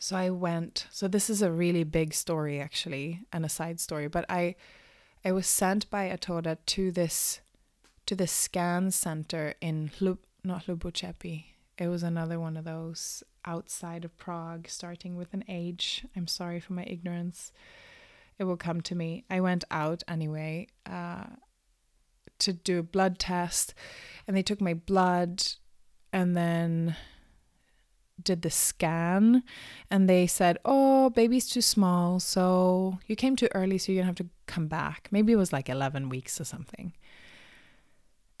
so 0.00 0.16
I 0.16 0.30
went 0.30 0.86
so 0.90 1.06
this 1.06 1.28
is 1.30 1.42
a 1.42 1.52
really 1.52 1.84
big 1.84 2.14
story 2.14 2.60
actually 2.60 3.20
and 3.32 3.44
a 3.44 3.48
side 3.48 3.78
story 3.78 4.08
but 4.08 4.24
I 4.28 4.56
I 5.24 5.32
was 5.32 5.46
sent 5.46 5.90
by 5.90 6.08
Atoda 6.08 6.58
to 6.66 6.92
this 6.92 7.40
to 8.06 8.14
the 8.14 8.26
scan 8.26 8.90
center 8.90 9.54
in 9.60 9.90
Lub 10.00 10.18
not 10.44 10.66
Lubuchepi 10.66 11.44
it 11.78 11.86
was 11.86 12.02
another 12.02 12.40
one 12.40 12.56
of 12.56 12.64
those 12.64 13.22
outside 13.44 14.04
of 14.04 14.16
Prague 14.18 14.68
starting 14.68 15.16
with 15.16 15.32
an 15.32 15.44
H. 15.48 16.04
I'm 16.16 16.26
sorry 16.26 16.58
for 16.58 16.72
my 16.72 16.82
ignorance. 16.84 17.52
It 18.36 18.44
will 18.44 18.56
come 18.56 18.80
to 18.82 18.96
me. 18.96 19.24
I 19.30 19.40
went 19.40 19.64
out 19.70 20.02
anyway 20.08 20.66
uh 20.84 21.24
to 22.40 22.52
do 22.52 22.78
a 22.78 22.84
blood 22.84 23.18
test 23.18 23.74
and 24.26 24.36
they 24.36 24.42
took 24.42 24.60
my 24.60 24.74
blood 24.74 25.42
and 26.12 26.36
then 26.36 26.94
did 28.22 28.42
the 28.42 28.50
scan 28.50 29.42
and 29.90 30.08
they 30.08 30.26
said, 30.26 30.58
"Oh, 30.64 31.10
baby's 31.10 31.48
too 31.48 31.62
small, 31.62 32.20
so 32.20 32.98
you 33.06 33.16
came 33.16 33.36
too 33.36 33.48
early, 33.54 33.78
so 33.78 33.92
you're 33.92 34.02
going 34.04 34.14
to 34.14 34.22
have 34.22 34.28
to 34.28 34.34
come 34.46 34.68
back." 34.68 35.08
Maybe 35.10 35.32
it 35.32 35.36
was 35.36 35.52
like 35.52 35.68
11 35.68 36.08
weeks 36.08 36.40
or 36.40 36.44
something. 36.44 36.92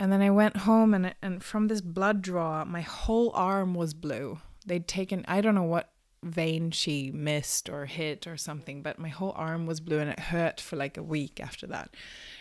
And 0.00 0.12
then 0.12 0.22
I 0.22 0.30
went 0.30 0.58
home 0.58 0.94
and 0.94 1.14
and 1.22 1.42
from 1.42 1.68
this 1.68 1.80
blood 1.80 2.22
draw, 2.22 2.64
my 2.64 2.82
whole 2.82 3.30
arm 3.34 3.74
was 3.74 3.94
blue. 3.94 4.38
They'd 4.66 4.86
taken 4.86 5.24
I 5.26 5.40
don't 5.40 5.54
know 5.54 5.62
what 5.62 5.90
vein 6.22 6.70
she 6.70 7.10
missed 7.12 7.68
or 7.68 7.86
hit 7.86 8.26
or 8.26 8.36
something, 8.36 8.82
but 8.82 8.98
my 8.98 9.08
whole 9.08 9.32
arm 9.36 9.66
was 9.66 9.80
blue 9.80 9.98
and 9.98 10.10
it 10.10 10.18
hurt 10.18 10.60
for 10.60 10.76
like 10.76 10.96
a 10.96 11.02
week 11.02 11.40
after 11.40 11.66
that. 11.68 11.94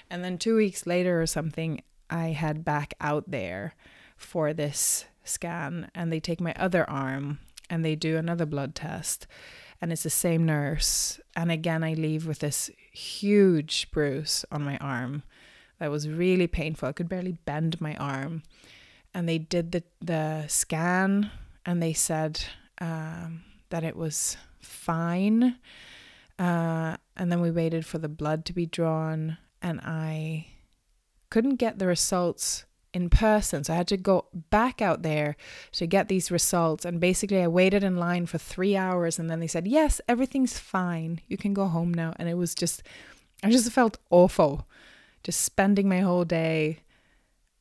And 0.10 0.24
then 0.24 0.38
two 0.38 0.56
weeks 0.56 0.88
later 0.88 1.22
or 1.22 1.28
something, 1.28 1.82
I 2.10 2.28
had 2.30 2.66
back 2.66 2.94
out 3.02 3.30
there 3.30 3.76
for 4.16 4.54
this 4.54 5.06
scan 5.28 5.90
and 5.94 6.12
they 6.12 6.20
take 6.20 6.42
my 6.42 6.54
other 6.56 6.90
arm 6.90 7.40
and 7.70 7.84
they 7.84 7.96
do 7.96 8.18
another 8.18 8.46
blood 8.46 8.76
test 8.76 9.28
and 9.82 9.92
it's 9.92 10.04
the 10.04 10.10
same 10.10 10.46
nurse. 10.46 11.20
And 11.36 11.52
again 11.52 11.84
I 11.84 11.94
leave 11.94 12.26
with 12.26 12.40
this 12.40 12.70
huge 12.92 13.92
bruise 13.92 14.46
on 14.52 14.64
my 14.64 14.78
arm 14.78 15.24
that 15.80 15.92
was 15.92 16.10
really 16.10 16.48
painful. 16.48 16.90
I 16.90 16.94
could 16.94 17.10
barely 17.10 17.34
bend 17.46 17.80
my 17.80 17.96
arm. 17.96 18.44
And 19.14 19.28
they 19.28 19.38
did 19.38 19.72
the 19.72 19.84
the 20.02 20.46
scan 20.48 21.32
and 21.66 21.82
they 21.82 21.94
said 21.94 22.44
um, 22.80 23.44
that 23.70 23.84
it 23.84 23.96
was 23.96 24.38
fine. 24.60 25.58
Uh, 26.40 26.98
and 27.16 27.32
then 27.32 27.42
we 27.42 27.52
waited 27.52 27.86
for 27.86 27.98
the 27.98 28.10
blood 28.10 28.46
to 28.46 28.54
be 28.54 28.66
drawn 28.66 29.38
and 29.62 29.80
I 29.82 30.48
couldn't 31.30 31.56
get 31.56 31.80
the 31.80 31.88
results 31.88 32.66
in 32.98 33.10
person. 33.10 33.64
So 33.64 33.74
I 33.74 33.78
had 33.78 33.88
to 33.89 33.98
go 33.98 34.26
back 34.50 34.82
out 34.82 35.04
there 35.04 35.38
to 35.74 35.88
get 35.88 36.10
these 36.10 36.32
results. 36.32 36.84
And 36.84 37.00
basically, 37.00 37.41
I 37.41 37.48
waited 37.48 37.84
in 37.84 37.95
line 37.95 38.26
for 38.26 38.38
three 38.38 38.76
hours 38.76 39.18
and 39.20 39.30
then 39.30 39.39
they 39.39 39.48
said, 39.48 39.68
Yes, 39.68 40.02
everything's 40.10 40.58
fine. 40.60 41.22
You 41.28 41.38
can 41.38 41.54
go 41.54 41.68
home 41.68 41.93
now. 41.93 42.14
And 42.18 42.28
it 42.28 42.34
was 42.36 42.54
just, 42.54 42.84
I 43.43 43.50
just 43.50 43.72
felt 43.72 44.00
awful 44.10 44.68
just 45.24 45.41
spending 45.41 45.89
my 45.89 46.00
whole 46.00 46.26
day 46.26 46.80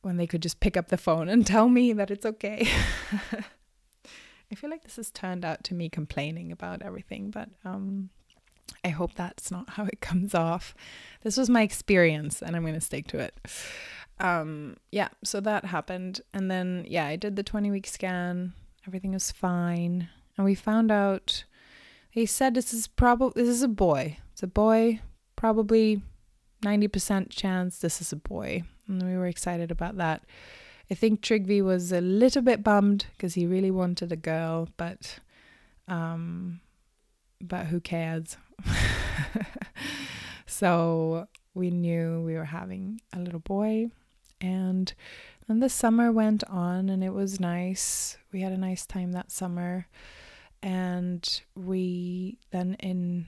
when 0.01 0.17
they 0.17 0.27
could 0.27 0.41
just 0.41 0.59
pick 0.59 0.77
up 0.77 0.87
the 0.87 0.97
phone 0.97 1.29
and 1.29 1.45
tell 1.55 1.69
me 1.69 1.93
that 1.93 2.11
it's 2.11 2.25
okay. 2.25 2.67
I 4.51 4.55
feel 4.55 4.69
like 4.69 4.83
this 4.83 4.95
has 4.95 5.11
turned 5.11 5.43
out 5.43 5.63
to 5.65 5.73
me 5.73 5.89
complaining 5.89 6.51
about 6.51 6.81
everything, 6.81 7.29
but 7.29 7.49
um, 7.65 8.09
I 8.85 8.89
hope 8.89 9.15
that's 9.15 9.51
not 9.51 9.71
how 9.71 9.85
it 9.85 9.99
comes 9.99 10.33
off. 10.33 10.73
This 11.23 11.35
was 11.35 11.49
my 11.49 11.61
experience 11.61 12.41
and 12.41 12.55
I'm 12.55 12.61
going 12.61 12.73
to 12.73 12.81
stick 12.81 13.07
to 13.07 13.19
it. 13.19 13.35
Um, 14.19 14.77
yeah, 14.91 15.09
so 15.23 15.39
that 15.41 15.65
happened. 15.65 16.21
And 16.33 16.49
then, 16.49 16.85
yeah, 16.87 17.05
I 17.05 17.15
did 17.15 17.35
the 17.35 17.43
20 17.43 17.71
week 17.71 17.87
scan. 17.87 18.53
Everything 18.87 19.11
was 19.11 19.31
fine. 19.31 20.09
And 20.37 20.45
we 20.45 20.55
found 20.55 20.91
out, 20.91 21.43
he 22.09 22.25
said 22.25 22.53
this 22.53 22.73
is 22.73 22.87
probably, 22.87 23.43
this 23.43 23.49
is 23.49 23.63
a 23.63 23.67
boy. 23.67 24.17
It's 24.33 24.43
a 24.43 24.47
boy, 24.47 25.01
probably 25.35 26.01
90% 26.63 27.29
chance 27.29 27.79
this 27.79 28.01
is 28.01 28.11
a 28.11 28.17
boy. 28.17 28.63
And 28.87 29.03
we 29.03 29.17
were 29.17 29.27
excited 29.27 29.71
about 29.71 29.97
that. 29.97 30.23
I 30.89 30.93
think 30.93 31.21
Trygve 31.21 31.63
was 31.63 31.91
a 31.91 32.01
little 32.01 32.41
bit 32.41 32.63
bummed 32.63 33.07
because 33.11 33.33
he 33.33 33.45
really 33.45 33.71
wanted 33.71 34.11
a 34.11 34.15
girl, 34.15 34.69
but 34.77 35.19
um, 35.87 36.61
but 37.41 37.67
who 37.67 37.79
cares? 37.79 38.37
so 40.45 41.27
we 41.53 41.71
knew 41.71 42.21
we 42.21 42.35
were 42.35 42.45
having 42.45 43.01
a 43.13 43.19
little 43.19 43.39
boy. 43.39 43.89
And 44.39 44.93
then 45.47 45.59
the 45.59 45.69
summer 45.69 46.11
went 46.11 46.43
on 46.45 46.89
and 46.89 47.03
it 47.03 47.13
was 47.13 47.39
nice. 47.39 48.17
We 48.31 48.41
had 48.41 48.51
a 48.51 48.57
nice 48.57 48.85
time 48.85 49.11
that 49.13 49.31
summer. 49.31 49.87
And 50.61 51.41
we 51.55 52.37
then 52.51 52.75
in 52.79 53.27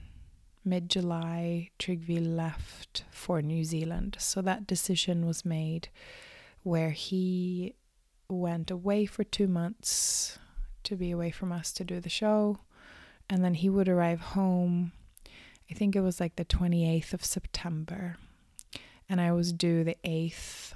mid 0.64 0.88
July, 0.88 1.70
Trygve 1.78 2.36
left 2.36 3.04
for 3.10 3.40
New 3.42 3.64
Zealand. 3.64 4.16
So 4.18 4.42
that 4.42 4.66
decision 4.66 5.26
was 5.26 5.44
made 5.44 5.88
where 6.62 6.90
he 6.90 7.74
went 8.28 8.70
away 8.70 9.06
for 9.06 9.24
two 9.24 9.48
months 9.48 10.38
to 10.84 10.96
be 10.96 11.10
away 11.10 11.30
from 11.30 11.52
us 11.52 11.72
to 11.72 11.84
do 11.84 12.00
the 12.00 12.08
show 12.08 12.60
and 13.30 13.44
then 13.44 13.54
he 13.54 13.70
would 13.70 13.88
arrive 13.88 14.20
home. 14.20 14.90
I 15.70 15.74
think 15.74 15.94
it 15.94 16.00
was 16.00 16.18
like 16.18 16.34
the 16.34 16.44
28th 16.44 17.14
of 17.14 17.24
September. 17.24 18.16
And 19.08 19.20
I 19.20 19.30
was 19.30 19.52
due 19.52 19.84
the 19.84 19.96
8th, 20.04 20.72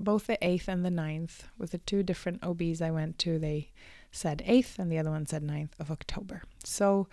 both 0.00 0.26
the 0.26 0.38
8th 0.42 0.68
and 0.68 0.84
the 0.84 0.90
9th, 0.90 1.42
with 1.58 1.70
the 1.70 1.78
two 1.78 2.02
different 2.02 2.42
OBs 2.42 2.80
I 2.80 2.90
went 2.90 3.18
to. 3.20 3.38
They 3.38 3.70
said 4.10 4.42
8th 4.46 4.78
and 4.78 4.90
the 4.90 4.98
other 4.98 5.10
one 5.10 5.26
said 5.26 5.42
9th 5.42 5.78
of 5.78 5.90
October. 5.90 6.42
So 6.64 7.06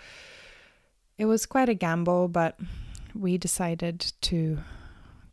it 1.17 1.25
was 1.25 1.45
quite 1.45 1.69
a 1.69 1.73
gamble, 1.73 2.27
but 2.27 2.59
we 3.13 3.37
decided 3.37 4.13
to 4.21 4.59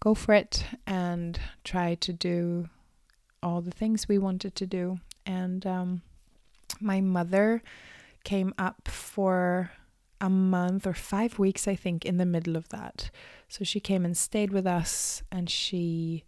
go 0.01 0.15
for 0.15 0.35
it 0.35 0.65
and 0.87 1.39
try 1.63 1.95
to 1.95 2.13
do 2.13 2.69
all 3.43 3.61
the 3.61 3.71
things 3.71 4.09
we 4.09 4.19
wanted 4.19 4.55
to 4.57 4.67
do. 4.67 4.99
And 5.25 5.67
um, 5.67 6.03
my 6.81 7.01
mother 7.01 7.63
came 8.25 8.55
up 8.59 8.89
for 8.89 9.71
a 10.21 10.31
month 10.31 10.87
or 10.87 10.95
five 10.95 11.39
weeks, 11.39 11.69
I 11.69 11.75
think, 11.75 12.05
in 12.05 12.17
the 12.17 12.27
middle 12.27 12.57
of 12.57 12.69
that. 12.71 13.11
So 13.49 13.65
she 13.65 13.81
came 13.81 14.05
and 14.05 14.17
stayed 14.17 14.53
with 14.53 14.67
us, 14.67 15.23
and 15.31 15.51
she 15.51 16.25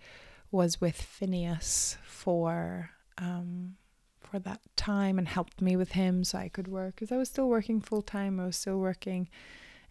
was 0.57 0.81
with 0.81 1.01
Phineas 1.01 1.99
for 2.05 2.91
um, 3.19 3.77
for 4.19 4.39
that 4.41 4.61
time 4.75 5.19
and 5.19 5.29
helped 5.29 5.61
me 5.61 5.77
with 5.77 5.93
him 5.93 6.25
so 6.25 6.39
I 6.39 6.49
could 6.49 6.67
work 6.67 6.97
because 6.97 7.13
I 7.13 7.17
was 7.17 7.29
still 7.29 7.49
working 7.49 7.81
full 7.81 8.03
time. 8.03 8.41
I 8.41 8.47
was 8.47 8.57
still 8.57 8.79
working 8.79 9.29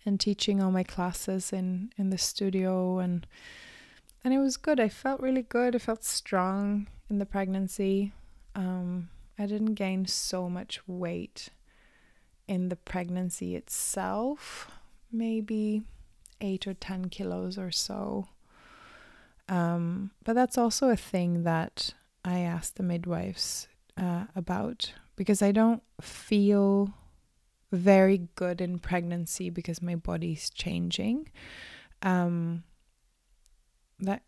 and 0.06 0.20
teaching 0.20 0.62
all 0.62 0.72
my 0.72 0.84
classes 0.84 1.54
in 1.54 1.92
in 1.98 2.10
the 2.10 2.18
studio 2.18 3.00
and 3.00 3.26
and 4.24 4.34
it 4.34 4.40
was 4.40 4.58
good. 4.58 4.80
I 4.80 4.90
felt 4.90 5.22
really 5.22 5.44
good. 5.44 5.76
I 5.76 5.80
felt 5.80 6.04
strong 6.04 6.88
in 7.10 7.20
the 7.20 7.28
pregnancy. 7.28 8.12
Um, 8.56 9.10
I 9.38 9.46
didn't 9.46 9.76
gain 9.76 10.08
so 10.08 10.50
much 10.50 10.82
weight 10.88 11.50
in 12.48 12.70
the 12.70 12.76
pregnancy 12.76 13.56
itself, 13.56 14.72
maybe 15.12 15.84
eight 16.42 16.66
or 16.66 16.74
10 16.74 17.10
kilos 17.10 17.58
or 17.58 17.70
so. 17.70 18.30
Um, 19.48 20.12
but 20.24 20.34
that's 20.34 20.58
also 20.58 20.90
a 20.90 20.96
thing 20.96 21.44
that 21.44 21.94
I 22.24 22.40
asked 22.40 22.76
the 22.76 22.84
midwives 22.84 23.68
uh, 23.98 24.26
about 24.36 24.94
because 25.16 25.42
I 25.42 25.52
don't 25.52 25.84
feel 26.02 26.94
very 27.72 28.30
good 28.36 28.62
in 28.62 28.80
pregnancy 28.80 29.50
because 29.50 29.82
my 29.82 29.96
body's 29.96 30.50
changing. 30.50 31.30
Um, 32.02 32.64
that 34.00 34.24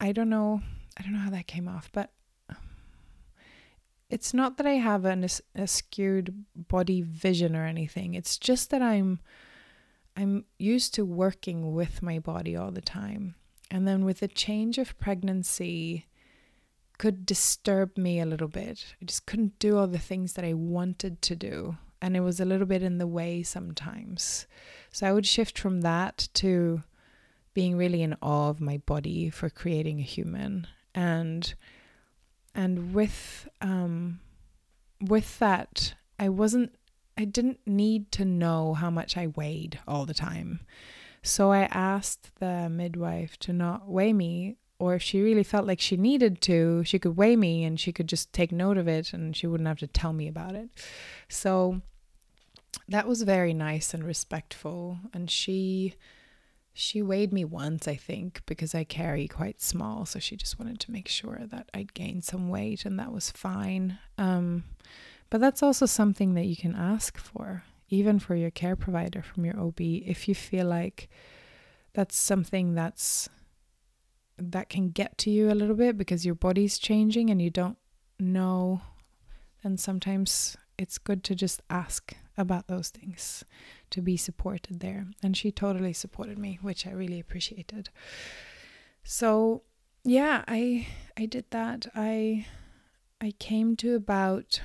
I 0.00 0.12
don't 0.12 0.28
know. 0.28 0.60
I 0.98 1.02
don't 1.02 1.12
know 1.12 1.20
how 1.20 1.30
that 1.30 1.46
came 1.46 1.68
off, 1.68 1.90
but 1.92 2.10
it's 4.12 4.34
not 4.34 4.58
that 4.58 4.66
I 4.66 4.74
have 4.74 5.06
an 5.06 5.26
a 5.54 5.66
skewed 5.66 6.44
body 6.54 7.00
vision 7.00 7.56
or 7.56 7.64
anything. 7.64 8.14
It's 8.14 8.36
just 8.36 8.68
that 8.70 8.82
I'm 8.82 9.20
I'm 10.16 10.44
used 10.58 10.92
to 10.94 11.04
working 11.06 11.72
with 11.72 12.02
my 12.02 12.18
body 12.18 12.54
all 12.54 12.70
the 12.70 12.82
time. 12.82 13.36
And 13.72 13.88
then 13.88 14.04
with 14.04 14.20
the 14.20 14.28
change 14.28 14.76
of 14.76 14.98
pregnancy 14.98 16.04
could 16.98 17.24
disturb 17.24 17.96
me 17.96 18.20
a 18.20 18.26
little 18.26 18.46
bit. 18.46 18.94
I 19.00 19.06
just 19.06 19.24
couldn't 19.24 19.58
do 19.58 19.78
all 19.78 19.86
the 19.86 19.98
things 19.98 20.34
that 20.34 20.44
I 20.44 20.52
wanted 20.52 21.22
to 21.22 21.34
do. 21.34 21.78
And 22.02 22.14
it 22.14 22.20
was 22.20 22.38
a 22.38 22.44
little 22.44 22.66
bit 22.66 22.82
in 22.82 22.98
the 22.98 23.06
way 23.06 23.42
sometimes. 23.42 24.46
So 24.90 25.06
I 25.06 25.12
would 25.14 25.24
shift 25.24 25.58
from 25.58 25.80
that 25.80 26.28
to 26.34 26.82
being 27.54 27.78
really 27.78 28.02
in 28.02 28.14
awe 28.20 28.50
of 28.50 28.60
my 28.60 28.76
body 28.76 29.30
for 29.30 29.48
creating 29.48 30.00
a 30.00 30.02
human. 30.02 30.66
And 30.94 31.54
and 32.54 32.92
with 32.92 33.48
um 33.62 34.20
with 35.00 35.38
that 35.38 35.94
I 36.18 36.28
wasn't 36.28 36.74
I 37.16 37.24
didn't 37.24 37.60
need 37.64 38.12
to 38.12 38.26
know 38.26 38.74
how 38.74 38.90
much 38.90 39.16
I 39.16 39.28
weighed 39.28 39.78
all 39.88 40.04
the 40.04 40.12
time. 40.12 40.60
So 41.22 41.52
I 41.52 41.62
asked 41.70 42.30
the 42.40 42.68
midwife 42.68 43.38
to 43.40 43.52
not 43.52 43.88
weigh 43.88 44.12
me, 44.12 44.56
or 44.78 44.94
if 44.94 45.02
she 45.02 45.20
really 45.20 45.44
felt 45.44 45.66
like 45.66 45.80
she 45.80 45.96
needed 45.96 46.40
to, 46.42 46.82
she 46.84 46.98
could 46.98 47.16
weigh 47.16 47.36
me 47.36 47.64
and 47.64 47.78
she 47.78 47.92
could 47.92 48.08
just 48.08 48.32
take 48.32 48.50
note 48.50 48.76
of 48.76 48.88
it 48.88 49.12
and 49.12 49.36
she 49.36 49.46
wouldn't 49.46 49.68
have 49.68 49.78
to 49.78 49.86
tell 49.86 50.12
me 50.12 50.26
about 50.26 50.54
it. 50.56 50.70
So 51.28 51.82
that 52.88 53.06
was 53.06 53.22
very 53.22 53.54
nice 53.54 53.94
and 53.94 54.04
respectful. 54.04 54.98
And 55.14 55.30
she 55.30 55.94
she 56.74 57.02
weighed 57.02 57.32
me 57.32 57.44
once, 57.44 57.86
I 57.86 57.96
think, 57.96 58.40
because 58.46 58.74
I 58.74 58.84
carry 58.84 59.28
quite 59.28 59.60
small, 59.60 60.06
so 60.06 60.18
she 60.18 60.36
just 60.36 60.58
wanted 60.58 60.80
to 60.80 60.90
make 60.90 61.06
sure 61.06 61.42
that 61.44 61.68
I'd 61.74 61.92
gained 61.92 62.24
some 62.24 62.48
weight 62.48 62.86
and 62.86 62.98
that 62.98 63.12
was 63.12 63.30
fine. 63.30 63.98
Um, 64.16 64.64
but 65.28 65.40
that's 65.40 65.62
also 65.62 65.84
something 65.84 66.32
that 66.34 66.46
you 66.46 66.56
can 66.56 66.74
ask 66.74 67.18
for, 67.18 67.64
even 67.92 68.18
for 68.18 68.34
your 68.34 68.50
care 68.50 68.74
provider 68.74 69.20
from 69.22 69.44
your 69.44 69.60
OB, 69.60 69.78
if 69.80 70.26
you 70.26 70.34
feel 70.34 70.66
like 70.66 71.10
that's 71.92 72.16
something 72.16 72.74
that's 72.74 73.28
that 74.38 74.70
can 74.70 74.88
get 74.88 75.18
to 75.18 75.30
you 75.30 75.52
a 75.52 75.54
little 75.54 75.76
bit 75.76 75.98
because 75.98 76.24
your 76.24 76.34
body's 76.34 76.78
changing 76.78 77.28
and 77.28 77.40
you 77.40 77.50
don't 77.50 77.76
know 78.18 78.80
then 79.62 79.76
sometimes 79.76 80.56
it's 80.78 80.96
good 80.96 81.22
to 81.22 81.34
just 81.34 81.60
ask 81.68 82.16
about 82.36 82.66
those 82.66 82.88
things 82.88 83.44
to 83.90 84.00
be 84.00 84.16
supported 84.16 84.80
there. 84.80 85.06
And 85.22 85.36
she 85.36 85.52
totally 85.52 85.92
supported 85.92 86.38
me 86.38 86.58
which 86.62 86.86
i 86.86 86.90
really 86.90 87.20
appreciated. 87.20 87.90
So 89.04 89.62
yeah 90.02 90.44
i 90.48 90.86
i 91.18 91.26
did 91.26 91.44
that. 91.50 91.86
I 91.94 92.46
i 93.20 93.32
came 93.38 93.76
to 93.76 93.94
about 93.94 94.62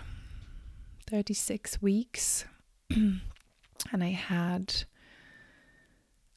36 1.10 1.82
weeks 1.82 2.46
and 2.96 4.04
I 4.04 4.10
had 4.10 4.74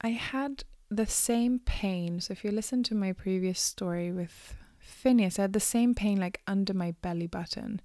I 0.01 0.11
had 0.11 0.64
the 0.90 1.07
same 1.07 1.61
pain. 1.61 2.20
So 2.20 2.32
if 2.32 2.44
you 2.44 2.51
listen 2.51 2.82
to 2.84 2.94
my 2.94 3.12
previous 3.12 3.61
story 3.61 4.11
with 4.11 4.55
Phineas, 4.78 5.38
I 5.38 5.42
had 5.42 5.53
the 5.53 5.61
same 5.61 5.94
pain 5.94 6.18
like 6.18 6.40
under 6.46 6.74
my 6.74 6.92
belly 7.03 7.26
button. 7.26 7.80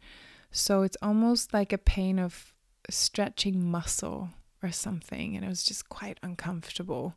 So 0.51 0.83
it's 0.83 0.97
almost 1.01 1.53
like 1.53 1.73
a 1.73 1.77
pain 1.77 2.17
of 2.17 2.53
stretching 2.89 3.69
muscle 3.69 4.29
or 4.63 4.71
something, 4.71 5.35
and 5.35 5.43
it 5.43 5.49
was 5.49 5.63
just 5.63 5.89
quite 5.89 6.19
uncomfortable. 6.23 7.15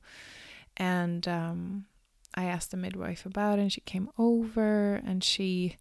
And 0.77 1.27
um, 1.29 1.87
I 2.35 2.45
asked 2.45 2.73
the 2.73 2.77
midwife 2.77 3.25
about 3.25 3.59
it, 3.59 3.63
and 3.63 3.73
she 3.73 3.81
came 3.81 4.11
over 4.19 4.97
and 4.97 5.23
she 5.23 5.77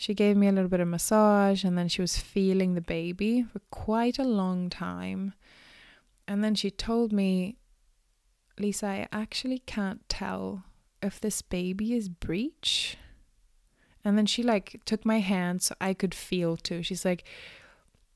she 0.00 0.14
gave 0.14 0.34
me 0.34 0.48
a 0.48 0.52
little 0.52 0.70
bit 0.70 0.80
of 0.80 0.88
massage 0.88 1.62
and 1.62 1.76
then 1.76 1.86
she 1.86 2.00
was 2.00 2.16
feeling 2.16 2.72
the 2.72 2.80
baby 2.80 3.42
for 3.42 3.58
quite 3.70 4.18
a 4.18 4.24
long 4.24 4.70
time. 4.70 5.34
And 6.26 6.42
then 6.42 6.54
she 6.54 6.70
told 6.70 7.12
me, 7.12 7.58
Lisa, 8.58 8.86
I 8.86 9.08
actually 9.12 9.58
can't 9.58 10.00
tell 10.08 10.64
if 11.02 11.20
this 11.20 11.42
baby 11.42 11.92
is 11.92 12.08
breech. 12.08 12.96
And 14.02 14.16
then 14.16 14.24
she 14.24 14.42
like 14.42 14.80
took 14.86 15.04
my 15.04 15.18
hand 15.18 15.60
so 15.60 15.74
I 15.82 15.92
could 15.92 16.14
feel 16.14 16.56
too. 16.56 16.82
She's 16.82 17.04
like, 17.04 17.24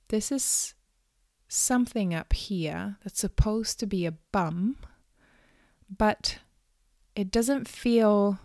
this 0.09 0.33
is 0.33 0.73
something 1.49 2.15
up 2.15 2.33
here 2.33 2.97
that's 3.05 3.21
supposed 3.21 3.79
to 3.81 3.87
be 3.87 4.07
a 4.07 4.15
bum, 4.33 4.79
but 5.95 6.39
it 7.15 7.31
doesn't 7.31 7.69
feel 7.69 8.39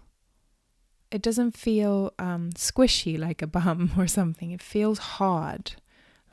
it 1.12 1.22
doesn't 1.22 1.58
feel 1.58 2.14
um, 2.20 2.52
squishy 2.52 3.18
like 3.18 3.42
a 3.42 3.48
bum 3.48 3.92
or 3.98 4.08
something. 4.08 4.52
It 4.52 4.62
feels 4.62 5.00
hard, 5.00 5.74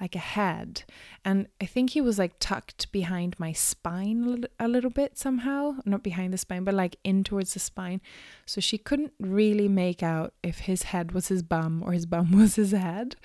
like 0.01 0.14
a 0.14 0.20
head. 0.20 0.85
And 1.24 1.49
I 1.61 1.66
think 1.66 1.91
he 1.91 2.01
was 2.01 2.18
like 2.18 2.39
tucked 2.39 2.93
behind 2.93 3.39
my 3.39 3.53
spine 3.53 4.45
a 4.61 4.68
little 4.68 4.91
bit 4.91 5.16
somehow. 5.16 5.77
Not 5.85 6.03
behind 6.03 6.33
the 6.33 6.39
spine, 6.39 6.64
but 6.64 6.74
like 6.74 6.97
in 7.05 7.24
towards 7.24 7.55
the 7.55 7.61
spine. 7.61 8.01
So 8.45 8.61
she 8.61 8.79
couldn't 8.79 9.12
really 9.18 9.68
make 9.68 10.03
out 10.03 10.35
if 10.43 10.61
his 10.61 10.85
head 10.85 11.12
was 11.12 11.29
his 11.29 11.43
bum 11.43 11.83
or 11.85 11.93
his 11.93 12.07
bum 12.07 12.33
was 12.37 12.57
his 12.57 12.72
head. 12.72 13.16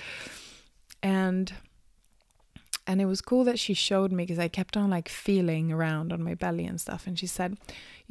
And 1.04 1.54
and 2.88 3.00
it 3.00 3.06
was 3.06 3.22
cool 3.22 3.44
that 3.44 3.60
she 3.60 3.74
showed 3.74 4.12
me 4.12 4.24
because 4.24 4.40
I 4.40 4.48
kept 4.48 4.76
on 4.76 4.90
like 4.90 5.08
feeling 5.08 5.72
around 5.72 6.12
on 6.12 6.24
my 6.24 6.34
belly 6.34 6.66
and 6.66 6.82
stuff. 6.82 7.06
And 7.06 7.18
she 7.18 7.28
said, 7.28 7.58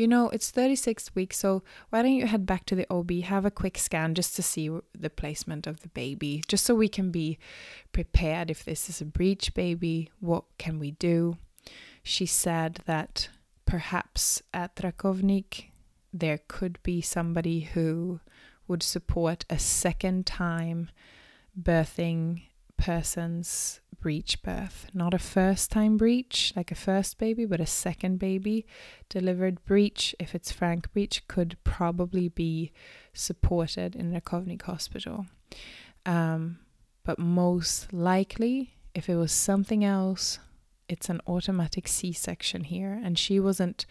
You 0.01 0.09
know, 0.09 0.31
it's 0.31 0.51
36 0.51 1.15
weeks, 1.15 1.37
so 1.37 1.63
why 1.91 2.01
don't 2.01 2.15
you 2.15 2.27
head 2.27 2.47
back 2.47 2.65
to 2.65 2.75
the 2.75 2.87
OB, 2.91 3.11
have 3.25 3.45
a 3.45 3.51
quick 3.51 3.77
scan 3.77 4.15
just 4.15 4.35
to 4.37 4.43
see 4.43 4.71
the 4.99 5.11
placement 5.11 5.67
of 5.67 5.81
the 5.81 5.89
baby, 5.89 6.43
just 6.49 6.65
so 6.65 6.75
we 6.75 6.89
can 6.89 7.11
be 7.11 7.39
prepared 7.93 8.51
if 8.51 8.65
this 8.65 8.89
is 8.89 9.03
a 9.03 9.05
breech 9.05 9.53
baby, 9.53 10.11
what 10.19 10.45
can 10.57 10.79
we 10.79 10.93
do? 10.93 11.37
She 12.03 12.25
said 12.25 12.81
that 12.87 13.29
perhaps 13.67 14.41
at 14.55 14.75
Rakovnik 14.77 15.65
there 16.15 16.41
could 16.49 16.83
be 16.83 17.03
somebody 17.03 17.61
who 17.61 18.21
would 18.67 18.83
support 18.83 19.45
a 19.51 19.59
second 19.59 20.25
time 20.25 20.89
birthing 21.61 22.45
person's 22.79 23.80
breech 24.01 24.43
birth. 24.43 24.87
Not 24.95 25.15
a 25.15 25.19
first 25.19 25.71
time 25.71 25.97
breech, 25.97 26.53
like 26.57 26.71
a 26.71 26.75
first 26.75 27.19
baby, 27.19 27.45
but 27.45 27.61
a 27.61 27.67
second 27.67 28.19
baby 28.19 28.67
delivered 29.09 29.65
breech, 29.65 30.15
if 30.19 30.35
it's 30.35 30.51
frank 30.51 30.93
breech, 30.93 31.27
could 31.29 31.57
probably 31.65 32.29
be 32.29 32.73
supported 33.13 33.95
in 33.95 34.15
a 34.15 34.21
Kovnik 34.21 34.63
hospital. 34.63 35.27
Um, 36.07 36.59
but 37.05 37.19
most 37.19 37.93
likely, 37.93 38.75
if 38.95 39.09
it 39.09 39.17
was 39.17 39.33
something 39.33 39.85
else, 39.85 40.39
it's 40.89 41.09
an 41.09 41.21
automatic 41.27 41.87
C 41.87 42.13
section 42.13 42.65
here. 42.65 43.01
And 43.03 43.19
she 43.19 43.39
wasn't 43.39 43.87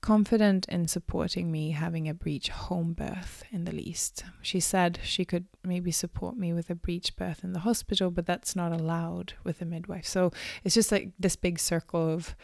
confident 0.00 0.66
in 0.68 0.88
supporting 0.88 1.50
me 1.50 1.70
having 1.70 2.08
a 2.08 2.14
breech 2.14 2.48
home 2.48 2.92
birth 2.92 3.44
in 3.50 3.64
the 3.64 3.72
least. 3.72 4.24
She 4.42 4.60
said 4.60 4.98
she 5.02 5.24
could 5.24 5.46
maybe 5.64 5.90
support 5.90 6.36
me 6.36 6.52
with 6.52 6.70
a 6.70 6.74
breech 6.74 7.16
birth 7.16 7.42
in 7.42 7.52
the 7.52 7.60
hospital, 7.60 8.10
but 8.10 8.26
that's 8.26 8.56
not 8.56 8.72
allowed 8.72 9.34
with 9.44 9.60
a 9.60 9.64
midwife. 9.64 10.06
So 10.06 10.32
it's 10.64 10.74
just 10.74 10.92
like 10.92 11.10
this 11.18 11.36
big 11.36 11.58
circle 11.58 12.08
of 12.08 12.36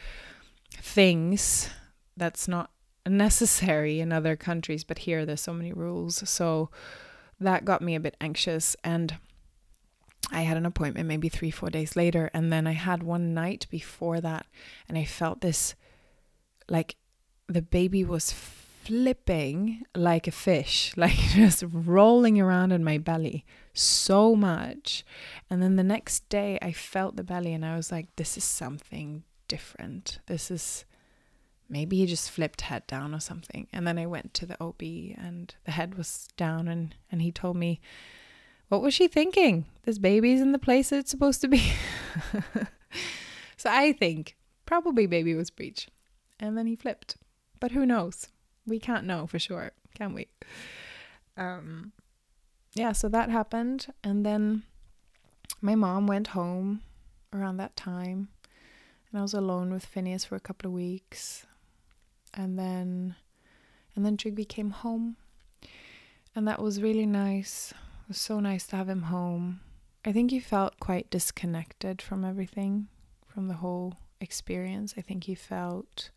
things 0.70 1.70
that's 2.16 2.48
not 2.48 2.70
necessary 3.06 4.00
in 4.00 4.12
other 4.12 4.36
countries, 4.36 4.84
but 4.84 4.98
here 4.98 5.24
there's 5.26 5.40
so 5.40 5.52
many 5.52 5.72
rules. 5.72 6.28
So 6.28 6.70
that 7.40 7.64
got 7.64 7.82
me 7.82 7.94
a 7.94 8.00
bit 8.00 8.16
anxious 8.20 8.76
and 8.84 9.16
I 10.30 10.42
had 10.42 10.56
an 10.56 10.66
appointment 10.66 11.08
maybe 11.08 11.28
three, 11.28 11.50
four 11.50 11.68
days 11.68 11.96
later. 11.96 12.30
And 12.32 12.52
then 12.52 12.66
I 12.66 12.72
had 12.72 13.02
one 13.02 13.34
night 13.34 13.66
before 13.70 14.20
that, 14.20 14.46
and 14.88 14.96
I 14.96 15.04
felt 15.04 15.40
this 15.40 15.74
like 16.68 16.96
the 17.52 17.62
baby 17.62 18.04
was 18.04 18.32
flipping 18.32 19.84
like 19.94 20.26
a 20.26 20.32
fish, 20.32 20.92
like 20.96 21.16
just 21.16 21.64
rolling 21.72 22.40
around 22.40 22.72
in 22.72 22.84
my 22.84 22.98
belly 22.98 23.44
so 23.74 24.34
much. 24.34 25.04
And 25.48 25.62
then 25.62 25.76
the 25.76 25.84
next 25.84 26.28
day, 26.28 26.58
I 26.60 26.72
felt 26.72 27.16
the 27.16 27.24
belly 27.24 27.52
and 27.52 27.64
I 27.64 27.76
was 27.76 27.90
like, 27.90 28.14
this 28.16 28.36
is 28.36 28.44
something 28.44 29.24
different. 29.48 30.18
This 30.26 30.50
is 30.50 30.84
maybe 31.68 31.96
he 31.96 32.06
just 32.06 32.30
flipped 32.30 32.62
head 32.62 32.86
down 32.86 33.14
or 33.14 33.20
something. 33.20 33.66
And 33.72 33.86
then 33.86 33.98
I 33.98 34.06
went 34.06 34.34
to 34.34 34.46
the 34.46 34.62
OB 34.62 34.82
and 35.16 35.54
the 35.64 35.72
head 35.72 35.96
was 35.96 36.28
down 36.36 36.68
and, 36.68 36.94
and 37.10 37.22
he 37.22 37.32
told 37.32 37.56
me, 37.56 37.80
what 38.68 38.82
was 38.82 38.94
she 38.94 39.08
thinking? 39.08 39.66
This 39.84 39.98
baby's 39.98 40.40
in 40.40 40.52
the 40.52 40.58
place 40.58 40.92
it's 40.92 41.10
supposed 41.10 41.40
to 41.42 41.48
be. 41.48 41.72
so 43.56 43.70
I 43.70 43.92
think 43.92 44.36
probably 44.66 45.06
baby 45.06 45.34
was 45.34 45.50
breech. 45.50 45.88
And 46.38 46.58
then 46.58 46.66
he 46.66 46.76
flipped. 46.76 47.16
But 47.62 47.70
who 47.70 47.86
knows? 47.86 48.26
We 48.66 48.80
can't 48.80 49.06
know 49.06 49.28
for 49.28 49.38
sure, 49.38 49.70
can 49.94 50.14
we? 50.14 50.26
Um, 51.36 51.92
yeah, 52.74 52.90
so 52.90 53.08
that 53.08 53.30
happened. 53.30 53.86
And 54.02 54.26
then 54.26 54.64
my 55.60 55.76
mom 55.76 56.08
went 56.08 56.26
home 56.38 56.82
around 57.32 57.58
that 57.58 57.76
time. 57.76 58.30
And 59.08 59.20
I 59.20 59.22
was 59.22 59.32
alone 59.32 59.72
with 59.72 59.86
Phineas 59.86 60.24
for 60.24 60.34
a 60.34 60.40
couple 60.40 60.66
of 60.66 60.74
weeks. 60.74 61.46
And 62.34 62.58
then 62.58 63.14
and 63.94 64.04
then 64.04 64.16
Trygve 64.16 64.48
came 64.48 64.70
home. 64.70 65.16
And 66.34 66.48
that 66.48 66.60
was 66.60 66.82
really 66.82 67.06
nice. 67.06 67.70
It 67.70 68.08
was 68.08 68.18
so 68.18 68.40
nice 68.40 68.66
to 68.66 68.76
have 68.76 68.88
him 68.88 69.02
home. 69.02 69.60
I 70.04 70.10
think 70.10 70.32
he 70.32 70.40
felt 70.40 70.80
quite 70.80 71.10
disconnected 71.10 72.02
from 72.02 72.24
everything, 72.24 72.88
from 73.28 73.46
the 73.46 73.54
whole 73.54 73.98
experience. 74.20 74.94
I 74.98 75.00
think 75.00 75.24
he 75.24 75.36
felt 75.36 76.10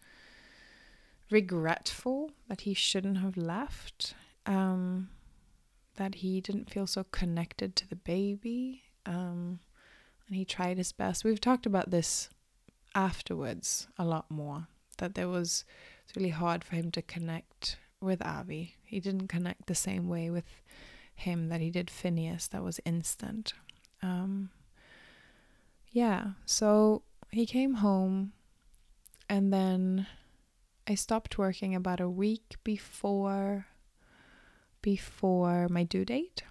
regretful 1.29 2.31
that 2.47 2.61
he 2.61 2.73
shouldn't 2.73 3.19
have 3.19 3.37
left. 3.37 4.13
Um, 4.45 5.09
that 5.95 6.15
he 6.15 6.41
didn't 6.41 6.69
feel 6.69 6.87
so 6.87 7.05
connected 7.05 7.75
to 7.75 7.87
the 7.87 7.95
baby. 7.95 8.83
Um, 9.05 9.59
and 10.27 10.35
he 10.35 10.45
tried 10.45 10.77
his 10.77 10.91
best. 10.91 11.23
We've 11.23 11.39
talked 11.39 11.65
about 11.65 11.91
this 11.91 12.29
afterwards 12.93 13.87
a 13.97 14.05
lot 14.05 14.29
more. 14.29 14.67
That 14.97 15.15
there 15.15 15.27
was 15.27 15.65
it's 16.03 16.15
really 16.15 16.29
hard 16.29 16.63
for 16.63 16.75
him 16.75 16.91
to 16.91 17.01
connect 17.01 17.77
with 17.99 18.25
Avi. 18.25 18.75
He 18.83 18.99
didn't 18.99 19.27
connect 19.27 19.67
the 19.67 19.75
same 19.75 20.07
way 20.07 20.29
with 20.29 20.45
him 21.15 21.49
that 21.49 21.61
he 21.61 21.69
did 21.69 21.89
Phineas. 21.89 22.47
That 22.47 22.63
was 22.63 22.79
instant. 22.85 23.53
Um, 24.01 24.49
yeah, 25.91 26.31
so 26.45 27.03
he 27.31 27.45
came 27.45 27.75
home, 27.75 28.33
and 29.29 29.51
then 29.51 30.07
I 30.87 30.95
stopped 30.95 31.37
working 31.37 31.73
about 31.73 31.99
a 31.99 32.09
week 32.09 32.57
before 32.63 33.65
before 34.81 35.67
my 35.67 35.83
due 35.83 36.05
date. 36.05 36.43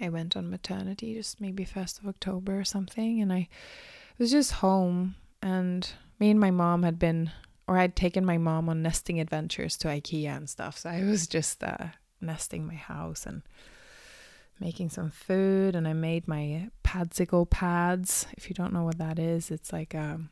I 0.00 0.08
went 0.08 0.36
on 0.36 0.50
maternity 0.50 1.14
just 1.14 1.40
maybe 1.40 1.64
1st 1.64 2.00
of 2.00 2.08
October 2.08 2.58
or 2.58 2.64
something 2.64 3.20
and 3.20 3.32
I 3.32 3.48
was 4.18 4.32
just 4.32 4.52
home 4.52 5.14
and 5.40 5.88
me 6.18 6.30
and 6.30 6.40
my 6.40 6.50
mom 6.50 6.82
had 6.82 6.98
been 6.98 7.30
or 7.68 7.78
I'd 7.78 7.94
taken 7.94 8.24
my 8.24 8.38
mom 8.38 8.68
on 8.68 8.82
nesting 8.82 9.20
adventures 9.20 9.76
to 9.78 9.88
IKEA 9.88 10.36
and 10.36 10.50
stuff. 10.50 10.78
So 10.78 10.90
I 10.90 11.04
was 11.04 11.28
just 11.28 11.62
uh, 11.62 11.88
nesting 12.20 12.66
my 12.66 12.74
house 12.74 13.24
and 13.24 13.42
making 14.58 14.90
some 14.90 15.10
food 15.10 15.76
and 15.76 15.86
I 15.86 15.92
made 15.92 16.26
my 16.26 16.70
Padsicle 16.82 17.48
pads. 17.48 18.26
If 18.36 18.48
you 18.48 18.54
don't 18.54 18.72
know 18.72 18.82
what 18.82 18.98
that 18.98 19.20
is, 19.20 19.52
it's 19.52 19.72
like 19.72 19.94
um, 19.94 20.30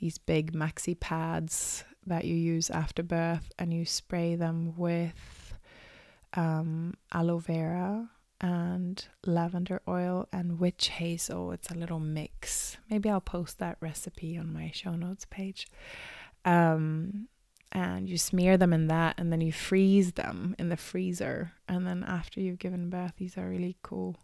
these 0.00 0.16
big 0.16 0.54
maxi 0.54 0.98
pads 0.98 1.84
that 2.06 2.24
you 2.24 2.34
use 2.34 2.70
after 2.70 3.02
birth 3.02 3.52
and 3.58 3.72
you 3.72 3.84
spray 3.84 4.34
them 4.36 4.76
with 4.76 5.54
um, 6.34 6.94
aloe 7.12 7.38
vera 7.38 8.10
and 8.40 9.06
lavender 9.24 9.80
oil 9.88 10.28
and 10.32 10.58
witch 10.58 10.88
hazel. 10.88 11.52
It's 11.52 11.70
a 11.70 11.74
little 11.74 12.00
mix. 12.00 12.76
Maybe 12.90 13.08
I'll 13.08 13.20
post 13.20 13.58
that 13.58 13.78
recipe 13.80 14.36
on 14.36 14.52
my 14.52 14.70
show 14.74 14.94
notes 14.94 15.26
page. 15.28 15.66
Um, 16.44 17.28
and 17.72 18.08
you 18.08 18.16
smear 18.16 18.56
them 18.56 18.72
in 18.72 18.86
that 18.88 19.16
and 19.18 19.32
then 19.32 19.40
you 19.40 19.52
freeze 19.52 20.12
them 20.12 20.54
in 20.58 20.68
the 20.68 20.76
freezer. 20.76 21.52
And 21.68 21.86
then 21.86 22.04
after 22.06 22.40
you've 22.40 22.58
given 22.58 22.90
birth, 22.90 23.14
these 23.16 23.36
are 23.36 23.48
really 23.48 23.76
cool 23.82 24.16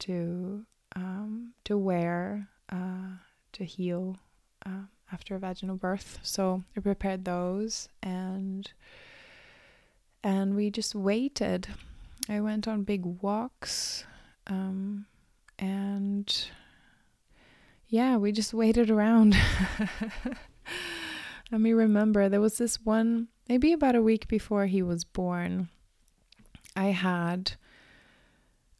to 0.00 0.64
um, 0.94 1.54
to 1.64 1.76
wear 1.76 2.48
uh, 2.70 3.18
to 3.52 3.64
heal 3.64 4.16
uh, 4.64 4.86
after 5.12 5.34
a 5.34 5.38
vaginal 5.38 5.76
birth. 5.76 6.18
So 6.22 6.64
I 6.76 6.80
prepared 6.80 7.24
those 7.24 7.88
and 8.02 8.70
and 10.22 10.56
we 10.56 10.70
just 10.70 10.94
waited. 10.94 11.68
I 12.28 12.40
went 12.40 12.68
on 12.68 12.82
big 12.82 13.04
walks, 13.04 14.04
um, 14.46 15.06
and 15.58 16.48
yeah, 17.88 18.16
we 18.16 18.32
just 18.32 18.52
waited 18.52 18.90
around. 18.90 19.36
Let 21.50 21.60
me 21.60 21.72
remember 21.72 22.28
there 22.28 22.40
was 22.40 22.58
this 22.58 22.84
one, 22.84 23.28
maybe 23.48 23.72
about 23.72 23.94
a 23.94 24.02
week 24.02 24.28
before 24.28 24.66
he 24.66 24.82
was 24.82 25.04
born. 25.04 25.70
I 26.76 26.88
had, 26.88 27.52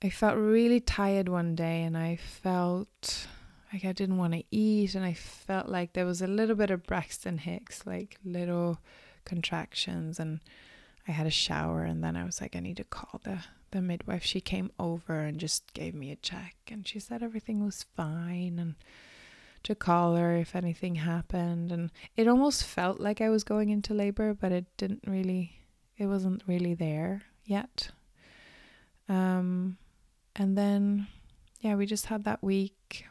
I 0.02 0.10
felt 0.10 0.36
really 0.36 0.80
tired 0.80 1.30
one 1.30 1.54
day, 1.54 1.82
and 1.82 1.96
I 1.96 2.16
felt 2.16 3.26
like 3.72 3.84
I 3.84 3.92
didn't 3.92 4.18
want 4.18 4.32
to 4.34 4.44
eat, 4.50 4.94
and 4.94 5.04
I 5.04 5.12
felt 5.14 5.68
like 5.68 5.92
there 5.92 6.06
was 6.06 6.22
a 6.22 6.26
little 6.26 6.56
bit 6.56 6.70
of 6.70 6.86
Braxton 6.86 7.38
Hicks, 7.38 7.86
like 7.86 8.16
little 8.24 8.78
contractions, 9.24 10.18
and 10.18 10.40
I 11.08 11.12
had 11.12 11.26
a 11.26 11.30
shower 11.30 11.84
and 11.84 12.04
then 12.04 12.16
I 12.16 12.24
was 12.24 12.42
like, 12.42 12.54
I 12.54 12.60
need 12.60 12.76
to 12.76 12.84
call 12.84 13.20
the, 13.24 13.38
the 13.70 13.80
midwife. 13.80 14.22
She 14.22 14.42
came 14.42 14.70
over 14.78 15.20
and 15.20 15.40
just 15.40 15.72
gave 15.72 15.94
me 15.94 16.12
a 16.12 16.16
check 16.16 16.56
and 16.70 16.86
she 16.86 17.00
said 17.00 17.22
everything 17.22 17.64
was 17.64 17.86
fine 17.96 18.58
and 18.58 18.74
to 19.62 19.74
call 19.74 20.16
her 20.16 20.36
if 20.36 20.54
anything 20.54 20.96
happened. 20.96 21.72
And 21.72 21.90
it 22.14 22.28
almost 22.28 22.64
felt 22.64 23.00
like 23.00 23.22
I 23.22 23.30
was 23.30 23.42
going 23.42 23.70
into 23.70 23.94
labor, 23.94 24.34
but 24.34 24.52
it 24.52 24.66
didn't 24.76 25.04
really, 25.06 25.62
it 25.96 26.06
wasn't 26.06 26.42
really 26.46 26.74
there 26.74 27.22
yet. 27.46 27.90
Um, 29.08 29.78
and 30.36 30.58
then, 30.58 31.06
yeah, 31.60 31.74
we 31.74 31.86
just 31.86 32.06
had 32.06 32.24
that 32.24 32.42
week. 32.42 33.06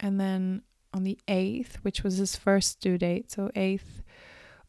And 0.00 0.20
then 0.20 0.62
on 0.92 1.04
the 1.04 1.18
8th, 1.28 1.76
which 1.82 2.02
was 2.02 2.16
his 2.16 2.36
first 2.36 2.80
due 2.80 2.98
date, 2.98 3.30
so 3.30 3.50
8th 3.54 4.02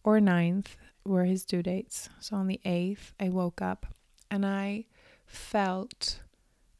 or 0.04 0.20
9th, 0.20 0.76
were 1.06 1.26
his 1.26 1.46
due 1.46 1.64
dates. 1.64 2.10
So 2.20 2.36
on 2.36 2.48
the 2.48 2.60
8th, 2.66 3.14
I 3.20 3.30
woke 3.30 3.62
up 3.62 3.86
and 4.30 4.46
I 4.46 4.86
felt 5.26 6.20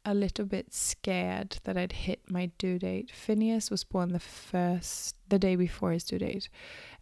a 0.04 0.14
little 0.14 0.44
bit 0.44 0.72
scared 0.72 1.58
that 1.64 1.76
I'd 1.76 1.92
hit 1.92 2.20
my 2.28 2.50
due 2.58 2.78
date. 2.78 3.10
Phineas 3.10 3.70
was 3.70 3.84
born 3.84 4.12
the 4.12 4.18
first, 4.18 5.16
the 5.28 5.38
day 5.38 5.56
before 5.56 5.92
his 5.92 6.04
due 6.04 6.18
date, 6.18 6.48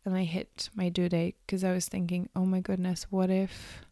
and 0.04 0.16
I 0.16 0.24
hit 0.24 0.68
my 0.74 0.88
due 0.88 1.08
date 1.08 1.36
because 1.46 1.62
I 1.62 1.72
was 1.72 1.86
thinking, 1.86 2.28
oh 2.34 2.44
my 2.44 2.60
goodness, 2.60 3.06
what 3.10 3.30
if, 3.30 3.82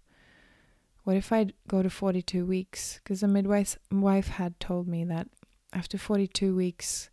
what 1.05 1.17
if 1.17 1.33
I 1.33 1.47
go 1.69 1.83
to 1.83 1.91
42 1.91 2.45
weeks? 2.45 3.01
Because 3.03 3.21
the 3.21 3.29
midwife 3.29 3.79
wife 3.93 4.29
had 4.29 4.59
told 4.59 4.89
me 4.89 5.05
that 5.05 5.29
after 5.73 5.99
42 5.99 6.55
weeks, 6.55 7.11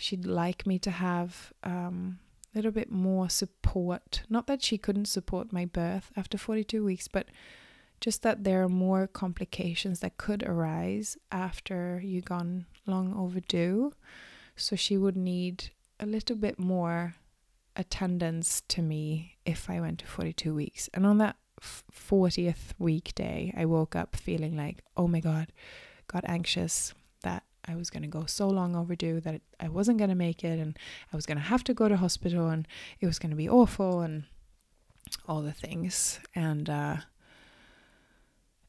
she'd 0.00 0.24
like 0.24 0.66
me 0.66 0.78
to 0.78 0.90
have 0.90 1.52
um, 1.62 2.18
a 2.52 2.58
little 2.58 2.70
bit 2.70 2.90
more 2.90 3.28
support. 3.28 4.22
Not 4.28 4.46
that 4.46 4.64
she 4.64 4.78
couldn't 4.78 5.06
support 5.06 5.52
my 5.52 5.66
birth 5.66 6.10
after 6.16 6.38
42 6.38 6.82
weeks, 6.82 7.06
but 7.06 7.26
just 8.00 8.22
that 8.22 8.44
there 8.44 8.62
are 8.62 8.68
more 8.68 9.06
complications 9.06 10.00
that 10.00 10.16
could 10.16 10.42
arise 10.42 11.18
after 11.30 12.00
you've 12.02 12.24
gone 12.24 12.64
long 12.86 13.14
overdue. 13.14 13.92
So 14.56 14.74
she 14.74 14.96
would 14.96 15.16
need 15.16 15.70
a 16.00 16.06
little 16.06 16.36
bit 16.36 16.58
more 16.58 17.14
attendance 17.76 18.62
to 18.68 18.80
me 18.80 19.36
if 19.44 19.68
I 19.68 19.80
went 19.80 19.98
to 20.00 20.06
42 20.06 20.54
weeks. 20.54 20.88
And 20.94 21.04
on 21.04 21.18
that 21.18 21.36
40th 21.62 22.72
weekday, 22.78 23.52
I 23.54 23.66
woke 23.66 23.94
up 23.94 24.16
feeling 24.16 24.56
like, 24.56 24.78
oh 24.96 25.06
my 25.06 25.20
God, 25.20 25.48
got 26.08 26.24
anxious 26.26 26.94
I 27.66 27.76
was 27.76 27.90
going 27.90 28.02
to 28.02 28.08
go 28.08 28.24
so 28.26 28.48
long 28.48 28.74
overdue 28.74 29.20
that 29.20 29.42
I 29.58 29.68
wasn't 29.68 29.98
going 29.98 30.10
to 30.10 30.16
make 30.16 30.44
it 30.44 30.58
and 30.58 30.78
I 31.12 31.16
was 31.16 31.26
going 31.26 31.38
to 31.38 31.44
have 31.44 31.64
to 31.64 31.74
go 31.74 31.88
to 31.88 31.96
hospital 31.96 32.48
and 32.48 32.66
it 33.00 33.06
was 33.06 33.18
going 33.18 33.30
to 33.30 33.36
be 33.36 33.48
awful 33.48 34.00
and 34.00 34.24
all 35.26 35.42
the 35.42 35.52
things 35.52 36.20
and 36.34 36.70
uh 36.70 36.96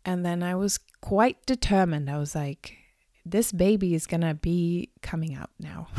and 0.03 0.25
then 0.25 0.41
I 0.41 0.55
was 0.55 0.79
quite 1.01 1.45
determined. 1.45 2.09
I 2.09 2.17
was 2.17 2.33
like 2.33 2.77
this 3.23 3.51
baby 3.51 3.93
is 3.93 4.07
going 4.07 4.21
to 4.21 4.33
be 4.33 4.89
coming 5.03 5.35
out 5.35 5.51
now. 5.59 5.89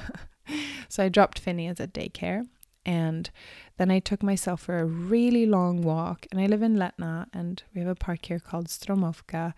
so 0.88 1.02
I 1.02 1.08
dropped 1.08 1.40
Phineas 1.40 1.80
at 1.80 1.92
daycare 1.92 2.46
and 2.86 3.30
then 3.76 3.90
I 3.90 3.98
took 3.98 4.22
myself 4.22 4.60
for 4.62 4.78
a 4.78 4.84
really 4.84 5.46
long 5.46 5.82
walk. 5.82 6.26
And 6.30 6.40
I 6.40 6.46
live 6.46 6.62
in 6.62 6.76
Letna, 6.76 7.26
and 7.32 7.62
we 7.74 7.80
have 7.80 7.88
a 7.88 7.94
park 7.94 8.26
here 8.26 8.38
called 8.38 8.68
Stromovka, 8.68 9.54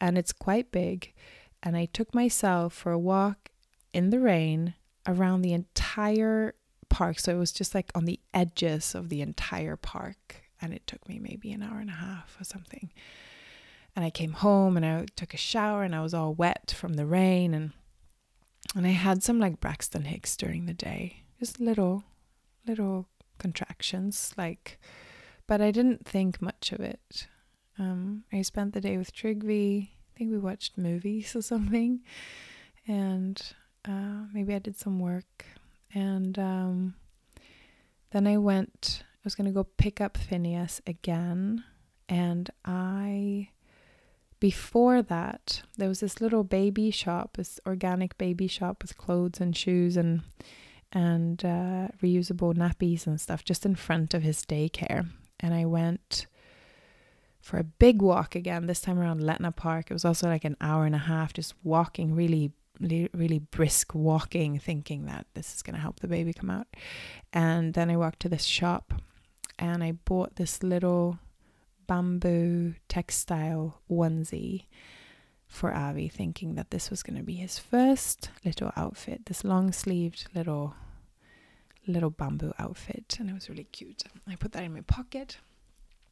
and 0.00 0.16
it's 0.16 0.32
quite 0.32 0.72
big 0.72 1.12
and 1.62 1.76
I 1.76 1.86
took 1.86 2.14
myself 2.14 2.72
for 2.72 2.92
a 2.92 2.98
walk 2.98 3.50
in 3.92 4.10
the 4.10 4.18
rain 4.18 4.74
around 5.06 5.42
the 5.42 5.52
entire 5.52 6.54
park. 6.88 7.18
So 7.18 7.34
it 7.34 7.38
was 7.38 7.52
just 7.52 7.74
like 7.74 7.90
on 7.94 8.04
the 8.04 8.20
edges 8.34 8.94
of 8.94 9.08
the 9.08 9.22
entire 9.22 9.76
park. 9.76 10.42
And 10.60 10.72
it 10.72 10.86
took 10.86 11.08
me 11.08 11.18
maybe 11.18 11.52
an 11.52 11.62
hour 11.62 11.78
and 11.78 11.90
a 11.90 11.94
half 11.94 12.36
or 12.40 12.44
something. 12.44 12.92
And 13.94 14.04
I 14.04 14.10
came 14.10 14.32
home 14.32 14.76
and 14.76 14.86
I 14.86 15.06
took 15.16 15.34
a 15.34 15.38
shower 15.38 15.82
and 15.82 15.94
I 15.94 16.02
was 16.02 16.14
all 16.14 16.34
wet 16.34 16.74
from 16.76 16.94
the 16.94 17.06
rain 17.06 17.54
and 17.54 17.72
and 18.74 18.86
I 18.86 18.90
had 18.90 19.22
some 19.22 19.38
like 19.38 19.60
Braxton 19.60 20.04
Hicks 20.04 20.36
during 20.36 20.66
the 20.66 20.72
day. 20.72 21.24
Just 21.38 21.60
little 21.60 22.04
little 22.66 23.08
contractions 23.38 24.32
like 24.38 24.80
but 25.48 25.60
I 25.60 25.72
didn't 25.72 26.06
think 26.06 26.40
much 26.40 26.70
of 26.72 26.80
it. 26.80 27.26
Um, 27.78 28.22
I 28.32 28.42
spent 28.42 28.72
the 28.72 28.80
day 28.80 28.96
with 28.96 29.12
Trygve 29.12 29.88
I 29.88 29.88
think 30.22 30.32
we 30.32 30.38
watched 30.38 30.78
movies 30.78 31.34
or 31.34 31.42
something, 31.42 32.00
and 32.86 33.42
uh, 33.84 34.26
maybe 34.32 34.54
I 34.54 34.60
did 34.60 34.76
some 34.76 35.00
work, 35.00 35.44
and 35.92 36.38
um, 36.38 36.94
then 38.12 38.28
I 38.28 38.36
went. 38.36 39.02
I 39.02 39.20
was 39.24 39.34
gonna 39.34 39.50
go 39.50 39.64
pick 39.64 40.00
up 40.00 40.16
Phineas 40.16 40.80
again, 40.86 41.64
and 42.08 42.50
I 42.64 43.48
before 44.38 45.02
that, 45.02 45.62
there 45.76 45.88
was 45.88 46.00
this 46.00 46.20
little 46.20 46.44
baby 46.44 46.92
shop, 46.92 47.36
this 47.36 47.58
organic 47.66 48.16
baby 48.16 48.46
shop 48.46 48.82
with 48.82 48.96
clothes 48.96 49.40
and 49.40 49.56
shoes 49.56 49.96
and 49.96 50.22
and 50.92 51.44
uh, 51.44 51.88
reusable 52.00 52.54
nappies 52.54 53.08
and 53.08 53.20
stuff 53.20 53.44
just 53.44 53.66
in 53.66 53.74
front 53.74 54.14
of 54.14 54.22
his 54.22 54.44
daycare. 54.44 55.08
And 55.40 55.52
I 55.52 55.64
went 55.64 56.26
for 57.42 57.58
a 57.58 57.64
big 57.64 58.00
walk 58.00 58.34
again, 58.34 58.66
this 58.66 58.80
time 58.80 58.98
around 58.98 59.20
Letna 59.20 59.54
Park. 59.54 59.90
It 59.90 59.92
was 59.92 60.04
also 60.04 60.28
like 60.28 60.44
an 60.44 60.56
hour 60.60 60.86
and 60.86 60.94
a 60.94 60.98
half 60.98 61.32
just 61.32 61.54
walking, 61.64 62.14
really, 62.14 62.52
really 62.80 63.40
brisk 63.40 63.94
walking, 63.94 64.58
thinking 64.58 65.06
that 65.06 65.26
this 65.34 65.54
is 65.54 65.62
going 65.62 65.74
to 65.74 65.82
help 65.82 66.00
the 66.00 66.08
baby 66.08 66.32
come 66.32 66.50
out. 66.50 66.68
And 67.32 67.74
then 67.74 67.90
I 67.90 67.96
walked 67.96 68.20
to 68.20 68.28
this 68.28 68.44
shop 68.44 68.94
and 69.58 69.82
I 69.82 69.92
bought 69.92 70.36
this 70.36 70.62
little 70.62 71.18
bamboo 71.88 72.74
textile 72.88 73.80
onesie 73.90 74.66
for 75.46 75.74
Avi, 75.74 76.08
thinking 76.08 76.54
that 76.54 76.70
this 76.70 76.88
was 76.88 77.02
going 77.02 77.18
to 77.18 77.24
be 77.24 77.34
his 77.34 77.58
first 77.58 78.30
little 78.44 78.72
outfit, 78.76 79.26
this 79.26 79.44
long 79.44 79.72
sleeved 79.72 80.28
little 80.34 80.74
little 81.86 82.10
bamboo 82.10 82.52
outfit, 82.58 83.16
and 83.18 83.28
it 83.28 83.34
was 83.34 83.50
really 83.50 83.64
cute. 83.64 84.04
I 84.28 84.36
put 84.36 84.52
that 84.52 84.62
in 84.62 84.72
my 84.72 84.82
pocket. 84.82 85.38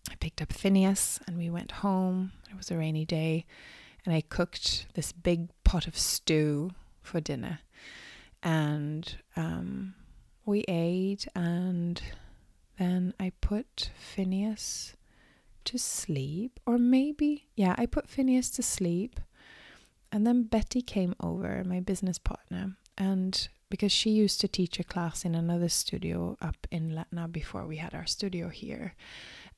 I 0.09 0.15
picked 0.17 0.41
up 0.41 0.53
Phineas 0.53 1.19
and 1.27 1.37
we 1.37 1.51
went 1.51 1.73
home. 1.73 2.33
It 2.51 2.57
was 2.57 2.71
a 2.71 2.77
rainy 2.77 3.05
day, 3.05 3.45
and 4.05 4.15
I 4.15 4.21
cooked 4.23 4.87
this 4.95 5.13
big 5.13 5.49
pot 5.65 5.87
of 5.87 5.99
stew 5.99 6.71
for 7.03 7.21
dinner, 7.21 7.61
and 8.43 9.17
um, 9.37 9.95
we 10.45 10.65
ate, 10.69 11.27
and 11.35 12.01
then 12.79 13.15
I 13.21 13.33
put 13.41 13.91
Phineas 13.99 14.95
to 15.65 15.79
sleep, 15.79 16.59
or 16.67 16.79
maybe, 16.79 17.47
yeah, 17.55 17.75
I 17.77 17.87
put 17.87 18.09
Phineas 18.09 18.51
to 18.51 18.63
sleep. 18.63 19.21
And 20.13 20.27
then 20.27 20.43
Betty 20.43 20.83
came 20.83 21.15
over, 21.21 21.63
my 21.65 21.79
business 21.79 22.19
partner, 22.19 22.73
and 22.99 23.49
because 23.69 23.93
she 23.93 24.11
used 24.11 24.41
to 24.41 24.49
teach 24.49 24.81
a 24.81 24.85
class 24.85 25.25
in 25.25 25.37
another 25.37 25.69
studio 25.69 26.37
up 26.41 26.67
in 26.73 26.91
Letna 26.91 27.31
before 27.31 27.65
we 27.65 27.77
had 27.77 27.95
our 27.95 28.07
studio 28.07 28.49
here, 28.49 28.95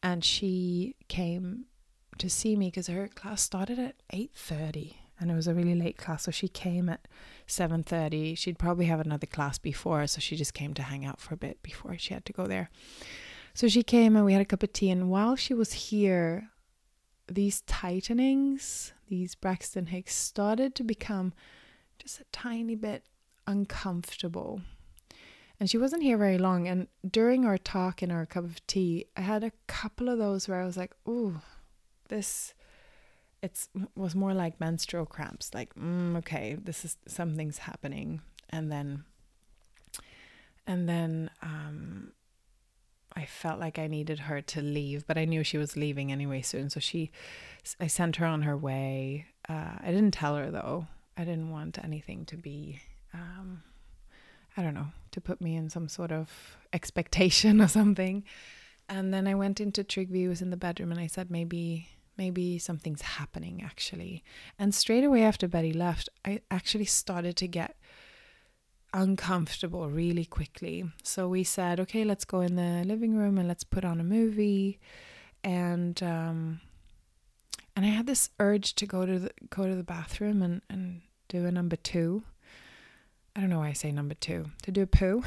and 0.03 0.25
she 0.25 0.95
came 1.09 1.67
to 2.19 2.29
see 2.29 2.57
me 2.57 2.69
because 2.69 2.89
her 2.89 3.09
class 3.09 3.43
started 3.43 3.79
at 3.79 3.97
8:30 4.13 4.97
and 5.21 5.31
it 5.31 5.35
was 5.35 5.47
a 5.47 5.55
really 5.55 5.75
late 5.75 5.97
class 5.97 6.25
so 6.25 6.31
she 6.31 6.49
came 6.49 6.89
at 6.89 7.09
7:30 7.47 8.37
she'd 8.37 8.59
probably 8.59 8.87
have 8.87 9.01
another 9.01 9.27
class 9.27 9.59
before 9.59 10.07
so 10.07 10.21
she 10.21 10.37
just 10.37 10.55
came 10.55 10.75
to 10.75 10.83
hang 10.83 11.05
out 11.05 11.21
for 11.21 11.35
a 11.35 11.39
bit 11.39 11.63
before 11.63 11.97
she 11.97 12.15
had 12.15 12.25
to 12.27 12.33
go 12.33 12.47
there 12.47 12.71
so 13.55 13.69
she 13.69 13.83
came 13.83 14.17
and 14.17 14.25
we 14.25 14.33
had 14.33 14.43
a 14.43 14.47
cup 14.47 14.63
of 14.63 14.73
tea. 14.73 14.91
And 14.91 15.11
while 15.11 15.37
she 15.37 15.55
was 15.55 15.73
here, 15.73 16.51
these 17.29 17.61
tightenings, 17.63 18.93
these 19.09 19.35
Braxton 19.35 19.87
Hicks, 19.87 20.15
started 20.15 20.75
to 20.77 20.85
become 20.85 21.33
just 21.99 22.21
a 22.21 22.25
tiny 22.33 22.75
bit 22.75 23.05
uncomfortable. 23.47 24.63
And 25.63 25.71
she 25.71 25.79
wasn't 25.79 26.03
here 26.03 26.19
very 26.19 26.39
long. 26.39 26.67
And 26.67 26.89
during 27.09 27.45
our 27.45 27.57
talk 27.57 28.03
and 28.03 28.11
our 28.11 28.27
cup 28.27 28.43
of 28.43 28.67
tea, 28.67 29.07
I 29.17 29.21
had 29.21 29.45
a 29.45 29.53
couple 29.69 30.09
of 30.09 30.19
those 30.19 30.49
where 30.49 30.61
I 30.61 30.65
was 30.65 30.77
like, 30.77 30.93
"Ooh, 31.09 31.41
this." 32.09 32.53
It's 33.43 33.69
was 33.95 34.17
more 34.17 34.35
like 34.35 34.59
menstrual 34.59 35.07
cramps. 35.07 35.55
Like, 35.55 35.73
mm, 35.77 36.17
okay, 36.17 36.57
this 36.61 36.85
is 36.85 36.97
something's 37.07 37.59
happening, 37.59 38.23
and 38.51 38.73
then, 38.73 39.05
and 40.67 40.89
then, 40.89 41.31
um, 41.43 42.11
I 43.15 43.25
felt 43.25 43.61
like 43.61 43.79
I 43.79 43.87
needed 43.87 44.19
her 44.19 44.43
to 44.43 44.63
leave, 44.63 45.07
but 45.07 45.17
I 45.17 45.27
knew 45.27 45.45
she 45.45 45.59
was 45.59 45.77
leaving 45.77 46.11
anyway 46.11 46.43
soon. 46.43 46.71
So 46.71 46.81
she, 46.81 47.13
I 47.79 47.87
sent 47.87 48.17
her 48.17 48.27
on 48.27 48.43
her 48.43 48.57
way. 48.57 49.27
Uh, 49.49 49.79
I 49.79 49.93
didn't 49.93 50.11
tell 50.15 50.35
her 50.35 50.51
though. 50.51 50.89
I 51.17 51.23
didn't 51.23 51.51
want 51.51 51.79
anything 51.79 52.25
to 52.27 52.37
be, 52.37 52.81
um, 53.15 53.63
I 54.57 54.63
don't 54.63 54.75
know, 54.75 54.89
to 55.13 55.21
put 55.21 55.41
me 55.41 55.57
in 55.57 55.71
some 55.71 55.89
sort 55.89 56.13
of 56.13 56.57
expectation 56.73 57.61
or 57.65 57.69
something. 57.69 58.25
And 58.89 59.13
then 59.13 59.27
I 59.27 59.35
went 59.35 59.61
into 59.61 59.85
Trygve, 59.85 60.29
was 60.29 60.43
in 60.43 60.51
the 60.51 60.57
bedroom, 60.57 60.91
and 60.91 61.01
I 61.01 61.07
said, 61.07 61.31
maybe, 61.31 61.89
maybe 62.19 62.59
something's 62.59 63.03
happening 63.03 63.63
actually. 63.65 64.23
And 64.59 64.75
straight 64.75 65.05
away 65.05 65.23
after 65.23 65.49
Betty 65.49 65.73
left, 65.73 66.09
I 66.25 66.41
actually 66.51 66.85
started 66.85 67.37
to 67.37 67.49
get 67.49 67.77
uncomfortable 68.93 69.89
really 69.89 70.25
quickly. 70.25 70.85
So 71.03 71.29
we 71.29 71.45
said, 71.45 71.81
okay, 71.81 72.05
let's 72.05 72.25
go 72.25 72.41
in 72.41 72.57
the 72.57 72.85
living 72.85 73.17
room 73.17 73.39
and 73.39 73.49
let's 73.49 73.65
put 73.65 73.85
on 73.85 74.01
a 74.01 74.05
movie. 74.05 74.79
And 75.43 76.03
um, 76.03 76.61
and 77.75 77.87
I 77.87 77.89
had 77.89 78.07
this 78.07 78.31
urge 78.39 78.75
to 78.75 78.87
go 78.87 79.07
to 79.07 79.19
the 79.19 79.31
go 79.51 79.67
to 79.67 79.75
the 79.75 79.83
bathroom 79.83 80.43
and, 80.43 80.61
and 80.69 81.01
do 81.29 81.47
a 81.47 81.51
number 81.51 81.77
two. 81.77 82.23
I 83.35 83.41
don't 83.41 83.51
know 83.51 83.61
why 83.61 83.69
I 83.69 83.73
say 83.73 83.91
number 83.93 84.15
two. 84.15 84.47
To 84.63 84.71
do 84.71 84.83
a 84.83 84.87
poo. 84.87 85.23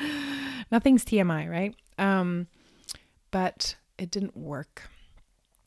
Nothing's 0.70 1.04
TMI, 1.04 1.50
right? 1.50 1.74
Um, 1.98 2.48
but 3.30 3.76
it 3.98 4.10
didn't 4.10 4.36
work. 4.36 4.82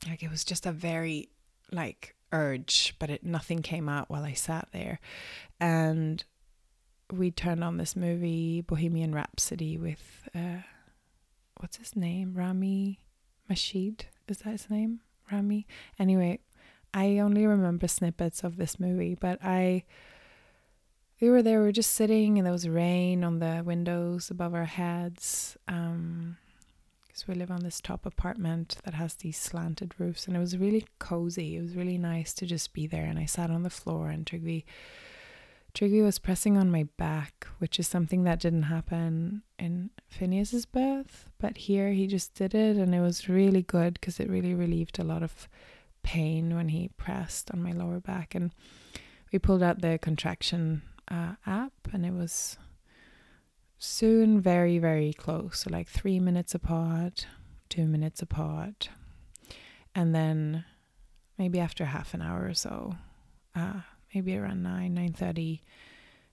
Like 0.07 0.23
it 0.23 0.29
was 0.29 0.43
just 0.43 0.65
a 0.65 0.71
very 0.71 1.29
like 1.71 2.15
urge, 2.31 2.95
but 2.99 3.09
it 3.09 3.23
nothing 3.23 3.61
came 3.61 3.89
out 3.89 4.09
while 4.09 4.23
I 4.23 4.33
sat 4.33 4.67
there. 4.71 4.99
And 5.59 6.23
we 7.11 7.31
turned 7.31 7.63
on 7.63 7.77
this 7.77 7.95
movie, 7.95 8.61
Bohemian 8.61 9.13
Rhapsody, 9.13 9.77
with 9.77 10.29
uh, 10.35 10.61
what's 11.57 11.77
his 11.77 11.95
name? 11.95 12.33
Rami 12.35 12.99
Mashid. 13.49 14.05
Is 14.27 14.39
that 14.39 14.51
his 14.51 14.69
name? 14.69 15.01
Rami? 15.31 15.65
Anyway, 15.97 16.39
I 16.93 17.19
only 17.19 17.45
remember 17.45 17.87
snippets 17.87 18.43
of 18.43 18.57
this 18.57 18.79
movie, 18.79 19.15
but 19.15 19.39
I 19.43 19.83
we 21.19 21.29
were 21.29 21.41
there, 21.41 21.59
we 21.59 21.65
were 21.65 21.71
just 21.71 21.93
sitting 21.93 22.37
and 22.37 22.45
there 22.45 22.53
was 22.53 22.67
rain 22.67 23.23
on 23.23 23.39
the 23.39 23.61
windows 23.65 24.29
above 24.29 24.53
our 24.53 24.65
heads. 24.65 25.57
Um 25.67 26.37
because 27.07 27.27
we 27.27 27.33
live 27.33 27.51
on 27.51 27.63
this 27.63 27.81
top 27.81 28.05
apartment 28.05 28.77
that 28.83 28.93
has 28.93 29.15
these 29.15 29.35
slanted 29.35 29.93
roofs 29.97 30.25
and 30.25 30.37
it 30.37 30.39
was 30.39 30.57
really 30.57 30.85
cozy. 30.99 31.57
It 31.57 31.61
was 31.61 31.75
really 31.75 31.97
nice 31.97 32.33
to 32.35 32.45
just 32.45 32.71
be 32.71 32.87
there 32.87 33.05
and 33.05 33.19
I 33.19 33.25
sat 33.25 33.49
on 33.49 33.63
the 33.63 33.69
floor 33.69 34.09
and 34.09 34.25
Trygve 34.25 34.63
Trygve 35.73 36.03
was 36.03 36.17
pressing 36.17 36.57
on 36.57 36.71
my 36.71 36.87
back, 36.97 37.45
which 37.59 37.79
is 37.79 37.87
something 37.87 38.23
that 38.23 38.39
didn't 38.39 38.63
happen 38.63 39.43
in 39.59 39.91
Phineas's 40.07 40.65
birth, 40.65 41.29
but 41.39 41.57
here 41.57 41.91
he 41.91 42.07
just 42.07 42.33
did 42.33 42.55
it 42.55 42.77
and 42.77 42.95
it 42.95 43.01
was 43.01 43.29
really 43.29 43.61
good 43.61 43.95
because 43.95 44.19
it 44.19 44.29
really 44.29 44.53
relieved 44.53 44.97
a 44.97 45.03
lot 45.03 45.21
of 45.21 45.49
pain 46.01 46.55
when 46.55 46.69
he 46.69 46.89
pressed 46.95 47.51
on 47.51 47.61
my 47.61 47.71
lower 47.71 47.99
back 47.99 48.33
and 48.33 48.51
we 49.33 49.39
pulled 49.39 49.61
out 49.61 49.81
the 49.81 49.99
contraction 49.99 50.81
uh, 51.09 51.33
app 51.45 51.73
and 51.91 52.05
it 52.05 52.13
was 52.13 52.57
soon 53.77 54.41
very, 54.41 54.77
very 54.77 55.13
close. 55.13 55.59
So, 55.59 55.69
like 55.69 55.87
three 55.87 56.19
minutes 56.19 56.53
apart, 56.53 57.27
two 57.69 57.85
minutes 57.85 58.21
apart. 58.21 58.89
And 59.95 60.13
then 60.13 60.65
maybe 61.37 61.59
after 61.59 61.85
half 61.85 62.13
an 62.13 62.21
hour 62.21 62.45
or 62.45 62.53
so, 62.53 62.95
uh, 63.55 63.81
maybe 64.13 64.35
around 64.37 64.63
9, 64.63 64.95
9.30, 64.95 65.61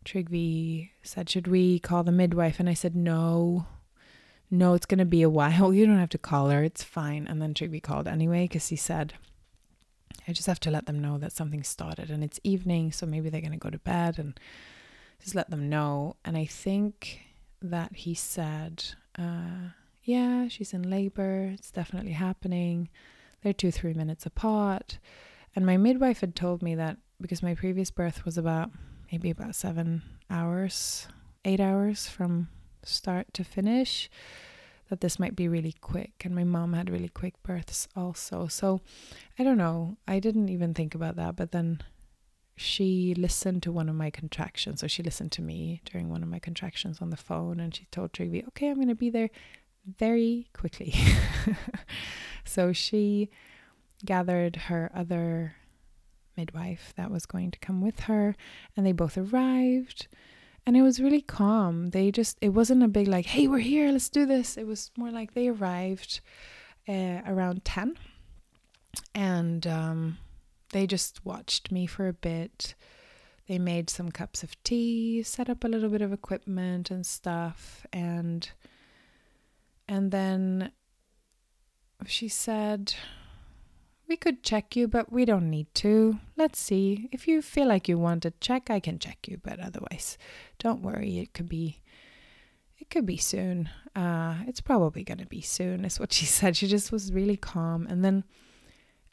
Trygve 0.04 0.90
said, 1.02 1.28
should 1.28 1.48
we 1.48 1.78
call 1.78 2.04
the 2.04 2.12
midwife? 2.12 2.60
And 2.60 2.68
I 2.68 2.74
said, 2.74 2.94
no, 2.94 3.66
no, 4.50 4.74
it's 4.74 4.86
going 4.86 4.98
to 4.98 5.04
be 5.04 5.22
a 5.22 5.30
while. 5.30 5.72
You 5.74 5.86
don't 5.86 5.98
have 5.98 6.10
to 6.10 6.18
call 6.18 6.50
her. 6.50 6.62
It's 6.62 6.84
fine. 6.84 7.26
And 7.26 7.40
then 7.40 7.54
Trygve 7.54 7.82
called 7.82 8.06
anyway 8.06 8.44
because 8.44 8.68
he 8.68 8.76
said, 8.76 9.14
I 10.28 10.32
just 10.32 10.46
have 10.46 10.60
to 10.60 10.70
let 10.70 10.86
them 10.86 11.00
know 11.00 11.18
that 11.18 11.32
something 11.32 11.62
started 11.62 12.10
and 12.10 12.24
it's 12.24 12.40
evening. 12.42 12.92
So 12.92 13.06
maybe 13.06 13.30
they're 13.30 13.40
going 13.40 13.52
to 13.52 13.58
go 13.58 13.70
to 13.70 13.78
bed 13.78 14.18
and 14.18 14.38
just 15.22 15.34
let 15.34 15.50
them 15.50 15.68
know. 15.68 16.16
And 16.24 16.36
I 16.36 16.44
think 16.44 17.20
that 17.62 17.94
he 17.96 18.14
said, 18.14 18.84
uh, 19.18 19.70
Yeah, 20.02 20.48
she's 20.48 20.72
in 20.72 20.88
labor. 20.88 21.50
It's 21.54 21.70
definitely 21.70 22.12
happening. 22.12 22.88
They're 23.42 23.52
two, 23.52 23.70
three 23.70 23.94
minutes 23.94 24.26
apart. 24.26 24.98
And 25.54 25.64
my 25.64 25.76
midwife 25.76 26.20
had 26.20 26.34
told 26.34 26.62
me 26.62 26.74
that 26.74 26.98
because 27.20 27.42
my 27.42 27.54
previous 27.54 27.90
birth 27.90 28.24
was 28.24 28.36
about 28.36 28.70
maybe 29.10 29.30
about 29.30 29.54
seven 29.54 30.02
hours, 30.28 31.08
eight 31.44 31.60
hours 31.60 32.08
from 32.08 32.48
start 32.82 33.32
to 33.34 33.44
finish, 33.44 34.10
that 34.88 35.00
this 35.00 35.18
might 35.18 35.36
be 35.36 35.48
really 35.48 35.74
quick. 35.80 36.22
And 36.24 36.34
my 36.34 36.44
mom 36.44 36.72
had 36.72 36.90
really 36.90 37.08
quick 37.08 37.42
births 37.42 37.88
also. 37.96 38.46
So 38.46 38.80
I 39.38 39.44
don't 39.44 39.58
know. 39.58 39.96
I 40.06 40.20
didn't 40.20 40.48
even 40.48 40.74
think 40.74 40.94
about 40.94 41.16
that. 41.16 41.36
But 41.36 41.52
then 41.52 41.82
she 42.56 43.14
listened 43.14 43.62
to 43.64 43.72
one 43.72 43.88
of 43.88 43.94
my 43.94 44.10
contractions. 44.10 44.80
So 44.80 44.86
she 44.86 45.02
listened 45.02 45.32
to 45.32 45.42
me 45.42 45.82
during 45.84 46.08
one 46.08 46.22
of 46.22 46.28
my 46.28 46.38
contractions 46.38 47.02
on 47.02 47.10
the 47.10 47.16
phone 47.16 47.60
and 47.60 47.74
she 47.74 47.86
told 47.90 48.12
Trygve, 48.12 48.48
okay, 48.48 48.68
I'm 48.68 48.76
going 48.76 48.88
to 48.88 48.94
be 48.94 49.10
there 49.10 49.30
very 49.86 50.48
quickly. 50.52 50.94
so 52.44 52.72
she 52.72 53.28
gathered 54.04 54.56
her 54.56 54.90
other 54.94 55.56
midwife 56.36 56.92
that 56.96 57.10
was 57.10 57.26
going 57.26 57.50
to 57.50 57.58
come 57.58 57.80
with 57.80 58.00
her 58.00 58.36
and 58.76 58.86
they 58.86 58.92
both 58.92 59.18
arrived 59.18 60.06
and 60.66 60.76
it 60.76 60.82
was 60.82 61.00
really 61.00 61.22
calm. 61.22 61.90
They 61.90 62.10
just, 62.10 62.36
it 62.40 62.50
wasn't 62.50 62.82
a 62.82 62.88
big 62.88 63.08
like, 63.08 63.26
hey, 63.26 63.46
we're 63.46 63.58
here, 63.58 63.90
let's 63.92 64.08
do 64.08 64.26
this. 64.26 64.56
It 64.56 64.66
was 64.66 64.90
more 64.96 65.10
like 65.10 65.34
they 65.34 65.48
arrived 65.48 66.20
uh, 66.88 67.20
around 67.26 67.64
10 67.64 67.96
and 69.14 69.66
um, 69.66 70.18
they 70.72 70.86
just 70.86 71.24
watched 71.24 71.70
me 71.70 71.86
for 71.86 72.08
a 72.08 72.12
bit. 72.12 72.74
They 73.48 73.58
made 73.58 73.90
some 73.90 74.10
cups 74.10 74.42
of 74.42 74.60
tea, 74.64 75.22
set 75.22 75.48
up 75.48 75.62
a 75.62 75.68
little 75.68 75.88
bit 75.88 76.02
of 76.02 76.12
equipment 76.12 76.90
and 76.90 77.06
stuff, 77.06 77.86
and 77.92 78.50
and 79.88 80.10
then 80.10 80.72
she 82.06 82.26
said, 82.26 82.94
We 84.08 84.16
could 84.16 84.42
check 84.42 84.76
you, 84.76 84.86
but 84.86 85.10
we 85.10 85.24
don't 85.24 85.50
need 85.50 85.72
to. 85.76 86.18
Let's 86.36 86.60
see. 86.60 87.08
If 87.10 87.26
you 87.26 87.42
feel 87.42 87.66
like 87.66 87.88
you 87.88 87.98
want 87.98 88.22
to 88.22 88.32
check, 88.40 88.70
I 88.70 88.78
can 88.78 88.98
check 88.98 89.26
you, 89.26 89.40
but 89.42 89.58
otherwise, 89.58 90.16
don't 90.58 90.82
worry. 90.82 91.18
It 91.18 91.32
could 91.32 91.48
be. 91.48 91.80
It 92.78 92.90
could 92.90 93.06
be 93.06 93.16
soon. 93.16 93.70
Uh, 93.96 94.36
it's 94.46 94.60
probably 94.60 95.02
going 95.02 95.18
to 95.18 95.26
be 95.26 95.40
soon, 95.40 95.84
is 95.84 95.98
what 95.98 96.12
she 96.18 96.26
said. 96.26 96.56
She 96.56 96.68
just 96.68 96.92
was 96.92 97.12
really 97.12 97.36
calm. 97.36 97.86
And 97.88 98.04
then, 98.04 98.24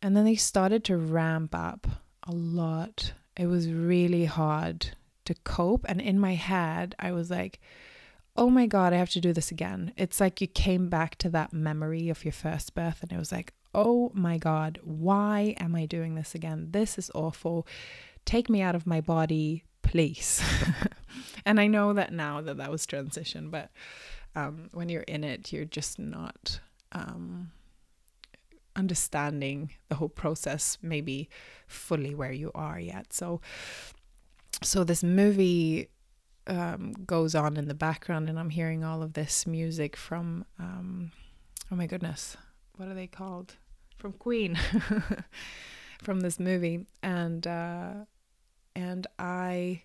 and 0.02 0.16
then 0.16 0.26
they 0.26 0.36
started 0.36 0.84
to 0.86 0.98
ramp 0.98 1.56
up 1.56 1.88
a 2.28 2.32
lot. 2.32 3.14
It 3.36 3.48
was 3.48 3.72
really 3.72 4.26
hard 4.26 4.92
to 5.26 5.34
cope. 5.34 5.86
And 5.88 6.02
in 6.02 6.20
my 6.20 6.36
head, 6.36 6.94
I 7.00 7.14
was 7.14 7.32
like, 7.32 7.60
oh 8.36 8.50
my 8.50 8.66
God, 8.66 8.94
I 8.94 8.98
have 8.98 9.12
to 9.12 9.22
do 9.22 9.34
this 9.34 9.50
again. 9.50 9.94
It's 9.96 10.20
like 10.20 10.42
you 10.42 10.48
came 10.48 10.90
back 10.90 11.16
to 11.20 11.30
that 11.30 11.54
memory 11.54 12.10
of 12.10 12.26
your 12.26 12.32
first 12.32 12.76
birth 12.76 13.02
and 13.02 13.12
it 13.12 13.18
was 13.18 13.32
like, 13.32 13.54
oh 13.74 14.12
my 14.14 14.38
God, 14.38 14.80
why 14.84 15.56
am 15.60 15.76
I 15.76 15.86
doing 15.86 16.16
this 16.16 16.36
again? 16.36 16.68
This 16.72 16.98
is 16.98 17.12
awful. 17.14 17.68
Take 18.26 18.50
me 18.50 18.62
out 18.62 18.76
of 18.76 18.88
my 18.88 19.02
body, 19.02 19.64
please. 19.82 20.42
and 21.46 21.60
I 21.60 21.68
know 21.68 21.94
that 21.94 22.14
now 22.14 22.42
that 22.42 22.58
that 22.58 22.72
was 22.72 22.86
transition, 22.86 23.50
but 23.50 23.72
um, 24.36 24.70
when 24.74 24.90
you're 24.90 25.02
in 25.04 25.24
it, 25.24 25.52
you're 25.52 25.66
just 25.66 26.00
not 26.00 26.60
um, 26.92 27.52
understanding 28.76 29.72
the 29.90 29.96
whole 29.96 30.10
process, 30.10 30.78
maybe 30.82 31.30
fully 31.68 32.16
where 32.16 32.32
you 32.32 32.52
are 32.56 32.80
yet. 32.80 33.14
So, 33.14 33.42
so 34.62 34.84
this 34.84 35.04
movie 35.04 35.90
um, 36.48 36.94
goes 37.06 37.36
on 37.36 37.58
in 37.58 37.68
the 37.68 37.74
background, 37.74 38.30
and 38.30 38.40
I'm 38.40 38.50
hearing 38.50 38.84
all 38.84 39.04
of 39.04 39.14
this 39.14 39.46
music 39.46 39.96
from, 39.96 40.46
um, 40.60 41.12
oh 41.72 41.76
my 41.76 41.88
goodness, 41.88 42.38
what 42.76 42.88
are 42.88 42.96
they 42.96 43.08
called? 43.08 43.56
From 44.04 44.12
Queen, 44.12 44.60
from 46.04 46.20
this 46.20 46.38
movie, 46.38 46.88
and 47.02 47.48
uh, 47.48 47.94
and 48.76 49.08
I, 49.18 49.84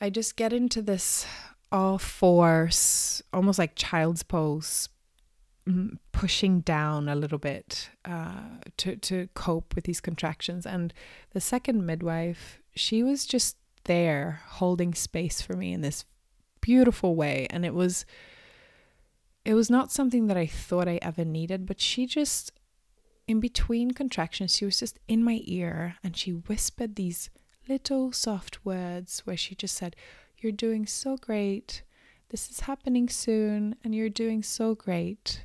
I 0.00 0.08
just 0.08 0.36
get 0.36 0.54
into 0.54 0.80
this 0.80 1.26
all 1.70 1.98
fours, 1.98 3.22
almost 3.30 3.58
like 3.58 3.74
child's 3.74 4.22
pose, 4.22 4.88
pushing 6.12 6.60
down 6.60 7.10
a 7.10 7.14
little 7.14 7.36
bit 7.36 7.90
uh, 8.06 8.56
to 8.78 8.96
to 8.96 9.28
cope 9.34 9.74
with 9.74 9.84
these 9.84 10.00
contractions. 10.00 10.64
And 10.64 10.94
the 11.34 11.42
second 11.42 11.84
midwife, 11.84 12.62
she 12.74 13.02
was 13.02 13.26
just 13.26 13.58
there 13.84 14.40
holding 14.46 14.94
space 14.94 15.42
for 15.42 15.58
me 15.58 15.74
in 15.74 15.82
this 15.82 16.06
beautiful 16.62 17.16
way 17.16 17.46
and 17.50 17.66
it 17.66 17.74
was 17.74 18.06
it 19.46 19.54
was 19.54 19.70
not 19.70 19.92
something 19.92 20.26
that 20.26 20.36
I 20.36 20.46
thought 20.46 20.88
I 20.88 20.98
ever 21.02 21.24
needed 21.24 21.66
but 21.66 21.80
she 21.80 22.06
just 22.06 22.52
in 23.26 23.40
between 23.40 23.92
contractions 23.92 24.56
she 24.56 24.64
was 24.64 24.78
just 24.78 24.98
in 25.08 25.22
my 25.24 25.40
ear 25.44 25.96
and 26.02 26.16
she 26.16 26.30
whispered 26.30 26.96
these 26.96 27.30
little 27.68 28.12
soft 28.12 28.64
words 28.64 29.20
where 29.24 29.36
she 29.36 29.54
just 29.54 29.76
said 29.76 29.96
you're 30.38 30.52
doing 30.52 30.86
so 30.86 31.16
great 31.16 31.82
this 32.30 32.50
is 32.50 32.60
happening 32.60 33.08
soon 33.08 33.76
and 33.82 33.94
you're 33.94 34.08
doing 34.08 34.42
so 34.42 34.74
great 34.74 35.44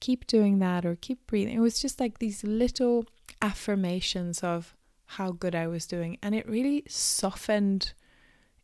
keep 0.00 0.26
doing 0.26 0.58
that 0.58 0.84
or 0.84 0.96
keep 0.96 1.26
breathing 1.26 1.56
it 1.56 1.60
was 1.60 1.80
just 1.80 2.00
like 2.00 2.18
these 2.18 2.42
little 2.44 3.06
affirmations 3.40 4.42
of 4.42 4.74
how 5.06 5.30
good 5.30 5.54
I 5.54 5.66
was 5.66 5.86
doing. 5.86 6.18
And 6.22 6.34
it 6.34 6.48
really 6.48 6.84
softened 6.88 7.94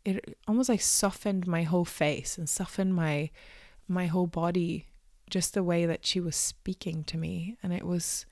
it 0.05 0.37
almost 0.49 0.69
like 0.69 0.81
softened 0.81 1.47
my 1.47 1.63
whole 1.63 1.85
face 1.85 2.37
and 2.37 2.49
softened 2.49 2.95
my 2.97 3.31
my 3.89 4.07
whole 4.07 4.27
body 4.27 4.87
just 5.31 5.55
the 5.55 5.63
way 5.63 5.87
that 5.87 6.05
she 6.05 6.21
was 6.21 6.37
speaking 6.37 7.05
to 7.05 7.17
me 7.17 7.57
and 7.63 7.73
it 7.73 7.87
was 7.87 8.27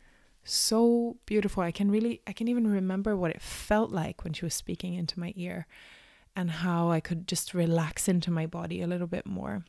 so 0.45 1.17
beautiful 1.27 1.63
i 1.63 1.71
can 1.71 1.91
really 1.91 2.21
i 2.27 2.33
can 2.33 2.49
even 2.49 2.67
remember 2.67 3.17
what 3.17 3.31
it 3.31 3.43
felt 3.43 3.91
like 3.91 4.25
when 4.25 4.33
she 4.33 4.45
was 4.45 4.55
speaking 4.55 4.95
into 4.95 5.21
my 5.21 5.33
ear 5.37 5.67
and 6.35 6.51
how 6.51 6.91
i 6.91 7.01
could 7.01 7.27
just 7.27 7.55
relax 7.55 8.09
into 8.09 8.31
my 8.31 8.47
body 8.47 8.81
a 8.81 8.87
little 8.87 9.07
bit 9.07 9.27
more 9.27 9.65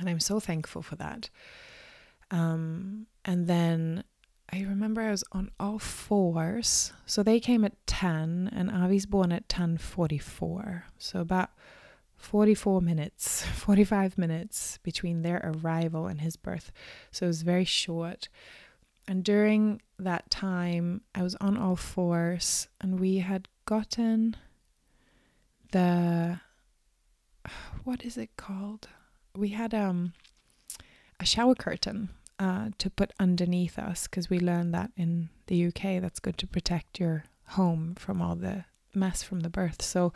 and 0.00 0.08
i'm 0.08 0.20
so 0.20 0.40
thankful 0.40 0.82
for 0.82 0.96
that 0.96 1.30
um, 2.30 3.06
and 3.24 3.46
then 3.46 4.04
I 4.52 4.62
remember 4.62 5.00
I 5.00 5.10
was 5.10 5.24
on 5.32 5.50
all 5.58 5.78
fours. 5.78 6.92
So 7.06 7.22
they 7.22 7.40
came 7.40 7.64
at 7.64 7.86
10 7.86 8.50
and 8.52 8.70
Avi's 8.70 9.06
born 9.06 9.32
at 9.32 9.48
10:44. 9.48 10.84
So 10.98 11.20
about 11.20 11.50
44 12.24 12.80
minutes, 12.80 13.42
45 13.54 14.16
minutes 14.18 14.78
between 14.82 15.22
their 15.22 15.40
arrival 15.44 16.06
and 16.06 16.20
his 16.20 16.36
birth. 16.36 16.72
So 17.10 17.26
it 17.26 17.28
was 17.28 17.42
very 17.42 17.64
short. 17.64 18.28
And 19.06 19.22
during 19.22 19.82
that 19.98 20.30
time, 20.30 21.02
I 21.14 21.22
was 21.22 21.34
on 21.36 21.58
all 21.58 21.76
fours 21.76 22.68
and 22.80 22.98
we 22.98 23.18
had 23.18 23.48
gotten 23.66 24.36
the 25.72 26.40
what 27.84 28.04
is 28.04 28.16
it 28.16 28.30
called? 28.36 28.88
We 29.36 29.50
had 29.50 29.74
um 29.74 30.14
a 31.20 31.26
shower 31.26 31.54
curtain 31.54 32.08
uh, 32.38 32.70
to 32.78 32.88
put 32.88 33.12
underneath 33.20 33.78
us 33.78 34.08
because 34.08 34.30
we 34.30 34.40
learned 34.40 34.72
that 34.74 34.90
in 34.96 35.28
the 35.46 35.66
UK 35.66 36.00
that's 36.00 36.20
good 36.20 36.38
to 36.38 36.46
protect 36.46 36.98
your 36.98 37.24
home 37.48 37.94
from 37.96 38.22
all 38.22 38.34
the 38.34 38.64
mess 38.94 39.22
from 39.22 39.40
the 39.40 39.50
birth. 39.50 39.82
So 39.82 40.12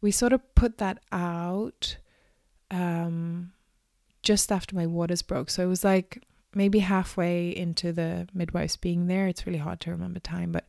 we 0.00 0.10
sort 0.10 0.32
of 0.32 0.54
put 0.54 0.78
that 0.78 0.98
out 1.12 1.96
um, 2.70 3.52
just 4.22 4.52
after 4.52 4.74
my 4.74 4.86
waters 4.86 5.22
broke. 5.22 5.50
So 5.50 5.62
it 5.64 5.68
was 5.68 5.84
like 5.84 6.22
maybe 6.54 6.80
halfway 6.80 7.48
into 7.50 7.92
the 7.92 8.28
midwives 8.32 8.76
being 8.76 9.06
there. 9.06 9.26
It's 9.26 9.46
really 9.46 9.58
hard 9.58 9.80
to 9.80 9.90
remember 9.90 10.20
time, 10.20 10.52
but 10.52 10.66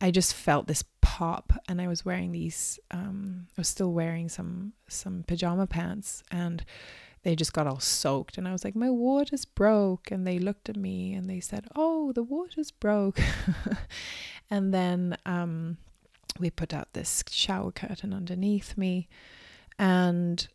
I 0.00 0.10
just 0.10 0.34
felt 0.34 0.66
this 0.66 0.84
pop, 1.02 1.52
and 1.68 1.80
I 1.80 1.86
was 1.86 2.04
wearing 2.04 2.32
these. 2.32 2.78
Um, 2.90 3.48
I 3.56 3.60
was 3.60 3.68
still 3.68 3.92
wearing 3.92 4.30
some 4.30 4.72
some 4.88 5.24
pajama 5.26 5.66
pants, 5.66 6.22
and 6.30 6.64
they 7.22 7.36
just 7.36 7.52
got 7.52 7.66
all 7.66 7.80
soaked. 7.80 8.38
And 8.38 8.48
I 8.48 8.52
was 8.52 8.64
like, 8.64 8.74
my 8.74 8.90
water's 8.90 9.44
broke. 9.44 10.10
And 10.10 10.26
they 10.26 10.38
looked 10.38 10.68
at 10.68 10.76
me 10.76 11.12
and 11.12 11.28
they 11.28 11.40
said, 11.40 11.66
oh, 11.76 12.12
the 12.12 12.22
water's 12.22 12.70
broke. 12.70 13.20
and 14.50 14.72
then 14.72 15.16
um, 15.26 15.76
we 16.38 16.50
put 16.50 16.72
out 16.72 16.92
this 16.92 17.24
shower 17.30 17.72
curtain 17.72 18.12
underneath 18.12 18.76
me. 18.76 19.08
And 19.78 20.46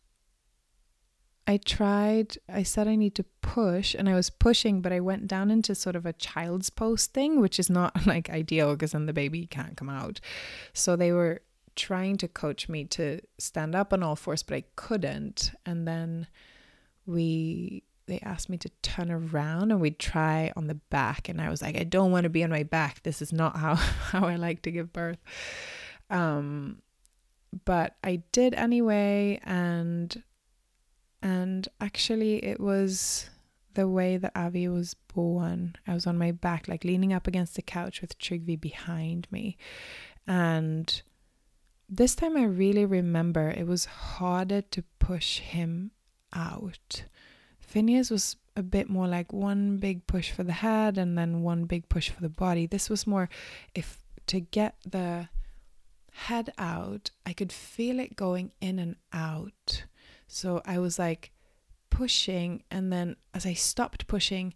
I 1.48 1.58
tried, 1.58 2.38
I 2.50 2.64
said 2.64 2.88
I 2.88 2.96
need 2.96 3.16
to 3.16 3.26
push, 3.42 3.94
and 3.94 4.10
I 4.10 4.16
was 4.16 4.30
pushing, 4.30 4.82
but 4.82 4.92
I 4.92 5.00
went 5.00 5.28
down 5.28 5.52
into 5.52 5.76
sort 5.76 5.96
of 5.96 6.06
a 6.06 6.14
child's 6.14 6.70
pose 6.70 7.06
thing, 7.06 7.40
which 7.40 7.60
is 7.60 7.70
not 7.70 8.06
like 8.08 8.30
ideal 8.30 8.74
because 8.74 8.94
then 8.94 9.06
the 9.06 9.14
baby 9.14 9.46
can't 9.46 9.78
come 9.78 9.90
out. 9.90 10.20
So 10.74 10.96
they 10.96 11.12
were 11.12 11.42
trying 11.76 12.18
to 12.18 12.28
coach 12.28 12.70
me 12.70 12.86
to 12.86 13.20
stand 13.38 13.76
up 13.76 13.94
on 13.94 14.02
all 14.02 14.16
fours, 14.16 14.44
but 14.44 14.56
I 14.56 14.64
couldn't. 14.76 15.52
And 15.66 15.88
then 15.88 16.28
we 17.06 17.84
they 18.08 18.20
asked 18.20 18.50
me 18.50 18.58
to 18.58 18.70
turn 18.82 19.12
around 19.12 19.72
and 19.72 19.82
we'd 19.82 20.00
try 20.00 20.52
on 20.56 20.68
the 20.68 20.76
back 20.76 21.30
and 21.30 21.42
I 21.42 21.50
was 21.50 21.62
like 21.62 21.78
I 21.78 21.84
don't 21.84 22.12
want 22.12 22.24
to 22.24 22.30
be 22.30 22.44
on 22.44 22.50
my 22.50 22.64
back. 22.64 23.04
This 23.04 23.22
is 23.22 23.34
not 23.34 23.58
how 23.58 23.76
how 24.12 24.26
I 24.28 24.36
like 24.36 24.62
to 24.64 24.72
give 24.72 24.94
birth. 24.94 25.20
Um 26.10 26.82
but 27.64 27.96
I 28.04 28.22
did 28.32 28.54
anyway 28.54 29.40
and 29.44 30.24
and 31.22 31.68
actually 31.82 32.44
it 32.44 32.60
was 32.60 33.30
the 33.74 33.88
way 33.88 34.18
that 34.18 34.32
Avi 34.36 34.68
was 34.68 34.96
born. 35.14 35.76
I 35.88 35.94
was 35.94 36.08
on 36.08 36.18
my 36.18 36.32
back 36.32 36.68
like 36.68 36.84
leaning 36.84 37.14
up 37.14 37.28
against 37.28 37.56
the 37.56 37.62
couch 37.62 38.02
with 38.02 38.18
Trygve 38.18 38.60
behind 38.60 39.28
me. 39.32 39.58
And 40.28 41.02
this 41.88 42.16
time 42.16 42.36
I 42.36 42.44
really 42.44 42.86
remember 42.86 43.50
it 43.50 43.68
was 43.68 43.86
harder 43.86 44.62
to 44.62 44.84
push 45.00 45.40
him 45.40 45.92
out. 46.34 47.04
Phineas 47.76 48.10
was 48.10 48.38
a 48.56 48.64
bit 48.64 48.90
more 48.90 49.06
like 49.06 49.34
one 49.34 49.76
big 49.76 50.08
push 50.08 50.32
for 50.32 50.46
the 50.46 50.54
head 50.54 50.98
and 50.98 51.18
then 51.18 51.42
one 51.42 51.66
big 51.66 51.90
push 51.90 52.10
for 52.10 52.22
the 52.22 52.30
body. 52.30 52.66
This 52.66 52.90
was 52.90 53.06
more 53.06 53.28
if 53.76 54.00
to 54.28 54.40
get 54.40 54.78
the 54.90 55.28
head 56.14 56.54
out, 56.58 57.12
I 57.26 57.34
could 57.34 57.52
feel 57.52 58.00
it 58.00 58.16
going 58.16 58.54
in 58.62 58.80
and 58.80 58.96
out. 59.12 59.84
So 60.26 60.62
I 60.66 60.80
was 60.80 60.98
like 60.98 61.34
pushing, 61.90 62.64
and 62.72 62.94
then 62.94 63.18
as 63.34 63.46
I 63.46 63.52
stopped 63.52 64.08
pushing, 64.08 64.54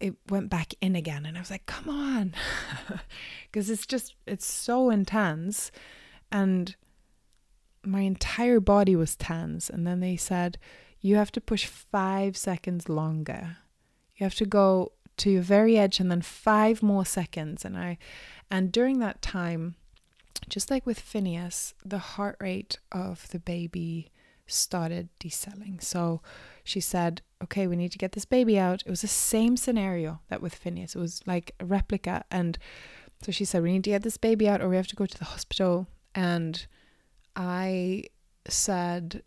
it 0.00 0.16
went 0.28 0.50
back 0.50 0.74
in 0.80 0.96
again. 0.96 1.26
And 1.26 1.36
I 1.36 1.40
was 1.40 1.52
like, 1.52 1.66
come 1.66 1.88
on. 1.88 2.34
Because 3.44 3.70
it's 3.70 3.86
just, 3.86 4.16
it's 4.26 4.44
so 4.44 4.90
intense. 4.90 5.70
And 6.32 6.74
my 7.84 8.00
entire 8.00 8.58
body 8.58 8.96
was 8.96 9.14
tense. 9.14 9.70
And 9.70 9.86
then 9.86 10.00
they 10.00 10.16
said, 10.16 10.58
you 11.04 11.16
have 11.16 11.30
to 11.30 11.40
push 11.40 11.66
five 11.66 12.34
seconds 12.34 12.88
longer. 12.88 13.58
You 14.16 14.24
have 14.24 14.34
to 14.36 14.46
go 14.46 14.92
to 15.18 15.30
your 15.30 15.42
very 15.42 15.76
edge 15.76 16.00
and 16.00 16.10
then 16.10 16.22
five 16.22 16.82
more 16.82 17.04
seconds. 17.04 17.62
And 17.62 17.76
I 17.76 17.98
and 18.50 18.72
during 18.72 19.00
that 19.00 19.20
time 19.20 19.74
just 20.48 20.70
like 20.70 20.86
with 20.86 20.98
Phineas 20.98 21.74
the 21.84 21.98
heart 21.98 22.38
rate 22.40 22.78
of 22.90 23.28
the 23.28 23.38
baby 23.38 24.10
started 24.46 25.08
decelerating 25.18 25.78
so 25.80 26.20
she 26.64 26.80
said 26.80 27.22
okay 27.42 27.66
we 27.66 27.76
need 27.76 27.92
to 27.92 27.98
get 27.98 28.12
this 28.12 28.24
baby 28.24 28.58
out. 28.58 28.82
It 28.86 28.90
was 28.90 29.02
the 29.02 29.08
same 29.08 29.58
scenario 29.58 30.20
that 30.28 30.40
with 30.40 30.54
Phineas. 30.54 30.94
It 30.94 31.00
was 31.00 31.20
like 31.26 31.52
a 31.60 31.66
replica. 31.66 32.24
And 32.30 32.56
so 33.20 33.30
she 33.30 33.44
said 33.44 33.62
we 33.62 33.72
need 33.72 33.84
to 33.84 33.90
get 33.90 34.04
this 34.04 34.16
baby 34.16 34.48
out 34.48 34.62
or 34.62 34.70
we 34.70 34.76
have 34.76 34.88
to 34.88 34.96
go 34.96 35.04
to 35.04 35.18
the 35.18 35.26
hospital. 35.26 35.86
And 36.14 36.66
I 37.36 38.04
said 38.48 39.22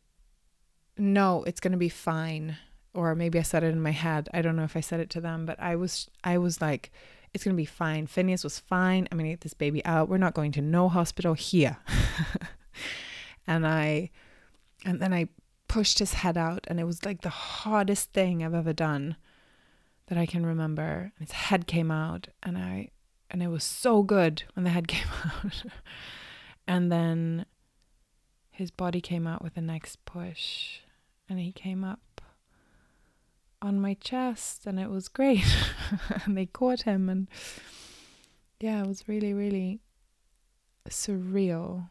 no 0.98 1.44
it's 1.44 1.60
going 1.60 1.72
to 1.72 1.78
be 1.78 1.90
fine 1.90 2.58
or 2.98 3.14
maybe 3.14 3.38
I 3.38 3.44
said 3.44 3.64
it 3.64 3.68
in 3.68 3.80
my 3.80 3.92
head. 3.92 4.28
I 4.34 4.42
don't 4.42 4.56
know 4.56 4.64
if 4.64 4.76
I 4.76 4.82
said 4.82 5.00
it 5.00 5.12
to 5.12 5.22
them, 5.22 5.46
but 5.46 5.60
I 5.60 5.76
was 5.76 6.10
I 6.24 6.40
was 6.40 6.60
like, 6.62 6.92
it's 7.32 7.44
gonna 7.44 7.56
be 7.56 7.64
fine. 7.64 8.08
Phineas 8.08 8.44
was 8.44 8.58
fine. 8.58 9.08
I'm 9.12 9.20
gonna 9.20 9.30
get 9.30 9.42
this 9.42 9.54
baby 9.54 9.86
out. 9.86 10.10
We're 10.10 10.18
not 10.18 10.34
going 10.34 10.52
to 10.54 10.62
no 10.62 10.90
hospital 10.90 11.36
here. 11.36 11.78
and 13.48 13.68
I 13.68 14.10
and 14.84 15.00
then 15.00 15.14
I 15.14 15.28
pushed 15.68 16.00
his 16.00 16.14
head 16.14 16.38
out 16.38 16.66
and 16.68 16.80
it 16.80 16.86
was 16.86 17.06
like 17.06 17.22
the 17.22 17.30
hardest 17.30 18.14
thing 18.14 18.44
I've 18.44 18.56
ever 18.56 18.74
done 18.74 19.16
that 20.08 20.18
I 20.18 20.26
can 20.26 20.44
remember. 20.44 21.12
And 21.20 21.28
his 21.28 21.34
head 21.34 21.68
came 21.68 21.92
out 21.92 22.30
and 22.42 22.58
I 22.58 22.90
and 23.30 23.44
it 23.44 23.50
was 23.50 23.64
so 23.64 24.02
good 24.02 24.42
when 24.54 24.64
the 24.64 24.72
head 24.72 24.88
came 24.88 25.08
out. 25.24 25.64
and 26.68 26.92
then 26.92 27.46
his 28.50 28.72
body 28.72 29.02
came 29.02 29.28
out 29.28 29.44
with 29.44 29.54
the 29.54 29.62
next 29.62 30.04
push 30.04 30.80
and 31.30 31.40
he 31.40 31.52
came 31.52 31.84
up 31.84 32.22
on 33.62 33.80
my 33.80 33.96
chest 33.96 34.66
and 34.66 34.80
it 34.80 34.90
was 34.90 35.08
great. 35.08 35.46
and 36.26 36.38
they 36.38 36.46
caught 36.46 36.84
him 36.84 37.10
and 37.10 37.28
yeah, 38.60 38.82
it 38.82 38.88
was 38.88 39.08
really, 39.08 39.34
really 39.34 39.80
surreal 40.90 41.90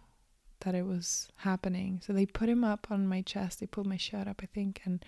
that 0.60 0.74
it 0.74 0.86
was 0.86 1.28
happening. 1.38 2.00
So 2.04 2.12
they 2.12 2.26
put 2.26 2.48
him 2.48 2.64
up 2.64 2.88
on 2.90 3.06
my 3.06 3.22
chest. 3.22 3.60
They 3.60 3.66
pulled 3.66 3.86
my 3.86 3.96
shirt 3.96 4.26
up, 4.26 4.40
I 4.42 4.46
think, 4.46 4.80
and 4.84 5.04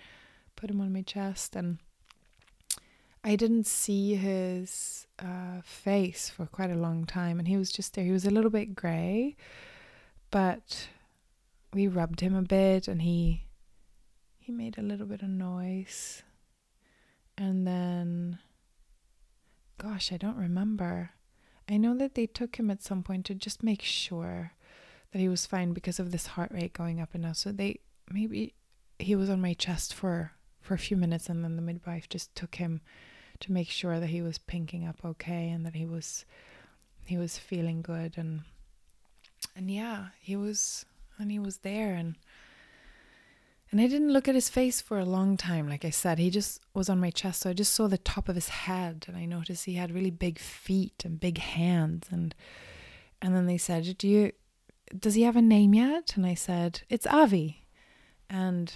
put 0.55 0.69
him 0.69 0.79
on 0.79 0.93
my 0.93 1.01
chest. 1.01 1.55
And 1.55 1.79
I 3.23 3.35
didn't 3.35 3.67
see 3.67 4.15
his 4.15 5.07
uh, 5.19 5.61
face 5.63 6.29
for 6.29 6.45
quite 6.45 6.71
a 6.71 6.75
long 6.75 7.05
time. 7.05 7.39
And 7.39 7.47
he 7.47 7.57
was 7.57 7.71
just 7.71 7.93
there. 7.95 8.05
He 8.05 8.11
was 8.11 8.25
a 8.25 8.31
little 8.31 8.51
bit 8.51 8.75
grey, 8.75 9.35
but 10.31 10.87
we 11.73 11.87
rubbed 11.87 12.21
him 12.21 12.35
a 12.35 12.41
bit 12.41 12.87
and 12.87 13.01
he 13.01 13.43
he 14.49 14.55
made 14.55 14.79
a 14.79 14.81
little 14.81 15.05
bit 15.05 15.21
of 15.21 15.29
noise 15.29 16.23
and 17.37 17.67
then, 17.67 18.39
gosh, 19.77 20.11
I 20.11 20.17
don't 20.17 20.37
remember. 20.37 21.11
I 21.69 21.77
know 21.77 21.95
that 21.95 22.15
they 22.15 22.25
took 22.25 22.55
him 22.55 22.71
at 22.71 22.81
some 22.81 23.03
point 23.03 23.27
to 23.27 23.35
just 23.35 23.61
make 23.61 23.83
sure 23.83 24.53
that 25.11 25.19
he 25.19 25.29
was 25.29 25.45
fine 25.45 25.71
because 25.73 25.99
of 25.99 26.11
this 26.11 26.25
heart 26.25 26.51
rate 26.51 26.73
going 26.73 26.99
up 26.99 27.13
and 27.13 27.25
down. 27.25 27.35
So 27.35 27.51
they 27.51 27.81
maybe 28.11 28.55
he 28.97 29.15
was 29.15 29.29
on 29.29 29.39
my 29.39 29.53
chest 29.53 29.93
for 29.93 30.31
for 30.59 30.73
a 30.73 30.79
few 30.79 30.97
minutes, 30.97 31.29
and 31.29 31.43
then 31.43 31.55
the 31.55 31.61
midwife 31.61 32.09
just 32.09 32.33
took 32.33 32.55
him 32.55 32.81
to 33.41 33.51
make 33.51 33.69
sure 33.69 33.99
that 33.99 34.09
he 34.09 34.23
was 34.23 34.39
pinking 34.39 34.83
up 34.83 35.05
okay 35.05 35.51
and 35.51 35.63
that 35.63 35.75
he 35.75 35.85
was 35.85 36.25
he 37.05 37.17
was 37.17 37.37
feeling 37.37 37.83
good 37.83 38.15
and 38.17 38.41
and 39.55 39.69
yeah, 39.69 40.07
he 40.19 40.35
was 40.35 40.87
and 41.19 41.29
he 41.29 41.37
was 41.37 41.57
there 41.57 41.93
and 41.93 42.15
and 43.71 43.79
I 43.79 43.87
didn't 43.87 44.13
look 44.13 44.27
at 44.27 44.35
his 44.35 44.49
face 44.49 44.81
for 44.81 44.97
a 44.97 45.05
long 45.05 45.37
time. 45.37 45.69
Like 45.69 45.85
I 45.85 45.91
said, 45.91 46.17
he 46.17 46.31
just 46.31 46.61
was 46.73 46.89
on 46.89 46.99
my 46.99 47.11
chest. 47.11 47.41
So 47.41 47.51
I 47.51 47.53
just 47.53 47.73
saw 47.73 47.87
the 47.87 47.99
top 47.99 48.27
of 48.27 48.35
his 48.35 48.49
head 48.49 49.05
and 49.07 49.15
I 49.15 49.25
noticed 49.25 49.65
he 49.65 49.75
had 49.75 49.93
really 49.93 50.09
big 50.09 50.39
feet 50.39 51.03
and 51.05 51.19
big 51.19 51.37
hands. 51.37 52.07
And 52.09 52.33
and 53.21 53.35
then 53.35 53.45
they 53.45 53.57
said, 53.57 53.97
Do 53.97 54.07
you 54.07 54.31
does 54.97 55.13
he 55.13 55.21
have 55.21 55.35
a 55.35 55.41
name 55.41 55.75
yet? 55.75 56.13
And 56.15 56.25
I 56.25 56.33
said, 56.33 56.81
It's 56.89 57.05
Avi. 57.05 57.67
And 58.27 58.73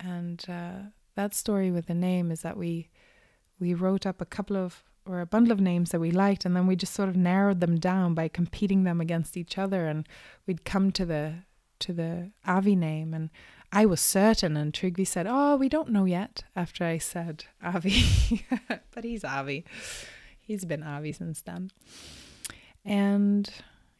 and 0.00 0.44
uh, 0.48 0.90
that 1.16 1.34
story 1.34 1.70
with 1.70 1.86
the 1.86 1.94
name 1.94 2.30
is 2.30 2.40
that 2.42 2.56
we 2.56 2.88
we 3.60 3.74
wrote 3.74 4.06
up 4.06 4.22
a 4.22 4.26
couple 4.26 4.56
of 4.56 4.84
or 5.06 5.20
a 5.20 5.26
bundle 5.26 5.52
of 5.52 5.60
names 5.60 5.90
that 5.90 6.00
we 6.00 6.10
liked 6.10 6.46
and 6.46 6.56
then 6.56 6.66
we 6.66 6.76
just 6.76 6.94
sort 6.94 7.10
of 7.10 7.16
narrowed 7.16 7.60
them 7.60 7.78
down 7.78 8.14
by 8.14 8.26
competing 8.26 8.84
them 8.84 9.02
against 9.02 9.36
each 9.36 9.58
other 9.58 9.86
and 9.86 10.08
we'd 10.46 10.64
come 10.64 10.90
to 10.90 11.04
the 11.04 11.34
to 11.78 11.92
the 11.92 12.30
Avi 12.46 12.74
name 12.74 13.12
and 13.12 13.28
I 13.76 13.86
was 13.86 14.00
certain, 14.00 14.56
and 14.56 14.72
Trygve 14.72 15.04
said, 15.04 15.26
Oh, 15.28 15.56
we 15.56 15.68
don't 15.68 15.88
know 15.88 16.04
yet, 16.04 16.44
after 16.54 16.84
I 16.84 16.98
said 16.98 17.46
Avi. 17.60 18.46
but 18.94 19.02
he's 19.02 19.24
Avi. 19.24 19.64
He's 20.40 20.64
been 20.64 20.84
Avi 20.84 21.10
since 21.10 21.40
then. 21.40 21.72
And 22.84 23.50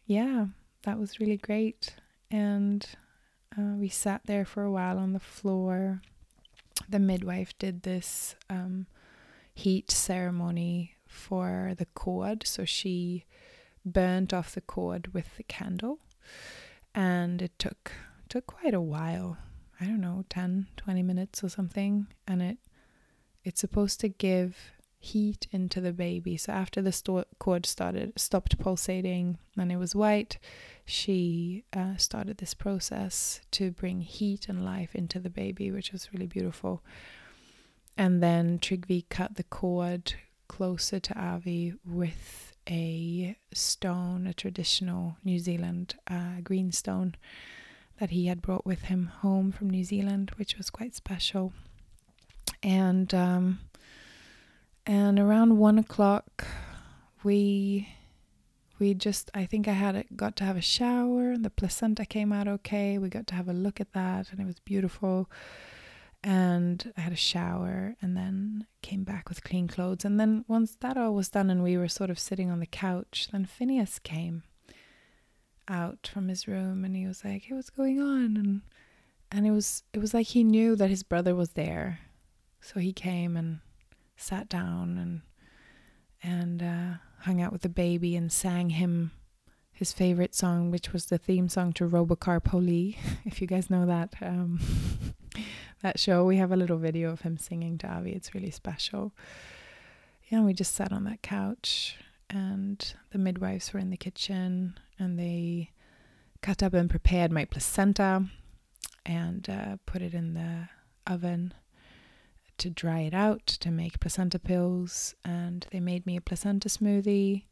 yeah, 0.07 0.47
that 0.85 0.97
was 0.97 1.18
really 1.18 1.37
great. 1.37 1.97
And 2.31 2.87
uh, 3.59 3.75
we 3.77 3.89
sat 3.89 4.20
there 4.27 4.45
for 4.45 4.62
a 4.62 4.70
while 4.70 4.97
on 4.97 5.12
the 5.12 5.18
floor. 5.18 6.01
The 6.89 7.01
midwife 7.01 7.59
did 7.59 7.83
this 7.83 8.37
um, 8.49 8.87
heat 9.55 9.91
ceremony 9.91 10.95
for 11.09 11.75
the 11.77 11.87
cord. 11.87 12.47
So 12.47 12.64
she 12.64 13.25
burnt 13.85 14.33
off 14.33 14.55
the 14.55 14.61
cord 14.61 15.12
with 15.12 15.37
the 15.37 15.43
candle. 15.43 15.99
And 16.95 17.43
it 17.43 17.59
took 17.59 17.91
took 18.29 18.47
quite 18.47 18.72
a 18.72 18.81
while 18.81 19.37
I 19.85 19.89
don't 19.89 20.01
know, 20.01 20.24
10, 20.30 20.68
20 20.78 21.03
minutes 21.03 21.45
or 21.45 21.51
something. 21.51 22.07
And 22.26 22.41
it 22.41 22.59
it's 23.45 23.61
supposed 23.61 24.01
to 24.01 24.09
give 24.09 24.57
heat 24.99 25.47
into 25.51 25.82
the 25.82 25.93
baby. 25.93 26.39
So 26.39 26.53
after 26.53 26.80
the 26.80 26.93
sto- 26.93 27.26
cord 27.39 27.66
started 27.66 28.18
stopped 28.18 28.59
pulsating 28.59 29.37
and 29.59 29.70
it 29.70 29.76
was 29.76 29.95
white, 29.95 30.39
she 30.87 31.64
uh, 31.74 31.97
started 31.97 32.39
this 32.39 32.55
process 32.55 33.43
to 33.51 33.70
bring 33.70 34.01
heat 34.01 34.49
and 34.49 34.64
life 34.64 34.95
into 34.95 35.18
the 35.18 35.28
baby, 35.28 35.70
which 35.70 35.93
was 35.93 36.09
really 36.14 36.26
beautiful. 36.26 36.82
And 37.99 38.22
then 38.22 38.59
Trygve 38.59 39.11
cut 39.11 39.37
the 39.37 39.45
cord 39.45 40.14
closer 40.49 40.99
to 40.99 41.18
Avi 41.18 41.74
with 41.85 42.55
a 42.68 43.37
stone, 43.53 44.26
a 44.26 44.32
traditional 44.32 45.18
New 45.22 45.39
Zealand 45.39 45.97
uh, 46.09 46.41
green 46.43 46.72
stone 46.72 47.14
that 47.99 48.11
he 48.11 48.26
had 48.26 48.42
brought 48.42 48.66
with 48.66 48.82
him 48.82 49.07
home 49.07 49.53
from 49.53 49.70
New 49.70 49.84
Zealand, 49.84 50.32
which 50.36 50.57
was 50.57 50.70
quite 50.70 50.94
special. 50.94 51.52
And 52.62 53.12
um, 53.14 53.60
and 54.86 55.19
around 55.19 55.59
one 55.59 55.78
o'clock, 55.78 56.47
we 57.23 57.89
we 58.78 58.94
just 58.94 59.31
I 59.35 59.47
think 59.47 59.69
I 59.69 59.73
had 59.73 60.05
got 60.16 60.36
to 60.36 60.44
have 60.44 60.56
a 60.56 60.62
shower, 60.62 61.31
and 61.31 61.44
the 61.44 61.51
placenta 61.51 62.05
came 62.05 62.32
out 62.32 62.48
okay. 62.48 62.98
We 62.98 63.09
got 63.09 63.27
to 63.28 63.35
have 63.35 63.48
a 63.48 63.52
look 63.52 63.81
at 63.81 63.93
that, 63.93 64.31
and 64.31 64.40
it 64.40 64.47
was 64.47 64.60
beautiful. 64.60 65.31
And 66.23 66.90
I 66.97 67.02
had 67.02 67.12
a 67.12 67.16
shower, 67.16 67.97
and 68.01 68.16
then 68.16 68.66
came 68.81 69.05
back 69.05 69.28
with 69.28 69.44
clean 69.44 69.69
clothes. 69.69 70.06
And 70.06 70.19
then 70.19 70.44
once 70.48 70.74
that 70.81 70.97
all 70.97 71.14
was 71.14 71.28
done, 71.28 71.51
and 71.51 71.62
we 71.62 71.77
were 71.77 71.89
sort 71.89 72.10
of 72.10 72.19
sitting 72.19 72.51
on 72.51 72.60
the 72.60 72.66
couch, 72.66 73.28
then 73.31 73.44
Phineas 73.44 73.98
came 73.98 74.43
out 75.69 76.11
from 76.12 76.28
his 76.28 76.47
room 76.47 76.85
and 76.85 76.95
he 76.97 77.07
was 77.07 77.24
like, 77.24 77.45
"Hey, 77.45 77.55
what's 77.55 77.70
going 77.70 78.01
on?" 78.01 78.36
and 78.36 78.62
and 79.31 79.47
it 79.47 79.51
was 79.51 79.82
it 79.93 79.99
was 79.99 80.15
like 80.15 80.28
he 80.28 80.45
knew 80.45 80.77
that 80.77 80.91
his 80.91 81.03
brother 81.03 81.35
was 81.35 81.51
there. 81.51 82.01
So 82.61 82.81
he 82.81 82.93
came 82.93 83.36
and 83.36 83.61
sat 84.16 84.49
down 84.49 84.97
and 84.99 85.23
and 86.23 86.62
uh, 86.62 86.99
hung 87.20 87.43
out 87.43 87.53
with 87.53 87.62
the 87.62 87.69
baby 87.69 88.16
and 88.16 88.32
sang 88.32 88.70
him 88.70 89.12
his 89.73 89.93
favorite 89.93 90.35
song, 90.35 90.70
which 90.70 90.93
was 90.93 91.07
the 91.07 91.19
theme 91.19 91.49
song 91.49 91.73
to 91.74 91.89
Robocar 91.89 92.43
Poly. 92.43 92.97
if 93.24 93.41
you 93.41 93.47
guys 93.47 93.69
know 93.69 93.85
that 93.86 94.15
um, 94.23 94.61
that 95.82 95.99
show, 95.99 96.24
we 96.24 96.36
have 96.36 96.53
a 96.53 96.57
little 96.57 96.78
video 96.78 97.11
of 97.11 97.23
him 97.23 97.36
singing 97.36 97.77
to 97.78 97.89
Avi. 97.89 98.12
It's 98.12 98.35
really 98.35 98.53
special. 98.53 99.12
Yeah, 100.28 100.43
we 100.43 100.55
just 100.55 100.74
sat 100.74 100.93
on 100.93 101.05
that 101.05 101.23
couch, 101.23 101.97
and 102.31 102.95
the 103.11 103.19
midwives 103.19 103.73
were 103.73 103.81
in 103.81 103.91
the 103.91 103.97
kitchen, 103.97 104.78
and 104.99 105.19
they 105.19 105.71
cut 106.43 106.62
up 106.62 106.75
and 106.75 106.91
prepared 106.91 107.33
my 107.33 107.45
placenta 107.45 108.27
and 109.07 109.49
uh, 109.49 109.77
put 109.87 110.03
it 110.03 110.15
in 110.15 110.35
the 110.35 110.69
oven 111.07 111.55
to 112.57 112.71
dry 112.71 113.01
it 113.01 113.15
out 113.15 113.47
to 113.47 113.71
make 113.71 114.01
placenta 114.01 114.39
pills 114.39 115.15
and 115.25 115.66
they 115.71 115.81
made 115.81 116.07
me 116.07 116.16
a 116.16 116.21
placenta 116.21 116.69
smoothie 116.69 117.45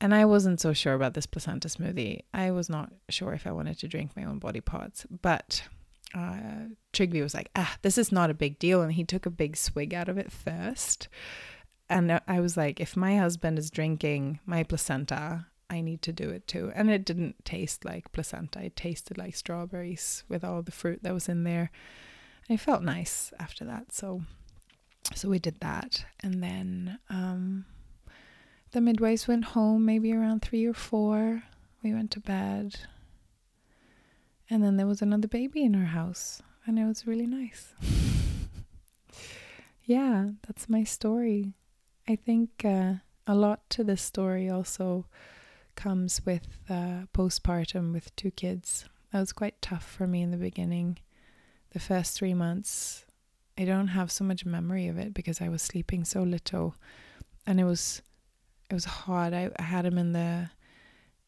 and 0.00 0.14
I 0.14 0.24
wasn't 0.24 0.60
so 0.60 0.72
sure 0.72 0.94
about 0.94 1.12
this 1.12 1.26
placenta 1.26 1.68
smoothie. 1.68 2.22
I 2.32 2.50
was 2.52 2.70
not 2.70 2.90
sure 3.10 3.34
if 3.34 3.46
I 3.46 3.52
wanted 3.52 3.78
to 3.80 3.88
drink 3.88 4.16
my 4.16 4.24
own 4.24 4.38
body 4.38 4.62
parts, 4.62 5.04
but 5.10 5.62
uh, 6.14 6.68
Trygve 6.92 7.22
was 7.22 7.34
like, 7.34 7.50
"Ah, 7.54 7.76
this 7.82 7.98
is 7.98 8.10
not 8.10 8.30
a 8.30 8.34
big 8.34 8.58
deal," 8.58 8.80
and 8.80 8.92
he 8.94 9.04
took 9.04 9.26
a 9.26 9.30
big 9.30 9.56
swig 9.56 9.92
out 9.92 10.08
of 10.08 10.16
it 10.16 10.32
first. 10.32 11.08
And 11.90 12.20
I 12.26 12.40
was 12.40 12.56
like, 12.56 12.80
if 12.80 12.96
my 12.96 13.18
husband 13.18 13.58
is 13.58 13.70
drinking 13.70 14.38
my 14.46 14.62
placenta, 14.62 15.46
I 15.70 15.80
need 15.80 16.02
to 16.02 16.12
do 16.12 16.28
it 16.28 16.48
too. 16.48 16.72
And 16.74 16.90
it 16.90 17.04
didn't 17.04 17.44
taste 17.44 17.84
like 17.84 18.12
placenta. 18.12 18.62
It 18.62 18.76
tasted 18.76 19.16
like 19.16 19.36
strawberries 19.36 20.24
with 20.28 20.44
all 20.44 20.62
the 20.62 20.72
fruit 20.72 21.02
that 21.02 21.14
was 21.14 21.28
in 21.28 21.44
there. 21.44 21.70
And 22.48 22.58
it 22.58 22.62
felt 22.62 22.82
nice 22.82 23.32
after 23.38 23.64
that. 23.64 23.92
So 23.92 24.22
so 25.14 25.28
we 25.28 25.38
did 25.38 25.60
that. 25.60 26.04
And 26.22 26.42
then 26.42 26.98
um, 27.08 27.64
the 28.72 28.80
midwives 28.80 29.26
went 29.26 29.44
home 29.44 29.84
maybe 29.84 30.12
around 30.12 30.42
three 30.42 30.66
or 30.66 30.74
four. 30.74 31.42
We 31.82 31.94
went 31.94 32.10
to 32.12 32.20
bed. 32.20 32.80
And 34.48 34.62
then 34.62 34.76
there 34.76 34.86
was 34.86 35.00
another 35.00 35.28
baby 35.28 35.62
in 35.62 35.76
our 35.76 35.86
house, 35.86 36.42
and 36.66 36.76
it 36.76 36.84
was 36.84 37.06
really 37.06 37.26
nice. 37.26 37.72
yeah, 39.84 40.30
that's 40.44 40.68
my 40.68 40.82
story. 40.82 41.54
I 42.08 42.16
think 42.16 42.64
uh, 42.64 42.94
a 43.28 43.34
lot 43.36 43.60
to 43.70 43.84
this 43.84 44.02
story 44.02 44.50
also 44.50 45.06
comes 45.74 46.20
with 46.24 46.46
uh, 46.68 47.06
postpartum 47.14 47.92
with 47.92 48.14
two 48.16 48.30
kids. 48.30 48.86
That 49.12 49.20
was 49.20 49.32
quite 49.32 49.60
tough 49.60 49.84
for 49.84 50.06
me 50.06 50.22
in 50.22 50.30
the 50.30 50.36
beginning. 50.36 50.98
The 51.72 51.80
first 51.80 52.16
three 52.16 52.34
months, 52.34 53.04
I 53.58 53.64
don't 53.64 53.88
have 53.88 54.10
so 54.10 54.24
much 54.24 54.44
memory 54.44 54.88
of 54.88 54.98
it 54.98 55.14
because 55.14 55.40
I 55.40 55.48
was 55.48 55.62
sleeping 55.62 56.04
so 56.04 56.22
little, 56.22 56.74
and 57.46 57.60
it 57.60 57.64
was 57.64 58.02
it 58.70 58.74
was 58.74 58.84
hard. 58.84 59.34
I, 59.34 59.50
I 59.58 59.62
had 59.62 59.86
him 59.86 59.98
in 59.98 60.12
the 60.12 60.50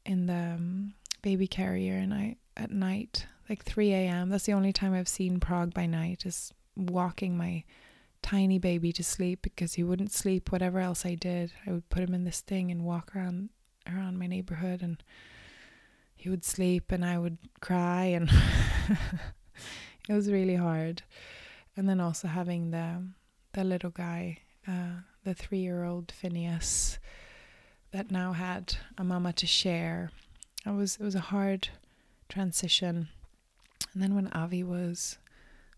in 0.05 0.27
the 0.27 0.55
um, 0.55 0.95
baby 1.23 1.47
carrier, 1.47 1.95
and 1.95 2.13
I 2.13 2.37
at 2.57 2.71
night 2.71 3.27
like 3.49 3.65
3 3.65 3.93
a.m. 3.93 4.29
That's 4.29 4.45
the 4.47 4.53
only 4.53 4.73
time 4.73 4.95
I've 4.95 5.09
seen 5.09 5.41
Prague 5.41 5.75
by 5.75 5.87
night 5.87 6.25
is 6.25 6.53
walking 6.77 7.37
my 7.37 7.65
tiny 8.23 8.59
baby 8.59 8.93
to 8.93 9.05
sleep 9.05 9.43
because 9.43 9.75
he 9.75 9.83
wouldn't 9.83 10.13
sleep 10.13 10.51
whatever 10.51 10.79
else 10.79 11.05
I 11.05 11.17
did. 11.17 11.53
I 11.67 11.73
would 11.73 11.89
put 11.91 12.03
him 12.03 12.15
in 12.15 12.25
this 12.25 12.41
thing 12.41 12.71
and 12.71 12.85
walk 12.85 13.15
around 13.15 13.51
around 13.87 14.19
my 14.19 14.27
neighborhood 14.27 14.83
and 14.83 15.03
he 16.15 16.29
would 16.29 16.45
sleep 16.45 16.93
and 16.93 17.05
I 17.05 17.19
would 17.19 17.39
cry 17.61 18.05
and 18.05 18.31
it 20.09 20.13
was 20.13 20.31
really 20.31 20.57
hard. 20.57 21.03
And 21.77 21.89
then 21.89 22.01
also 22.01 22.29
having 22.29 22.71
the 22.71 23.03
the 23.53 23.65
little 23.65 23.91
guy, 23.91 24.39
uh, 24.67 25.03
the 25.25 25.35
three 25.35 25.59
year 25.59 25.85
old 25.85 26.13
Phineas 26.13 26.99
that 27.93 28.11
now 28.11 28.33
had 28.33 28.77
a 28.97 29.05
mama 29.05 29.33
to 29.35 29.47
share. 29.47 30.11
It 30.67 30.71
was 30.71 30.97
it 30.97 31.03
was 31.03 31.15
a 31.15 31.21
hard 31.21 31.69
transition. 32.29 33.09
And 33.93 34.03
then 34.03 34.15
when 34.15 34.29
Avi 34.29 34.63
was 34.63 35.19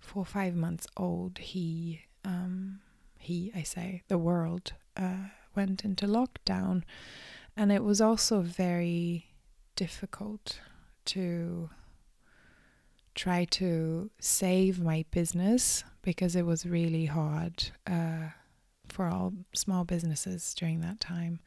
four 0.00 0.22
or 0.22 0.26
five 0.26 0.54
months 0.54 0.86
old, 0.96 1.38
he 1.38 2.02
um, 2.24 2.80
he 3.18 3.50
I 3.54 3.62
say 3.62 4.02
the 4.08 4.18
world 4.18 4.72
uh, 4.96 5.28
went 5.54 5.84
into 5.84 6.06
lockdown, 6.06 6.82
and 7.56 7.70
it 7.72 7.82
was 7.84 8.00
also 8.00 8.40
very 8.40 9.26
difficult 9.76 10.60
to 11.06 11.70
try 13.14 13.44
to 13.44 14.10
save 14.18 14.80
my 14.80 15.04
business 15.10 15.84
because 16.02 16.34
it 16.34 16.44
was 16.44 16.66
really 16.66 17.06
hard 17.06 17.70
uh, 17.86 18.28
for 18.88 19.06
all 19.06 19.32
small 19.54 19.84
businesses 19.84 20.54
during 20.54 20.80
that 20.80 21.00
time. 21.00 21.40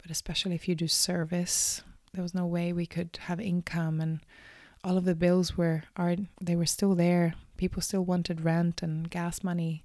But 0.00 0.10
especially 0.10 0.54
if 0.54 0.68
you 0.68 0.74
do 0.74 0.88
service, 0.88 1.82
there 2.12 2.22
was 2.22 2.34
no 2.34 2.46
way 2.46 2.72
we 2.72 2.86
could 2.86 3.18
have 3.22 3.40
income, 3.40 4.00
and 4.00 4.20
all 4.84 4.96
of 4.96 5.04
the 5.04 5.14
bills 5.14 5.56
were 5.56 5.84
are 5.96 6.16
they 6.40 6.56
were 6.56 6.66
still 6.66 6.94
there. 6.94 7.34
People 7.56 7.82
still 7.82 8.04
wanted 8.04 8.40
rent 8.40 8.82
and 8.82 9.08
gas 9.08 9.44
money, 9.44 9.84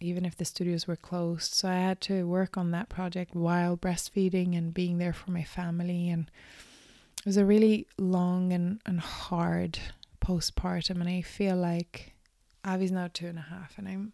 even 0.00 0.24
if 0.24 0.36
the 0.36 0.44
studios 0.44 0.86
were 0.86 0.96
closed. 0.96 1.54
So 1.54 1.68
I 1.68 1.76
had 1.76 2.00
to 2.02 2.24
work 2.24 2.56
on 2.56 2.70
that 2.72 2.88
project 2.88 3.34
while 3.34 3.76
breastfeeding 3.76 4.56
and 4.56 4.74
being 4.74 4.98
there 4.98 5.12
for 5.12 5.30
my 5.30 5.44
family 5.44 6.08
and 6.08 6.30
it 7.18 7.26
was 7.26 7.36
a 7.36 7.44
really 7.44 7.86
long 7.96 8.52
and, 8.52 8.80
and 8.84 9.00
hard 9.00 9.78
postpartum 10.20 11.00
and 11.00 11.08
I 11.08 11.22
feel 11.22 11.56
like 11.56 12.14
Avi's 12.66 12.92
now 12.92 13.08
two 13.12 13.26
and 13.26 13.38
a 13.38 13.42
half 13.42 13.78
and 13.78 13.88
I'm 13.88 14.12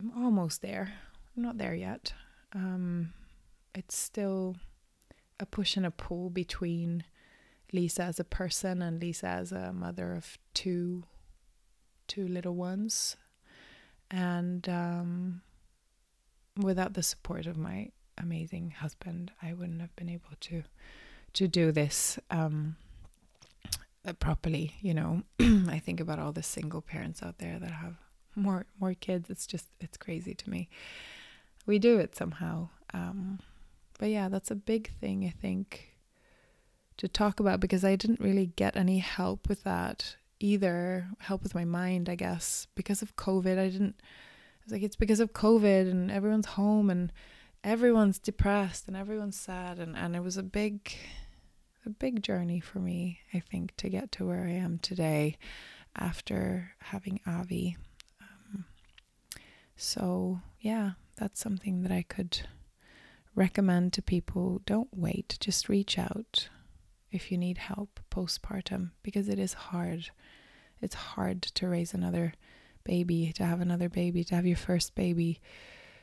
I'm 0.00 0.24
almost 0.24 0.62
there. 0.62 0.94
I'm 1.36 1.42
not 1.42 1.58
there 1.58 1.74
yet. 1.74 2.12
Um 2.52 3.12
it's 3.74 3.96
still 3.96 4.56
a 5.38 5.46
push 5.46 5.76
and 5.76 5.86
a 5.86 5.90
pull 5.90 6.30
between 6.30 7.04
Lisa 7.72 8.04
as 8.04 8.20
a 8.20 8.24
person 8.24 8.82
and 8.82 9.00
Lisa 9.00 9.28
as 9.28 9.52
a 9.52 9.72
mother 9.72 10.14
of 10.14 10.38
two 10.54 11.04
two 12.06 12.26
little 12.26 12.54
ones. 12.54 13.16
And 14.12 14.68
um 14.68 15.42
without 16.56 16.94
the 16.94 17.02
support 17.02 17.46
of 17.46 17.56
my 17.56 17.90
amazing 18.18 18.70
husband, 18.70 19.32
I 19.42 19.54
wouldn't 19.54 19.80
have 19.80 19.94
been 19.96 20.08
able 20.08 20.36
to 20.40 20.62
to 21.34 21.48
do 21.48 21.72
this 21.72 22.18
um, 22.30 22.76
uh, 24.06 24.12
properly. 24.14 24.74
You 24.80 24.94
know, 24.94 25.22
I 25.40 25.78
think 25.78 26.00
about 26.00 26.18
all 26.18 26.32
the 26.32 26.42
single 26.42 26.82
parents 26.82 27.22
out 27.22 27.38
there 27.38 27.58
that 27.58 27.70
have 27.70 27.94
more 28.34 28.66
more 28.78 28.94
kids. 28.94 29.30
It's 29.30 29.46
just 29.46 29.66
it's 29.80 29.96
crazy 29.96 30.34
to 30.34 30.50
me. 30.50 30.68
We 31.66 31.78
do 31.78 31.98
it 31.98 32.16
somehow, 32.16 32.68
um, 32.92 33.38
but 33.98 34.10
yeah, 34.10 34.28
that's 34.28 34.50
a 34.50 34.56
big 34.56 34.90
thing 35.00 35.24
I 35.24 35.30
think 35.30 35.90
to 36.96 37.06
talk 37.06 37.38
about 37.40 37.60
because 37.60 37.84
I 37.84 37.96
didn't 37.96 38.20
really 38.20 38.46
get 38.56 38.76
any 38.76 38.98
help 38.98 39.48
with 39.48 39.62
that 39.62 40.16
either. 40.42 41.08
Help 41.20 41.42
with 41.42 41.54
my 41.54 41.64
mind, 41.64 42.08
I 42.08 42.14
guess, 42.14 42.66
because 42.74 43.02
of 43.02 43.16
COVID. 43.16 43.58
I 43.58 43.68
didn't. 43.68 43.96
I 44.00 44.64
was 44.64 44.72
like, 44.72 44.82
it's 44.82 44.96
because 44.96 45.20
of 45.20 45.32
COVID 45.32 45.90
and 45.90 46.10
everyone's 46.10 46.46
home 46.46 46.88
and 46.88 47.12
everyone's 47.64 48.18
depressed 48.18 48.86
and 48.86 48.96
everyone's 48.96 49.38
sad 49.38 49.78
and, 49.78 49.96
and 49.96 50.14
it 50.14 50.22
was 50.22 50.36
a 50.36 50.42
big 50.42 50.92
a 51.84 51.90
big 51.90 52.22
journey 52.22 52.60
for 52.60 52.78
me, 52.78 53.18
I 53.34 53.40
think, 53.40 53.74
to 53.78 53.88
get 53.88 54.12
to 54.12 54.26
where 54.26 54.44
I 54.44 54.52
am 54.52 54.78
today 54.78 55.36
after 55.96 56.74
having 56.78 57.20
Avi. 57.26 57.76
Um, 58.20 58.64
so, 59.76 60.40
yeah, 60.60 60.92
that's 61.16 61.40
something 61.40 61.82
that 61.82 61.92
I 61.92 62.02
could 62.02 62.46
recommend 63.34 63.92
to 63.94 64.02
people. 64.02 64.62
Don't 64.64 64.90
wait, 64.94 65.36
just 65.40 65.68
reach 65.68 65.98
out 65.98 66.48
if 67.10 67.32
you 67.32 67.38
need 67.38 67.58
help 67.58 68.00
postpartum 68.10 68.90
because 69.02 69.28
it 69.28 69.38
is 69.38 69.52
hard. 69.52 70.10
It's 70.82 70.94
hard 70.94 71.42
to 71.42 71.68
raise 71.68 71.94
another 71.94 72.34
baby, 72.84 73.32
to 73.36 73.44
have 73.44 73.60
another 73.60 73.88
baby, 73.88 74.24
to 74.24 74.34
have 74.34 74.46
your 74.46 74.56
first 74.56 74.94
baby, 74.94 75.40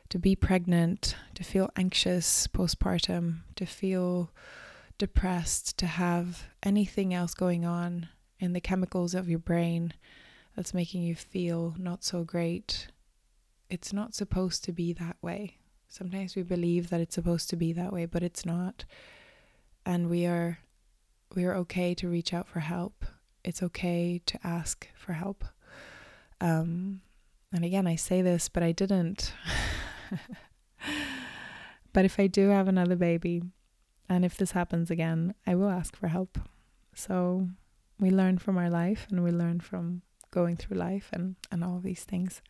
to 0.10 0.18
be 0.18 0.36
pregnant, 0.36 1.16
to 1.36 1.44
feel 1.44 1.70
anxious 1.76 2.48
postpartum, 2.48 3.40
to 3.56 3.66
feel 3.66 4.32
depressed, 4.98 5.78
to 5.78 5.86
have 5.86 6.48
anything 6.64 7.14
else 7.14 7.34
going 7.34 7.66
on 7.66 8.08
in 8.40 8.54
the 8.54 8.62
chemicals 8.62 9.14
of 9.14 9.30
your 9.30 9.40
brain 9.40 9.94
that's 10.56 10.74
making 10.74 11.04
you 11.04 11.16
feel 11.16 11.76
not 11.78 12.04
so 12.04 12.24
great. 12.24 12.88
It's 13.70 13.94
not 13.94 14.16
supposed 14.16 14.64
to 14.64 14.72
be 14.72 14.94
that 14.94 15.18
way. 15.22 15.58
Sometimes 15.90 16.36
we 16.36 16.44
believe 16.44 16.90
that 16.90 17.02
it's 17.02 17.16
supposed 17.16 17.50
to 17.50 17.56
be 17.56 17.74
that 17.74 17.92
way, 17.92 18.06
but 18.06 18.24
it's 18.24 18.46
not. 18.46 18.86
And 19.86 20.10
we 20.10 20.26
are 20.26 20.60
we 21.36 21.46
are 21.46 21.56
okay 21.56 21.94
to 21.96 22.10
reach 22.10 22.34
out 22.34 22.48
for 22.48 22.60
help. 22.60 23.06
It's 23.44 23.64
okay 23.64 24.22
to 24.26 24.40
ask 24.44 24.88
for 24.96 25.14
help. 25.14 25.46
Um, 26.42 27.02
and 27.54 27.66
again, 27.66 27.88
I 27.88 27.96
say 27.96 28.22
this, 28.22 28.50
but 28.50 28.64
I 28.64 28.72
didn't. 28.72 29.34
but 31.94 32.06
if 32.06 32.20
I 32.20 32.28
do 32.28 32.50
have 32.50 32.68
another 32.68 32.96
baby, 32.96 33.42
and 34.08 34.26
if 34.26 34.38
this 34.38 34.52
happens 34.52 34.90
again, 34.92 35.34
I 35.46 35.56
will 35.56 35.70
ask 35.70 35.96
for 35.96 36.08
help. 36.08 36.40
So 36.94 37.50
we 38.00 38.10
learn 38.10 38.38
from 38.38 38.58
our 38.58 38.70
life 38.70 39.08
and 39.10 39.24
we 39.24 39.32
learn 39.32 39.60
from 39.60 40.02
going 40.32 40.56
through 40.56 40.78
life 40.78 41.10
and, 41.14 41.36
and 41.52 41.64
all 41.64 41.80
these 41.80 42.04
things. 42.04 42.42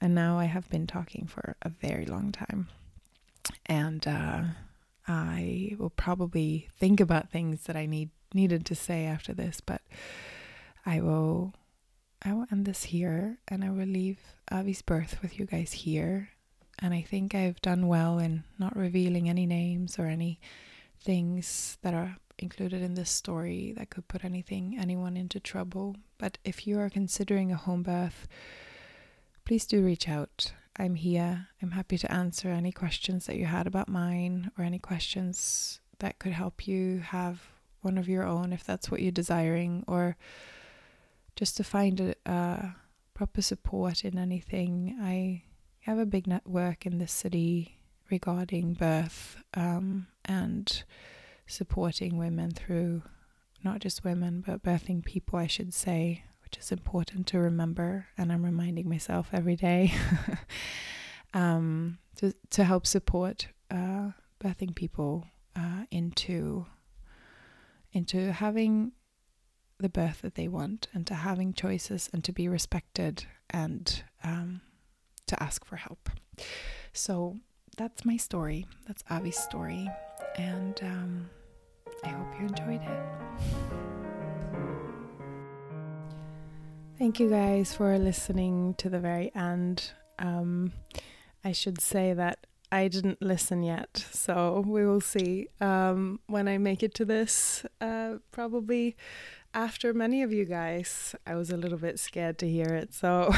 And 0.00 0.14
now 0.14 0.38
I 0.38 0.44
have 0.44 0.68
been 0.70 0.86
talking 0.86 1.26
for 1.26 1.56
a 1.62 1.68
very 1.68 2.06
long 2.06 2.30
time. 2.30 2.68
And 3.66 4.06
uh, 4.06 4.42
I 5.06 5.74
will 5.78 5.90
probably 5.90 6.68
think 6.78 7.00
about 7.00 7.30
things 7.30 7.62
that 7.64 7.76
I 7.76 7.86
need 7.86 8.10
needed 8.34 8.64
to 8.66 8.74
say 8.74 9.04
after 9.04 9.32
this, 9.32 9.60
but 9.60 9.82
I 10.84 11.00
will 11.00 11.54
I 12.22 12.32
will 12.32 12.46
end 12.50 12.66
this 12.66 12.84
here 12.84 13.38
and 13.46 13.64
I 13.64 13.70
will 13.70 13.86
leave 13.86 14.18
Avi's 14.50 14.82
birth 14.82 15.22
with 15.22 15.38
you 15.38 15.46
guys 15.46 15.72
here 15.72 16.30
and 16.80 16.94
I 16.94 17.02
think 17.02 17.34
I've 17.34 17.60
done 17.60 17.86
well 17.88 18.18
in 18.18 18.44
not 18.58 18.76
revealing 18.76 19.28
any 19.28 19.46
names 19.46 19.98
or 19.98 20.06
any 20.06 20.40
things 21.00 21.78
that 21.82 21.94
are 21.94 22.16
included 22.38 22.82
in 22.82 22.94
this 22.94 23.10
story 23.10 23.72
that 23.76 23.90
could 23.90 24.06
put 24.08 24.24
anything 24.24 24.76
anyone 24.78 25.16
into 25.16 25.40
trouble. 25.40 25.96
But 26.18 26.38
if 26.44 26.66
you 26.66 26.78
are 26.78 26.90
considering 26.90 27.50
a 27.50 27.56
home 27.56 27.82
birth, 27.82 28.28
please 29.44 29.66
do 29.66 29.84
reach 29.84 30.08
out. 30.08 30.52
I'm 30.76 30.94
here. 30.94 31.48
I'm 31.60 31.72
happy 31.72 31.98
to 31.98 32.12
answer 32.12 32.48
any 32.48 32.70
questions 32.70 33.26
that 33.26 33.36
you 33.36 33.46
had 33.46 33.66
about 33.66 33.88
mine 33.88 34.52
or 34.56 34.64
any 34.64 34.78
questions 34.78 35.80
that 35.98 36.20
could 36.20 36.32
help 36.32 36.68
you 36.68 36.98
have 36.98 37.42
one 37.82 37.98
of 37.98 38.08
your 38.08 38.24
own 38.24 38.52
if 38.52 38.64
that's 38.64 38.90
what 38.90 39.00
you're 39.00 39.12
desiring 39.12 39.84
or 39.86 40.16
just 41.36 41.56
to 41.56 41.64
find 41.64 42.00
a, 42.00 42.14
a 42.26 42.74
proper 43.14 43.42
support 43.42 44.04
in 44.04 44.18
anything. 44.18 44.98
I 45.00 45.42
have 45.80 45.98
a 45.98 46.06
big 46.06 46.26
network 46.26 46.84
in 46.84 46.98
the 46.98 47.06
city 47.06 47.78
regarding 48.10 48.74
birth 48.74 49.36
um, 49.54 50.06
and 50.24 50.82
supporting 51.46 52.18
women 52.18 52.50
through 52.50 53.02
not 53.64 53.80
just 53.80 54.04
women 54.04 54.42
but 54.46 54.62
birthing 54.62 55.04
people, 55.04 55.38
I 55.38 55.46
should 55.46 55.74
say, 55.74 56.24
which 56.42 56.58
is 56.58 56.72
important 56.72 57.26
to 57.28 57.38
remember, 57.38 58.06
and 58.16 58.32
I'm 58.32 58.44
reminding 58.44 58.88
myself 58.88 59.28
every 59.32 59.56
day 59.56 59.92
um, 61.34 61.98
to 62.16 62.32
to 62.50 62.64
help 62.64 62.86
support 62.86 63.48
uh, 63.70 64.10
birthing 64.42 64.74
people 64.74 65.26
uh, 65.56 65.84
into 65.90 66.66
into 67.92 68.32
having 68.32 68.92
the 69.78 69.88
birth 69.88 70.22
that 70.22 70.34
they 70.34 70.48
want 70.48 70.88
and 70.92 71.06
to 71.06 71.14
having 71.14 71.52
choices 71.52 72.10
and 72.12 72.24
to 72.24 72.32
be 72.32 72.48
respected 72.48 73.24
and 73.50 74.02
um, 74.24 74.60
to 75.26 75.40
ask 75.42 75.64
for 75.64 75.76
help. 75.76 76.10
So 76.92 77.36
that's 77.76 78.04
my 78.04 78.16
story. 78.16 78.66
That's 78.86 79.04
Avi's 79.10 79.38
story. 79.38 79.88
And 80.36 80.78
um, 80.82 81.30
I 82.04 82.08
hope 82.08 82.40
you 82.40 82.46
enjoyed 82.46 82.82
it. 82.82 83.00
Thank 86.98 87.20
you 87.20 87.30
guys 87.30 87.74
for 87.74 87.96
listening 87.96 88.74
to 88.78 88.90
the 88.90 88.98
very 88.98 89.32
end. 89.34 89.92
Um, 90.18 90.72
I 91.44 91.52
should 91.52 91.80
say 91.80 92.12
that 92.12 92.47
I 92.70 92.88
didn't 92.88 93.22
listen 93.22 93.62
yet, 93.62 94.04
so 94.12 94.62
we 94.66 94.86
will 94.86 95.00
see 95.00 95.48
um, 95.60 96.20
when 96.26 96.48
I 96.48 96.58
make 96.58 96.82
it 96.82 96.94
to 96.94 97.04
this. 97.04 97.64
Uh, 97.80 98.16
probably 98.30 98.96
after 99.54 99.94
many 99.94 100.22
of 100.22 100.32
you 100.32 100.44
guys, 100.44 101.14
I 101.26 101.34
was 101.34 101.50
a 101.50 101.56
little 101.56 101.78
bit 101.78 101.98
scared 101.98 102.38
to 102.38 102.48
hear 102.48 102.74
it. 102.74 102.92
So, 102.92 103.34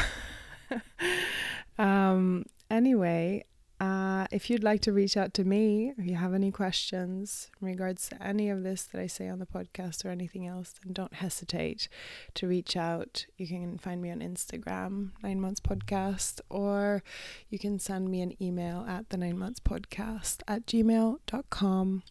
um, 1.79 2.45
anyway, 2.69 3.45
uh, 3.81 4.27
if 4.29 4.47
you'd 4.47 4.63
like 4.63 4.79
to 4.81 4.93
reach 4.93 5.17
out 5.17 5.33
to 5.33 5.43
me, 5.43 5.91
if 5.97 6.05
you 6.05 6.15
have 6.15 6.35
any 6.35 6.51
questions 6.51 7.49
in 7.59 7.65
regards 7.65 8.07
to 8.09 8.21
any 8.21 8.47
of 8.47 8.61
this 8.61 8.83
that 8.83 9.01
I 9.01 9.07
say 9.07 9.27
on 9.27 9.39
the 9.39 9.47
podcast 9.47 10.05
or 10.05 10.09
anything 10.09 10.45
else, 10.45 10.75
then 10.83 10.93
don't 10.93 11.15
hesitate 11.15 11.89
to 12.35 12.47
reach 12.47 12.77
out. 12.77 13.25
You 13.37 13.47
can 13.47 13.79
find 13.79 13.99
me 13.99 14.11
on 14.11 14.19
Instagram, 14.19 15.13
Nine 15.23 15.41
Months 15.41 15.61
Podcast, 15.61 16.41
or 16.47 17.01
you 17.49 17.57
can 17.57 17.79
send 17.79 18.11
me 18.11 18.21
an 18.21 18.39
email 18.39 18.85
at 18.87 19.09
the 19.09 19.17
Nine 19.17 19.39
Months 19.39 19.59
Podcast 19.59 20.43
at 20.47 20.67
gmail.com. 20.67 22.03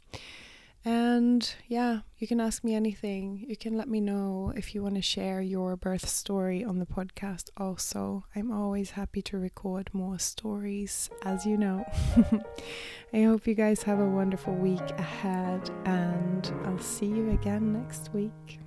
And 0.85 1.55
yeah, 1.69 2.01
you 2.19 2.27
can 2.27 2.41
ask 2.41 2.65
me 2.65 2.75
anything. 2.75 3.45
You 3.47 3.57
can 3.57 3.77
let 3.77 3.89
me 3.89 4.01
know 4.01 4.53
if 4.57 4.75
you 4.75 4.83
want 4.83 4.95
to 4.95 5.03
share 5.03 5.43
your 5.43 5.77
birth 5.77 6.09
story 6.09 6.65
on 6.65 6.79
the 6.79 6.87
podcast, 6.87 7.51
also. 7.57 8.25
I'm 8.35 8.51
always 8.51 8.93
happy 8.93 9.21
to 9.23 9.39
record 9.39 9.91
more 9.93 10.19
stories, 10.19 11.11
as 11.23 11.45
you 11.45 11.59
know. 11.59 11.85
I 13.13 13.23
hope 13.23 13.47
you 13.47 13.55
guys 13.55 13.83
have 13.83 13.99
a 14.01 14.09
wonderful 14.09 14.55
week 14.55 14.91
ahead, 14.99 15.71
and 15.85 16.51
I'll 16.65 16.79
see 16.79 17.07
you 17.07 17.31
again 17.31 17.75
next 17.75 18.15
week. 18.15 18.61